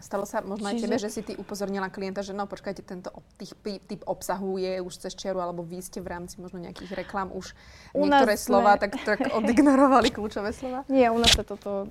Stalo 0.04 0.28
sa 0.28 0.44
možno 0.44 0.68
Čiže... 0.68 0.76
aj 0.76 0.84
tebe, 0.84 0.98
že 1.00 1.08
si 1.08 1.22
ty 1.24 1.32
upozornila 1.40 1.88
klienta, 1.88 2.20
že 2.20 2.36
no 2.36 2.44
počkajte, 2.44 2.84
tento 2.84 3.08
tých, 3.40 3.56
typ 3.88 4.04
obsahu 4.04 4.60
je 4.60 4.84
už 4.84 5.00
cez 5.00 5.16
čiaru, 5.16 5.40
alebo 5.40 5.64
vy 5.64 5.80
ste 5.80 6.04
v 6.04 6.12
rámci 6.12 6.44
možno 6.44 6.60
nejakých 6.60 7.08
reklám 7.08 7.32
už 7.32 7.56
u 7.96 8.04
niektoré 8.04 8.36
slova 8.36 8.76
tak, 8.76 9.00
tak 9.08 9.24
odignorovali 9.40 10.12
kľúčové 10.12 10.52
slova? 10.52 10.84
Nie, 10.92 11.08
u 11.08 11.24
nás 11.24 11.32
sa 11.32 11.48
toto, 11.48 11.88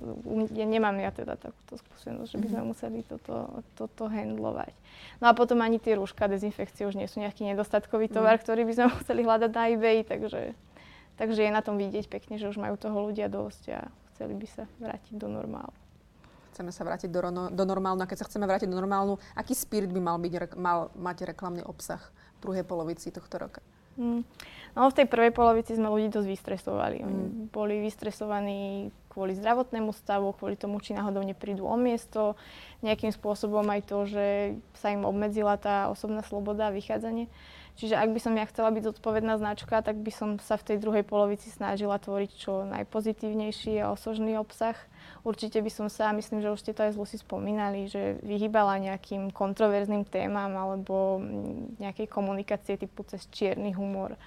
ja 0.53 0.65
nemám 0.69 0.93
ja 1.01 1.09
teda 1.09 1.41
takúto 1.41 1.81
skúsenosť, 1.81 2.29
že 2.29 2.37
by 2.37 2.47
sme 2.53 2.61
mm-hmm. 2.61 2.69
museli 2.69 2.99
toto, 3.01 3.65
toto 3.73 4.05
handlovať. 4.05 4.77
No 5.17 5.25
a 5.27 5.33
potom 5.33 5.65
ani 5.65 5.81
tie 5.81 5.97
rúška, 5.97 6.29
dezinfekcie 6.29 6.85
už 6.85 6.93
nie 6.93 7.09
sú 7.09 7.17
nejaký 7.17 7.49
nedostatkový 7.49 8.13
tovar, 8.13 8.37
mm. 8.37 8.41
ktorý 8.45 8.61
by 8.69 8.73
sme 8.77 8.85
museli 9.01 9.21
hľadať 9.25 9.51
na 9.57 9.63
eBay, 9.73 10.05
takže, 10.05 10.53
takže 11.17 11.41
je 11.41 11.49
na 11.49 11.65
tom 11.65 11.81
vidieť 11.81 12.05
pekne, 12.13 12.37
že 12.37 12.45
už 12.45 12.61
majú 12.61 12.77
toho 12.77 13.09
ľudia 13.09 13.25
dosť 13.25 13.63
a 13.73 13.89
chceli 14.13 14.37
by 14.37 14.47
sa 14.53 14.69
vrátiť 14.77 15.17
do 15.17 15.25
normálu 15.25 15.73
chceme 16.53 16.69
sa 16.69 16.85
vrátiť 16.85 17.09
do, 17.09 17.19
do 17.49 17.63
normálnu. 17.65 18.05
A 18.05 18.09
keď 18.09 18.23
sa 18.23 18.27
chceme 18.29 18.45
vrátiť 18.45 18.69
do 18.69 18.77
normálnu, 18.77 19.17
aký 19.33 19.57
spirit 19.57 19.89
by 19.89 19.99
mal, 19.99 20.17
byť, 20.21 20.53
mal 20.53 20.93
mať 20.93 21.25
reklamný 21.33 21.65
obsah 21.65 22.01
v 22.37 22.45
druhej 22.45 22.63
polovici 22.63 23.09
tohto 23.09 23.41
roka? 23.41 23.59
Mm. 23.97 24.21
No 24.73 24.89
v 24.89 24.97
tej 24.97 25.05
prvej 25.05 25.29
polovici 25.33 25.77
sme 25.77 25.89
ľudí 25.89 26.09
dosť 26.09 26.29
vystresovali. 26.29 26.97
Mm. 27.01 27.05
Oni 27.05 27.23
boli 27.53 27.75
vystresovaní 27.81 28.89
kvôli 29.13 29.37
zdravotnému 29.37 29.93
stavu, 29.93 30.33
kvôli 30.33 30.57
tomu, 30.57 30.81
či 30.81 30.97
náhodou 30.97 31.21
neprídu 31.21 31.69
o 31.69 31.77
miesto, 31.77 32.33
nejakým 32.81 33.13
spôsobom 33.13 33.61
aj 33.69 33.81
to, 33.85 34.09
že 34.09 34.57
sa 34.81 34.89
im 34.89 35.05
obmedzila 35.05 35.61
tá 35.61 35.93
osobná 35.93 36.25
sloboda 36.25 36.73
a 36.73 36.75
vychádzanie. 36.75 37.29
Čiže 37.73 37.97
ak 37.97 38.13
by 38.13 38.19
som 38.21 38.37
ja 38.37 38.45
chcela 38.45 38.69
byť 38.69 38.85
zodpovedná 38.85 39.33
značka, 39.41 39.81
tak 39.81 39.97
by 39.97 40.13
som 40.13 40.29
sa 40.37 40.61
v 40.61 40.73
tej 40.73 40.77
druhej 40.77 41.01
polovici 41.01 41.49
snažila 41.49 41.97
tvoriť 41.97 42.31
čo 42.37 42.69
najpozitívnejší 42.69 43.81
a 43.81 43.89
osožný 43.89 44.37
obsah. 44.37 44.77
Určite 45.25 45.57
by 45.57 45.71
som 45.73 45.87
sa, 45.89 46.13
myslím, 46.13 46.45
že 46.45 46.53
už 46.53 46.61
ste 46.61 46.77
to 46.77 46.85
aj 46.85 46.93
z 46.93 46.99
Lucy 47.01 47.17
spomínali, 47.17 47.89
že 47.89 48.21
vyhýbala 48.21 48.77
nejakým 48.77 49.33
kontroverzným 49.33 50.05
témam 50.05 50.53
alebo 50.53 51.17
nejakej 51.81 52.05
komunikácie 52.13 52.77
typu 52.77 53.01
cez 53.09 53.25
čierny 53.33 53.73
humor. 53.73 54.21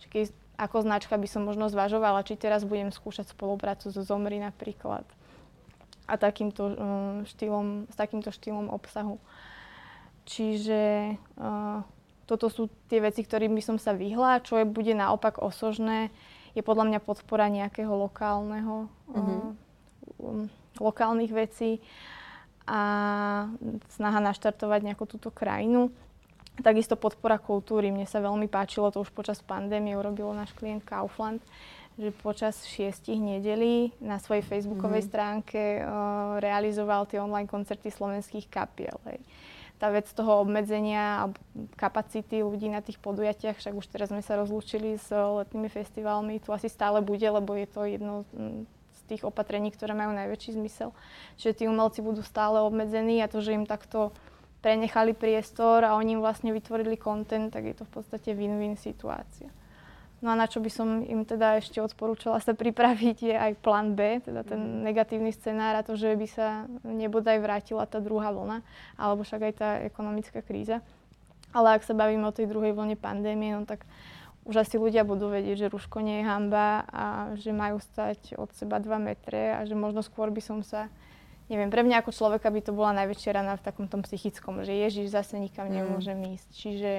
Že 0.00 0.06
keď 0.08 0.24
ako 0.56 0.88
značka 0.88 1.20
by 1.20 1.28
som 1.28 1.44
možno 1.44 1.68
zvažovala, 1.68 2.24
či 2.24 2.40
teraz 2.40 2.64
budem 2.64 2.88
skúšať 2.88 3.28
spoluprácu 3.36 3.92
so 3.92 4.00
Zomri 4.00 4.40
napríklad 4.40 5.04
a 6.06 6.14
takýmto, 6.16 6.62
um, 6.70 6.74
štýlom, 7.26 7.90
s 7.90 7.96
takýmto 7.98 8.30
štýlom 8.30 8.70
obsahu. 8.70 9.18
Čiže 10.26 11.14
uh, 11.38 11.82
toto 12.26 12.50
sú 12.50 12.66
tie 12.90 12.98
veci, 12.98 13.22
ktorým 13.22 13.54
by 13.54 13.62
som 13.62 13.78
sa 13.78 13.94
vyhla. 13.94 14.42
Čo 14.42 14.58
je, 14.60 14.66
bude 14.66 14.92
naopak 14.92 15.38
osožné, 15.38 16.10
je 16.58 16.62
podľa 16.66 16.90
mňa 16.90 17.00
podpora 17.00 17.46
nejakého 17.46 17.94
lokálneho, 17.94 18.90
mm-hmm. 19.14 19.40
um, 20.18 20.50
lokálnych 20.82 21.30
vecí 21.30 21.78
a 22.66 22.80
snaha 23.94 24.18
naštartovať 24.18 24.80
nejakú 24.82 25.06
túto 25.06 25.30
krajinu. 25.30 25.94
Takisto 26.58 26.98
podpora 26.98 27.38
kultúry. 27.38 27.94
Mne 27.94 28.10
sa 28.10 28.18
veľmi 28.18 28.50
páčilo, 28.50 28.90
to 28.90 29.06
už 29.06 29.14
počas 29.14 29.38
pandémie 29.44 29.94
urobilo 29.94 30.34
náš 30.34 30.50
klient 30.56 30.82
Kaufland, 30.82 31.38
že 31.94 32.10
počas 32.10 32.66
šiestich 32.66 33.22
nedelí 33.22 33.94
na 34.02 34.18
svojej 34.18 34.42
facebookovej 34.42 35.06
mm-hmm. 35.06 35.12
stránke 35.14 35.62
uh, 35.78 36.42
realizoval 36.42 37.06
tie 37.06 37.22
online 37.22 37.46
koncerty 37.46 37.92
slovenských 37.92 38.50
kapiel. 38.50 38.98
Hej 39.06 39.22
tá 39.76 39.92
vec 39.92 40.08
toho 40.08 40.40
obmedzenia 40.40 41.24
a 41.24 41.24
kapacity 41.76 42.40
ľudí 42.40 42.72
na 42.72 42.80
tých 42.80 42.96
podujatiach, 42.96 43.60
však 43.60 43.74
už 43.76 43.86
teraz 43.92 44.08
sme 44.08 44.24
sa 44.24 44.40
rozlúčili 44.40 44.96
s 44.96 45.12
letnými 45.12 45.68
festivalmi, 45.68 46.40
tu 46.40 46.56
asi 46.56 46.72
stále 46.72 47.04
bude, 47.04 47.24
lebo 47.28 47.52
je 47.52 47.68
to 47.68 47.84
jedno 47.84 48.24
z 48.96 49.00
tých 49.04 49.22
opatrení, 49.22 49.68
ktoré 49.68 49.92
majú 49.92 50.16
najväčší 50.16 50.56
zmysel. 50.56 50.96
Čiže 51.36 51.62
tí 51.62 51.64
umelci 51.68 52.00
budú 52.00 52.24
stále 52.24 52.64
obmedzení 52.64 53.20
a 53.20 53.28
to, 53.28 53.44
že 53.44 53.52
im 53.52 53.68
takto 53.68 54.16
prenechali 54.64 55.12
priestor 55.12 55.84
a 55.84 55.94
oni 55.94 56.16
im 56.18 56.24
vlastne 56.24 56.50
vytvorili 56.50 56.96
kontent, 56.96 57.52
tak 57.52 57.68
je 57.68 57.76
to 57.76 57.84
v 57.84 57.92
podstate 58.00 58.32
win-win 58.32 58.74
situácia. 58.74 59.52
No 60.24 60.32
a 60.32 60.34
na 60.34 60.48
čo 60.48 60.64
by 60.64 60.70
som 60.72 61.04
im 61.04 61.28
teda 61.28 61.60
ešte 61.60 61.76
odporúčala 61.76 62.40
sa 62.40 62.56
pripraviť 62.56 63.16
je 63.20 63.36
aj 63.36 63.52
plán 63.60 63.92
B, 63.92 64.24
teda 64.24 64.48
ten 64.48 64.56
mm. 64.56 64.80
negatívny 64.88 65.28
scenár 65.28 65.76
a 65.76 65.84
to, 65.84 65.92
že 65.92 66.16
by 66.16 66.26
sa 66.26 66.64
nebodaj 66.88 67.36
vrátila 67.36 67.84
tá 67.84 68.00
druhá 68.00 68.32
vlna, 68.32 68.64
alebo 68.96 69.28
však 69.28 69.40
aj 69.44 69.54
tá 69.60 69.68
ekonomická 69.84 70.40
kríza. 70.40 70.80
Ale 71.52 71.76
ak 71.76 71.84
sa 71.84 71.92
bavíme 71.92 72.24
o 72.24 72.32
tej 72.32 72.48
druhej 72.48 72.72
vlne 72.72 72.96
pandémie, 72.96 73.52
no 73.52 73.68
tak 73.68 73.84
už 74.48 74.64
asi 74.64 74.80
ľudia 74.80 75.04
budú 75.04 75.28
vedieť, 75.28 75.68
že 75.68 75.72
rúško 75.72 76.00
nie 76.00 76.22
je 76.22 76.28
hamba 76.28 76.86
a 76.88 77.04
že 77.36 77.52
majú 77.52 77.76
stať 77.82 78.40
od 78.40 78.48
seba 78.56 78.80
2 78.80 78.88
metre 78.96 79.52
a 79.52 79.68
že 79.68 79.76
možno 79.76 80.00
skôr 80.00 80.32
by 80.32 80.40
som 80.40 80.64
sa 80.64 80.88
neviem, 81.46 81.70
pre 81.70 81.86
mňa 81.86 82.02
ako 82.02 82.10
človeka 82.10 82.50
by 82.50 82.60
to 82.62 82.72
bola 82.74 82.90
najväčšia 83.04 83.30
rana 83.38 83.54
v 83.54 83.62
takom 83.62 83.86
tom 83.86 84.02
psychickom, 84.02 84.66
že 84.66 84.74
Ježiš 84.74 85.14
zase 85.14 85.38
nikam 85.38 85.70
mm. 85.70 85.74
nemôžem 85.78 86.18
ísť. 86.34 86.48
Čiže 86.50 86.90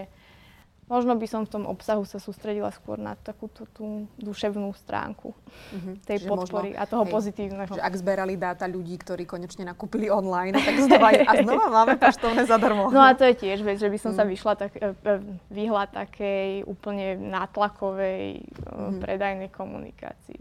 Možno 0.88 1.20
by 1.20 1.28
som 1.28 1.44
v 1.44 1.52
tom 1.52 1.64
obsahu 1.68 2.08
sa 2.08 2.16
sústredila 2.16 2.72
skôr 2.72 2.96
na 2.96 3.20
takúto 3.20 3.68
tú 3.76 4.08
duševnú 4.24 4.72
stránku 4.72 5.36
mm-hmm. 5.36 5.96
tej 6.08 6.24
Čiže 6.24 6.32
podpory 6.32 6.72
možno, 6.72 6.80
a 6.80 6.84
toho 6.88 7.04
hej, 7.04 7.12
pozitívneho. 7.12 7.72
Že 7.76 7.84
ak 7.84 7.96
zberali 8.00 8.40
dáta 8.40 8.72
ľudí, 8.72 8.96
ktorí 8.96 9.28
konečne 9.28 9.68
nakúpili 9.68 10.08
online, 10.08 10.56
tak 10.64 10.80
znova, 10.80 11.12
a 11.12 11.34
znova 11.44 11.68
máme 11.68 12.00
poštovné 12.08 12.48
zadarmo. 12.48 12.88
No 12.88 13.04
a 13.04 13.12
to 13.20 13.28
je 13.28 13.36
tiež 13.36 13.68
vec, 13.68 13.84
že 13.84 13.92
by 13.92 14.00
som 14.00 14.16
mm. 14.16 14.18
sa 14.18 14.24
vyšla 14.24 14.54
tak, 14.56 14.72
e, 14.80 14.96
e, 14.96 15.14
vyhla 15.52 15.92
takej 15.92 16.64
úplne 16.64 17.20
nátlakovej 17.20 18.48
mm-hmm. 18.48 19.04
predajnej 19.04 19.52
komunikácii. 19.52 20.40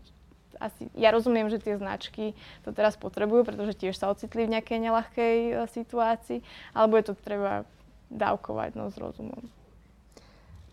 Asi, 0.63 0.87
ja 0.95 1.11
rozumiem, 1.11 1.51
že 1.51 1.59
tie 1.59 1.75
značky 1.75 2.39
to 2.63 2.71
teraz 2.71 2.95
potrebujú, 2.95 3.43
pretože 3.43 3.75
tiež 3.75 3.99
sa 3.99 4.15
ocitli 4.15 4.47
v 4.47 4.57
nejakej 4.57 4.79
nelahkej 4.79 5.37
situácii, 5.75 6.39
alebo 6.71 6.97
je 7.03 7.11
to 7.11 7.15
treba 7.19 7.67
dávkovať 8.15 8.79
no, 8.79 8.89
s 8.89 8.97
rozumom. 8.97 9.43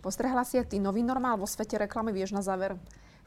Postrehla 0.03 0.43
si 0.43 0.59
aj 0.59 0.75
ty 0.75 0.83
nový 0.83 0.99
normál 0.99 1.39
vo 1.39 1.47
svete 1.47 1.79
reklamy, 1.79 2.11
vieš 2.11 2.35
na 2.35 2.43
záver 2.43 2.75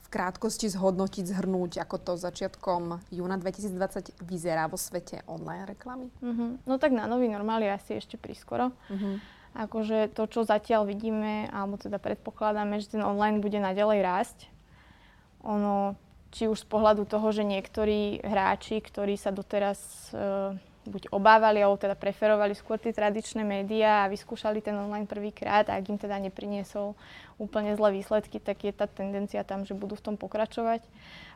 v 0.06 0.08
krátkosti 0.12 0.68
zhodnotiť, 0.70 1.24
zhrnúť, 1.24 1.82
ako 1.82 1.96
to 1.98 2.12
začiatkom 2.14 3.00
júna 3.10 3.40
2020 3.40 4.22
vyzerá 4.22 4.68
vo 4.68 4.78
svete 4.78 5.24
online 5.26 5.66
reklamy? 5.66 6.12
Uh-huh. 6.22 6.60
No 6.62 6.78
tak 6.78 6.94
na 6.94 7.10
nový 7.10 7.26
normál 7.26 7.64
je 7.64 7.72
asi 7.72 7.98
ešte 7.98 8.14
prískoro. 8.20 8.70
Uh-huh. 8.92 9.18
Akože 9.56 10.12
to, 10.12 10.28
čo 10.28 10.44
zatiaľ 10.44 10.84
vidíme, 10.84 11.48
alebo 11.48 11.80
teda 11.80 11.96
predpokladáme, 11.96 12.76
že 12.78 12.92
ten 12.92 13.02
online 13.02 13.40
bude 13.40 13.56
naďalej 13.56 13.98
rásť. 14.04 14.38
Ono, 15.48 15.96
či 16.28 16.44
už 16.44 16.60
z 16.62 16.66
pohľadu 16.68 17.08
toho, 17.08 17.32
že 17.32 17.42
niektorí 17.42 18.20
hráči, 18.20 18.84
ktorí 18.84 19.16
sa 19.16 19.32
doteraz 19.32 20.12
uh, 20.12 20.52
buď 20.88 21.12
obávali, 21.14 21.62
alebo 21.62 21.78
teda 21.78 21.94
preferovali 21.94 22.56
skôr 22.56 22.80
tie 22.80 22.90
tradičné 22.90 23.42
médiá 23.46 24.04
a 24.04 24.10
vyskúšali 24.10 24.64
ten 24.64 24.74
online 24.74 25.06
prvýkrát 25.06 25.66
a 25.70 25.78
ak 25.78 25.86
im 25.90 25.98
teda 25.98 26.18
nepriniesol 26.18 26.98
úplne 27.36 27.76
zlé 27.76 28.00
výsledky, 28.00 28.40
tak 28.42 28.64
je 28.64 28.72
tá 28.72 28.88
tendencia 28.90 29.44
tam, 29.46 29.62
že 29.62 29.76
budú 29.76 29.94
v 29.94 30.04
tom 30.12 30.16
pokračovať. 30.16 30.82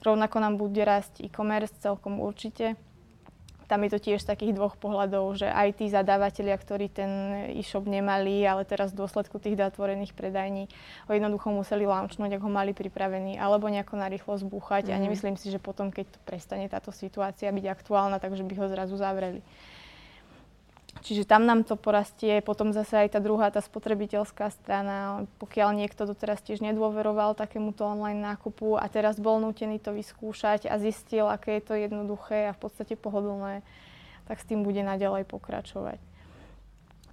Rovnako 0.02 0.36
nám 0.40 0.54
bude 0.56 0.80
rásť 0.80 1.22
e-commerce 1.22 1.76
celkom 1.78 2.18
určite 2.18 2.74
tam 3.70 3.86
je 3.86 3.94
to 3.94 4.02
tiež 4.02 4.26
z 4.26 4.30
takých 4.34 4.58
dvoch 4.58 4.74
pohľadov, 4.74 5.38
že 5.38 5.46
aj 5.46 5.78
tí 5.78 5.86
zadávateľia, 5.86 6.58
ktorí 6.58 6.90
ten 6.90 7.10
e-shop 7.54 7.86
nemali, 7.86 8.42
ale 8.42 8.66
teraz 8.66 8.90
v 8.90 9.06
dôsledku 9.06 9.38
tých 9.38 9.54
dátvorených 9.54 10.10
predajní 10.18 10.66
ho 11.06 11.12
jednoducho 11.14 11.54
museli 11.54 11.86
launchnúť, 11.86 12.34
ak 12.34 12.42
ho 12.42 12.50
mali 12.50 12.74
pripravený, 12.74 13.38
alebo 13.38 13.70
nejako 13.70 13.94
narýchlo 13.94 14.34
zbúchať. 14.42 14.90
Mm. 14.90 14.92
A 14.92 14.96
mhm. 14.98 15.02
nemyslím 15.06 15.36
si, 15.38 15.54
že 15.54 15.62
potom, 15.62 15.94
keď 15.94 16.10
prestane 16.26 16.66
táto 16.66 16.90
situácia 16.90 17.54
byť 17.54 17.66
aktuálna, 17.70 18.18
takže 18.18 18.42
by 18.42 18.54
ho 18.58 18.66
zrazu 18.66 18.98
zavreli. 18.98 19.38
Čiže 21.00 21.24
tam 21.24 21.48
nám 21.48 21.64
to 21.64 21.80
porastie, 21.80 22.44
potom 22.44 22.76
zase 22.76 22.92
aj 22.92 23.16
tá 23.16 23.20
druhá, 23.24 23.48
tá 23.48 23.64
spotrebiteľská 23.64 24.52
strana, 24.52 25.24
pokiaľ 25.40 25.72
niekto 25.72 26.04
doteraz 26.04 26.44
tiež 26.44 26.60
nedôveroval 26.60 27.32
takémuto 27.32 27.88
online 27.88 28.20
nákupu 28.20 28.76
a 28.76 28.84
teraz 28.92 29.16
bol 29.16 29.40
nútený 29.40 29.80
to 29.80 29.96
vyskúšať 29.96 30.68
a 30.68 30.76
zistil, 30.76 31.24
aké 31.24 31.56
je 31.56 31.64
to 31.64 31.74
jednoduché 31.80 32.52
a 32.52 32.56
v 32.56 32.60
podstate 32.60 33.00
pohodlné, 33.00 33.64
tak 34.28 34.44
s 34.44 34.48
tým 34.48 34.60
bude 34.60 34.84
naďalej 34.84 35.24
pokračovať. 35.24 35.96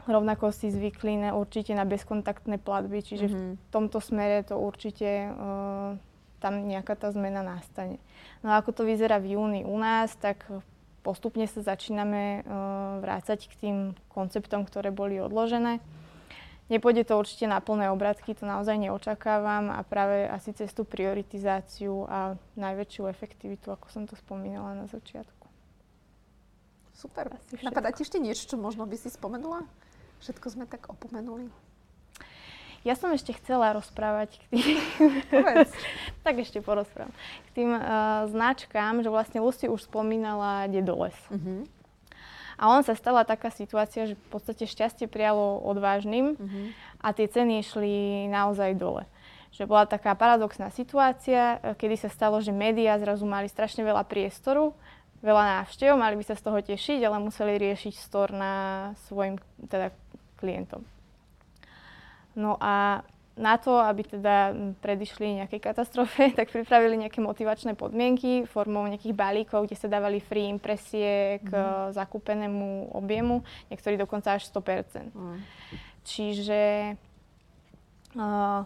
Rovnako 0.03 0.51
si 0.51 0.67
zvykli 0.67 1.19
na, 1.19 1.35
určite 1.35 1.71
na 1.71 1.87
bezkontaktné 1.87 2.59
platby, 2.59 3.03
čiže 3.03 3.27
mm-hmm. 3.31 3.39
v 3.39 3.55
mhm. 3.55 3.71
tomto 3.71 4.03
smere 4.03 4.43
to 4.43 4.59
určite 4.59 5.31
uh, 5.31 5.95
tam 6.43 6.53
nejaká 6.67 6.99
tá 6.99 7.07
zmena 7.15 7.39
nastane. 7.39 8.03
No 8.43 8.51
a 8.51 8.59
ako 8.59 8.71
to 8.71 8.83
vyzerá 8.83 9.15
v 9.23 9.39
júni 9.39 9.61
u 9.63 9.79
nás, 9.79 10.11
tak 10.19 10.43
postupne 11.07 11.47
sa 11.47 11.63
začíname 11.63 12.43
uh, 12.43 12.99
vrácať 12.99 13.47
k 13.47 13.53
tým 13.55 13.77
konceptom, 14.11 14.67
ktoré 14.67 14.91
boli 14.91 15.23
odložené. 15.23 15.79
Nepôjde 16.67 17.07
to 17.07 17.15
určite 17.15 17.47
na 17.47 17.63
plné 17.63 17.87
obratky, 17.87 18.35
to 18.35 18.43
naozaj 18.43 18.75
neočakávam 18.75 19.71
a 19.71 19.79
práve 19.87 20.27
asi 20.27 20.51
cez 20.51 20.75
tú 20.75 20.83
prioritizáciu 20.83 22.03
a 22.11 22.35
najväčšiu 22.59 23.07
efektivitu, 23.07 23.71
ako 23.71 23.87
som 23.87 24.03
to 24.03 24.19
spomínala 24.19 24.75
na 24.75 24.83
začiatku. 24.91 25.47
Super. 26.91 27.39
Napadá 27.63 27.95
ti 27.95 28.03
ešte 28.03 28.19
niečo, 28.19 28.51
čo 28.51 28.59
možno 28.59 28.83
by 28.83 28.99
si 28.99 29.07
spomenula? 29.07 29.63
Všetko 30.19 30.59
sme 30.59 30.65
tak 30.67 30.91
opomenuli. 30.91 31.47
Ja 32.87 32.95
som 32.95 33.11
ešte 33.11 33.35
chcela 33.35 33.75
rozprávať 33.75 34.39
k 34.39 34.43
tým... 34.47 34.79
tak 36.25 36.39
ešte 36.39 36.63
porozprávam. 36.63 37.11
K 37.11 37.49
tým 37.51 37.75
uh, 37.75 38.31
značkám, 38.31 39.03
že 39.03 39.11
vlastne 39.11 39.43
Lucy 39.43 39.67
už 39.67 39.91
spomínala 39.91 40.71
Dedoles. 40.71 41.11
Uh-huh. 41.27 41.67
A 42.55 42.71
on 42.71 42.87
sa 42.87 42.95
stala 42.95 43.27
taká 43.27 43.51
situácia, 43.51 44.07
že 44.07 44.15
v 44.15 44.27
podstate 44.31 44.63
šťastie 44.63 45.11
prijalo 45.11 45.59
odvážnym 45.67 46.39
uh-huh. 46.39 46.65
a 47.03 47.11
tie 47.11 47.27
ceny 47.27 47.59
išli 47.59 48.25
naozaj 48.31 48.79
dole. 48.79 49.03
Že 49.51 49.67
bola 49.67 49.83
taká 49.83 50.15
paradoxná 50.15 50.71
situácia, 50.71 51.59
e, 51.59 51.75
kedy 51.75 52.07
sa 52.07 52.09
stalo, 52.09 52.39
že 52.39 52.55
médiá 52.55 52.95
zrazu 52.97 53.27
mali 53.27 53.51
strašne 53.51 53.83
veľa 53.83 54.07
priestoru, 54.07 54.71
veľa 55.21 55.59
návštev, 55.59 55.91
mali 55.99 56.15
by 56.17 56.23
sa 56.23 56.39
z 56.39 56.43
toho 56.45 56.59
tešiť, 56.63 57.03
ale 57.03 57.19
museli 57.19 57.59
riešiť 57.61 57.93
store 57.99 58.33
na 58.33 58.53
svojim 59.05 59.37
teda 59.69 59.93
klientom. 60.39 60.87
No 62.37 62.53
a 62.61 63.01
na 63.37 63.53
to, 63.57 63.77
aby 63.77 64.01
teda 64.01 64.53
predišli 64.81 65.45
nejakej 65.45 65.61
katastrofe, 65.61 66.29
tak 66.37 66.49
pripravili 66.49 66.97
nejaké 67.05 67.21
motivačné 67.21 67.77
podmienky 67.77 68.49
formou 68.49 68.85
nejakých 68.89 69.13
balíkov, 69.13 69.69
kde 69.69 69.77
sa 69.77 69.89
dávali 69.89 70.21
free 70.21 70.49
impresie 70.49 71.41
k 71.45 71.51
mm. 71.53 71.93
zakúpenému 71.93 72.93
objemu, 72.97 73.45
niektorí 73.69 73.95
dokonca 73.95 74.37
až 74.37 74.49
100%. 74.49 75.13
Mm. 75.13 75.37
Čiže 76.01 76.61
uh, 78.17 78.65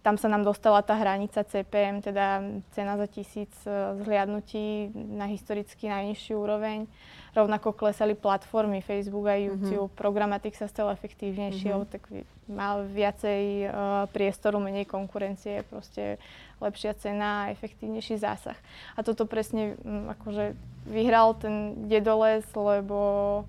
tam 0.00 0.16
sa 0.16 0.28
nám 0.30 0.46
dostala 0.46 0.80
tá 0.86 0.94
hranica 0.96 1.42
CPM, 1.42 1.98
teda 1.98 2.40
cena 2.72 2.94
za 2.96 3.10
tisíc 3.10 3.52
uh, 3.66 3.98
zhliadnutí 4.00 4.94
na 4.94 5.28
historicky 5.28 5.92
najnižší 5.92 6.32
úroveň. 6.32 6.88
Rovnako 7.36 7.76
klesali 7.76 8.16
platformy 8.16 8.80
Facebook 8.80 9.28
a 9.28 9.36
mhm. 9.36 9.44
YouTube, 9.44 9.92
mm-hmm. 9.92 10.00
programatik 10.00 10.56
sa 10.56 10.70
stal 10.72 10.88
efektívnejší, 10.88 11.68
mm-hmm. 11.68 11.92
tak 11.92 12.08
mal 12.46 12.86
viacej 12.86 13.42
uh, 13.66 13.72
priestoru, 14.10 14.62
menej 14.62 14.86
konkurencie, 14.86 15.66
proste 15.66 16.18
lepšia 16.62 16.96
cena 16.96 17.46
a 17.46 17.50
efektívnejší 17.52 18.16
zásah. 18.16 18.56
A 18.96 19.02
toto 19.02 19.28
presne 19.28 19.76
um, 19.84 20.08
akože 20.14 20.56
vyhral 20.86 21.34
ten 21.36 21.86
dedoles, 21.90 22.46
lebo 22.54 23.42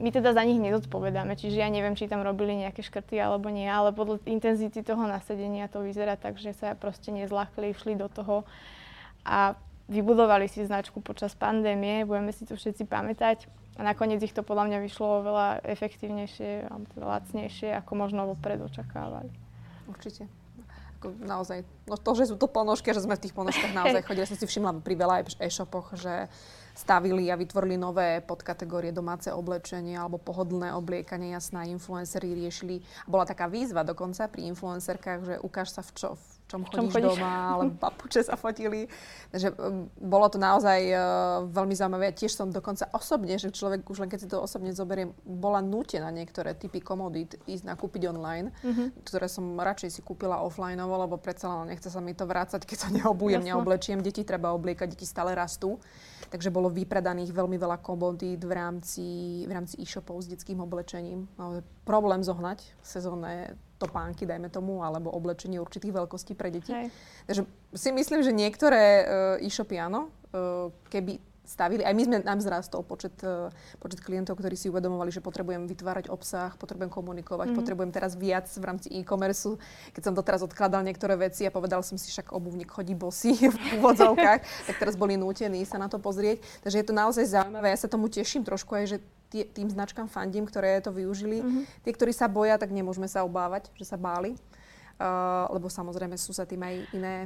my 0.00 0.08
teda 0.08 0.32
za 0.32 0.40
nich 0.48 0.56
nezodpovedáme, 0.56 1.36
čiže 1.36 1.60
ja 1.60 1.68
neviem, 1.68 1.92
či 1.92 2.08
tam 2.08 2.24
robili 2.24 2.56
nejaké 2.56 2.80
škrty 2.80 3.20
alebo 3.20 3.52
nie, 3.52 3.68
ale 3.68 3.92
podľa 3.92 4.24
intenzity 4.24 4.80
toho 4.80 5.04
nasadenia 5.04 5.68
to 5.68 5.84
vyzerá 5.84 6.16
tak, 6.16 6.40
že 6.40 6.56
sa 6.56 6.72
proste 6.72 7.12
nezľahli, 7.12 7.76
išli 7.76 8.00
do 8.00 8.08
toho 8.08 8.48
a 9.28 9.52
vybudovali 9.92 10.48
si 10.48 10.64
značku 10.64 11.04
počas 11.04 11.36
pandémie, 11.36 12.08
budeme 12.08 12.32
si 12.32 12.48
to 12.48 12.56
všetci 12.56 12.88
pamätať. 12.88 13.59
A 13.78 13.86
nakoniec 13.86 14.20
ich 14.20 14.34
to 14.34 14.42
podľa 14.42 14.66
mňa 14.66 14.78
vyšlo 14.82 15.06
oveľa 15.22 15.46
efektívnejšie 15.64 16.68
a 16.68 16.74
teda 16.90 17.06
lacnejšie, 17.06 17.68
ako 17.78 17.92
možno 17.94 18.26
vopred 18.26 18.60
očakávali. 18.60 19.30
Určite. 19.86 20.26
Ako 21.00 21.16
naozaj, 21.16 21.64
no 21.88 21.96
to, 21.96 22.12
že 22.12 22.28
sú 22.28 22.36
to 22.36 22.44
ponožky, 22.50 22.92
že 22.92 23.00
sme 23.00 23.16
v 23.16 23.24
tých 23.24 23.36
ponožkách 23.36 23.72
naozaj 23.72 24.02
chodili, 24.08 24.28
som 24.28 24.36
si 24.36 24.44
všimla 24.44 24.84
pri 24.84 24.94
veľa 25.00 25.16
e-shopoch, 25.40 25.96
že 25.96 26.28
stavili 26.76 27.28
a 27.28 27.36
vytvorili 27.36 27.76
nové 27.76 28.24
podkategórie 28.24 28.94
domáce 28.94 29.28
oblečenie 29.32 29.96
alebo 29.98 30.16
pohodlné 30.16 30.72
obliekanie, 30.72 31.34
jasná, 31.34 31.66
influenceri 31.68 32.32
riešili. 32.32 32.80
Bola 33.04 33.28
taká 33.28 33.50
výzva 33.50 33.84
dokonca 33.84 34.28
pri 34.32 34.48
influencerkách, 34.54 35.20
že 35.24 35.34
ukáž 35.40 35.72
sa 35.72 35.82
v 35.84 35.90
čo, 35.92 36.08
v 36.16 36.39
čom 36.50 36.66
chodíš, 36.66 36.74
čom 36.74 36.86
chodíš 36.90 37.14
doma, 37.14 37.34
alebo 37.54 37.72
papuče 37.86 38.20
sa 38.26 38.34
fotili. 38.34 38.90
Takže 39.30 39.54
um, 39.54 39.86
bolo 39.94 40.26
to 40.26 40.42
naozaj 40.42 40.80
uh, 40.90 41.00
veľmi 41.46 41.74
zaujímavé. 41.78 42.10
Tiež 42.10 42.34
som 42.34 42.50
dokonca 42.50 42.90
osobne, 42.90 43.38
že 43.38 43.54
človek 43.54 43.86
už 43.86 44.02
len 44.02 44.10
keď 44.10 44.18
si 44.18 44.28
to 44.28 44.42
osobne 44.42 44.74
zoberie, 44.74 45.14
bola 45.22 45.62
nútená 45.62 46.10
niektoré 46.10 46.58
typy 46.58 46.82
komodít 46.82 47.38
ísť 47.46 47.70
nakúpiť 47.70 48.10
online, 48.10 48.50
mm-hmm. 48.66 49.06
ktoré 49.06 49.30
som 49.30 49.54
radšej 49.54 49.90
si 49.94 50.00
kúpila 50.02 50.42
offline, 50.42 50.82
lebo 50.82 51.14
predsa 51.14 51.62
len 51.62 51.70
nechce 51.70 51.86
sa 51.86 52.02
mi 52.02 52.18
to 52.18 52.26
vrácať, 52.26 52.66
keď 52.66 52.78
sa 52.78 52.88
neobujem, 52.90 53.46
Jasne. 53.46 53.50
neoblečiem. 53.54 53.98
Deti 54.02 54.26
treba 54.26 54.50
obliekať, 54.50 54.98
deti 54.98 55.06
stále 55.06 55.38
rastú. 55.38 55.78
Takže 56.30 56.54
bolo 56.54 56.70
vypredaných 56.70 57.34
veľmi 57.34 57.58
veľa 57.58 57.82
komodít 57.82 58.46
v 58.46 58.52
rámci, 58.54 59.06
v 59.46 59.50
rámci 59.50 59.74
e-shopov 59.82 60.22
s 60.22 60.30
detským 60.30 60.62
oblečením. 60.62 61.26
No, 61.34 61.58
problém 61.82 62.22
zohnať 62.22 62.62
sezónne 62.86 63.58
topánky, 63.80 64.28
dajme 64.28 64.52
tomu, 64.52 64.84
alebo 64.84 65.08
oblečenie 65.08 65.56
určitých 65.56 65.96
veľkostí 65.96 66.36
pre 66.36 66.52
deti. 66.52 66.68
Hej. 66.68 66.92
Takže 67.24 67.42
si 67.72 67.88
myslím, 67.96 68.20
že 68.20 68.36
niektoré 68.36 68.84
uh, 69.40 69.46
e-shopy 69.46 69.80
áno, 69.80 70.12
uh, 70.36 70.68
keby 70.92 71.16
stavili, 71.50 71.82
aj 71.82 71.94
my 71.98 72.02
sme, 72.06 72.16
nám 72.22 72.38
zrastol 72.38 72.86
počet, 72.86 73.16
uh, 73.26 73.50
počet 73.82 73.98
klientov, 73.98 74.38
ktorí 74.38 74.54
si 74.54 74.70
uvedomovali, 74.70 75.10
že 75.10 75.18
potrebujem 75.18 75.66
vytvárať 75.66 76.06
obsah, 76.06 76.54
potrebujem 76.54 76.94
komunikovať, 76.94 77.50
mm. 77.50 77.56
potrebujem 77.58 77.90
teraz 77.90 78.14
viac 78.14 78.46
v 78.46 78.62
rámci 78.62 78.86
e-commerce. 78.94 79.58
Keď 79.96 80.02
som 80.04 80.14
to 80.14 80.22
teraz 80.22 80.46
odkladal 80.46 80.86
niektoré 80.86 81.18
veci 81.18 81.48
a 81.48 81.50
povedal 81.50 81.82
som 81.82 81.98
si, 81.98 82.06
však 82.14 82.30
obuvník 82.30 82.70
chodí 82.70 82.94
bosý 82.94 83.34
v 83.54 83.56
úvodzovkách, 83.82 84.40
tak 84.70 84.76
teraz 84.78 84.94
boli 84.94 85.18
nútení 85.18 85.66
sa 85.66 85.82
na 85.82 85.90
to 85.90 85.98
pozrieť. 85.98 86.38
Takže 86.62 86.76
je 86.78 86.86
to 86.86 86.94
naozaj 86.94 87.26
zaujímavé. 87.26 87.74
Ja 87.74 87.78
sa 87.80 87.90
tomu 87.90 88.06
teším 88.06 88.46
trošku 88.46 88.78
aj, 88.78 88.84
že 88.94 88.98
tým 89.30 89.68
značkám 89.70 90.10
fandím, 90.10 90.44
ktoré 90.44 90.82
to 90.82 90.90
využili. 90.90 91.40
Mm-hmm. 91.40 91.86
Tí, 91.86 91.90
ktorí 91.94 92.10
sa 92.10 92.26
boja, 92.26 92.58
tak 92.58 92.74
nemôžeme 92.74 93.06
sa 93.06 93.22
obávať, 93.22 93.70
že 93.78 93.86
sa 93.86 93.94
báli. 93.94 94.34
Uh, 95.00 95.48
lebo 95.56 95.72
samozrejme 95.72 96.18
sú 96.20 96.36
sa 96.36 96.44
tým 96.44 96.60
aj 96.60 96.74
iné 96.92 97.24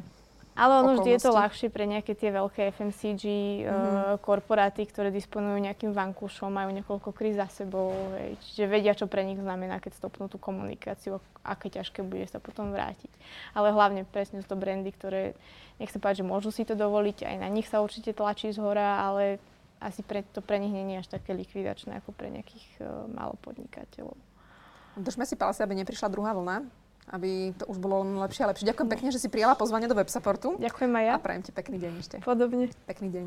ale 0.55 0.87
ono 0.87 1.03
vždy 1.03 1.19
je 1.19 1.23
to 1.27 1.35
ľahšie 1.35 1.67
pre 1.67 1.83
nejaké 1.83 2.15
tie 2.15 2.31
veľké 2.31 2.71
FMCG 2.79 3.25
mm-hmm. 3.27 3.67
uh, 3.67 4.17
korporáty, 4.23 4.87
ktoré 4.87 5.11
disponujú 5.11 5.59
nejakým 5.59 5.91
vankúšom, 5.91 6.47
majú 6.47 6.71
niekoľko 6.71 7.11
kríz 7.11 7.35
za 7.35 7.51
sebou, 7.51 7.91
hej, 8.15 8.39
čiže 8.47 8.71
vedia, 8.71 8.95
čo 8.95 9.11
pre 9.11 9.27
nich 9.27 9.43
znamená, 9.43 9.83
keď 9.83 9.99
stopnú 9.99 10.31
tú 10.31 10.39
komunikáciu, 10.39 11.19
aké 11.43 11.75
ťažké 11.75 12.07
bude 12.07 12.31
sa 12.31 12.39
potom 12.39 12.71
vrátiť. 12.71 13.11
Ale 13.51 13.75
hlavne 13.75 14.07
presne 14.07 14.47
sú 14.47 14.55
to 14.55 14.55
brandy, 14.55 14.95
ktoré, 14.95 15.35
nech 15.83 15.91
sa 15.91 15.99
páči, 15.99 16.23
že 16.23 16.31
môžu 16.31 16.55
si 16.55 16.63
to 16.63 16.79
dovoliť, 16.79 17.27
aj 17.27 17.37
na 17.43 17.51
nich 17.51 17.67
sa 17.67 17.83
určite 17.83 18.15
tlačí 18.15 18.55
z 18.55 18.63
hora, 18.63 19.03
ale 19.03 19.43
asi 19.81 20.01
pre, 20.03 20.23
to 20.33 20.41
pre 20.41 20.57
nich 20.59 20.73
nie 20.73 20.97
je 20.97 21.03
až 21.05 21.09
také 21.19 21.35
likvidačné 21.37 22.01
ako 22.03 22.15
pre 22.15 22.31
nejakých 22.31 22.67
uh, 22.81 23.07
malopodnikateľov. 23.11 24.17
Držme 24.95 25.27
si 25.27 25.35
palce, 25.35 25.61
aby 25.61 25.75
neprišla 25.75 26.07
druhá 26.07 26.31
vlna, 26.33 26.63
aby 27.11 27.51
to 27.59 27.67
už 27.67 27.83
bolo 27.83 28.07
lepšie 28.23 28.47
a 28.47 28.51
lepšie. 28.55 28.71
Ďakujem 28.71 28.89
pekne, 28.89 29.09
že 29.11 29.19
si 29.19 29.29
prijala 29.29 29.59
pozvanie 29.59 29.91
do 29.91 29.99
Websupportu. 29.99 30.57
Ďakujem 30.63 30.93
aj 30.95 31.05
ja. 31.05 31.15
A 31.19 31.23
prajem 31.23 31.43
ti 31.43 31.51
pekný 31.51 31.77
deň 31.83 31.93
ešte. 31.99 32.17
Podobne. 32.23 32.71
Pekný 32.87 33.11
deň. 33.11 33.27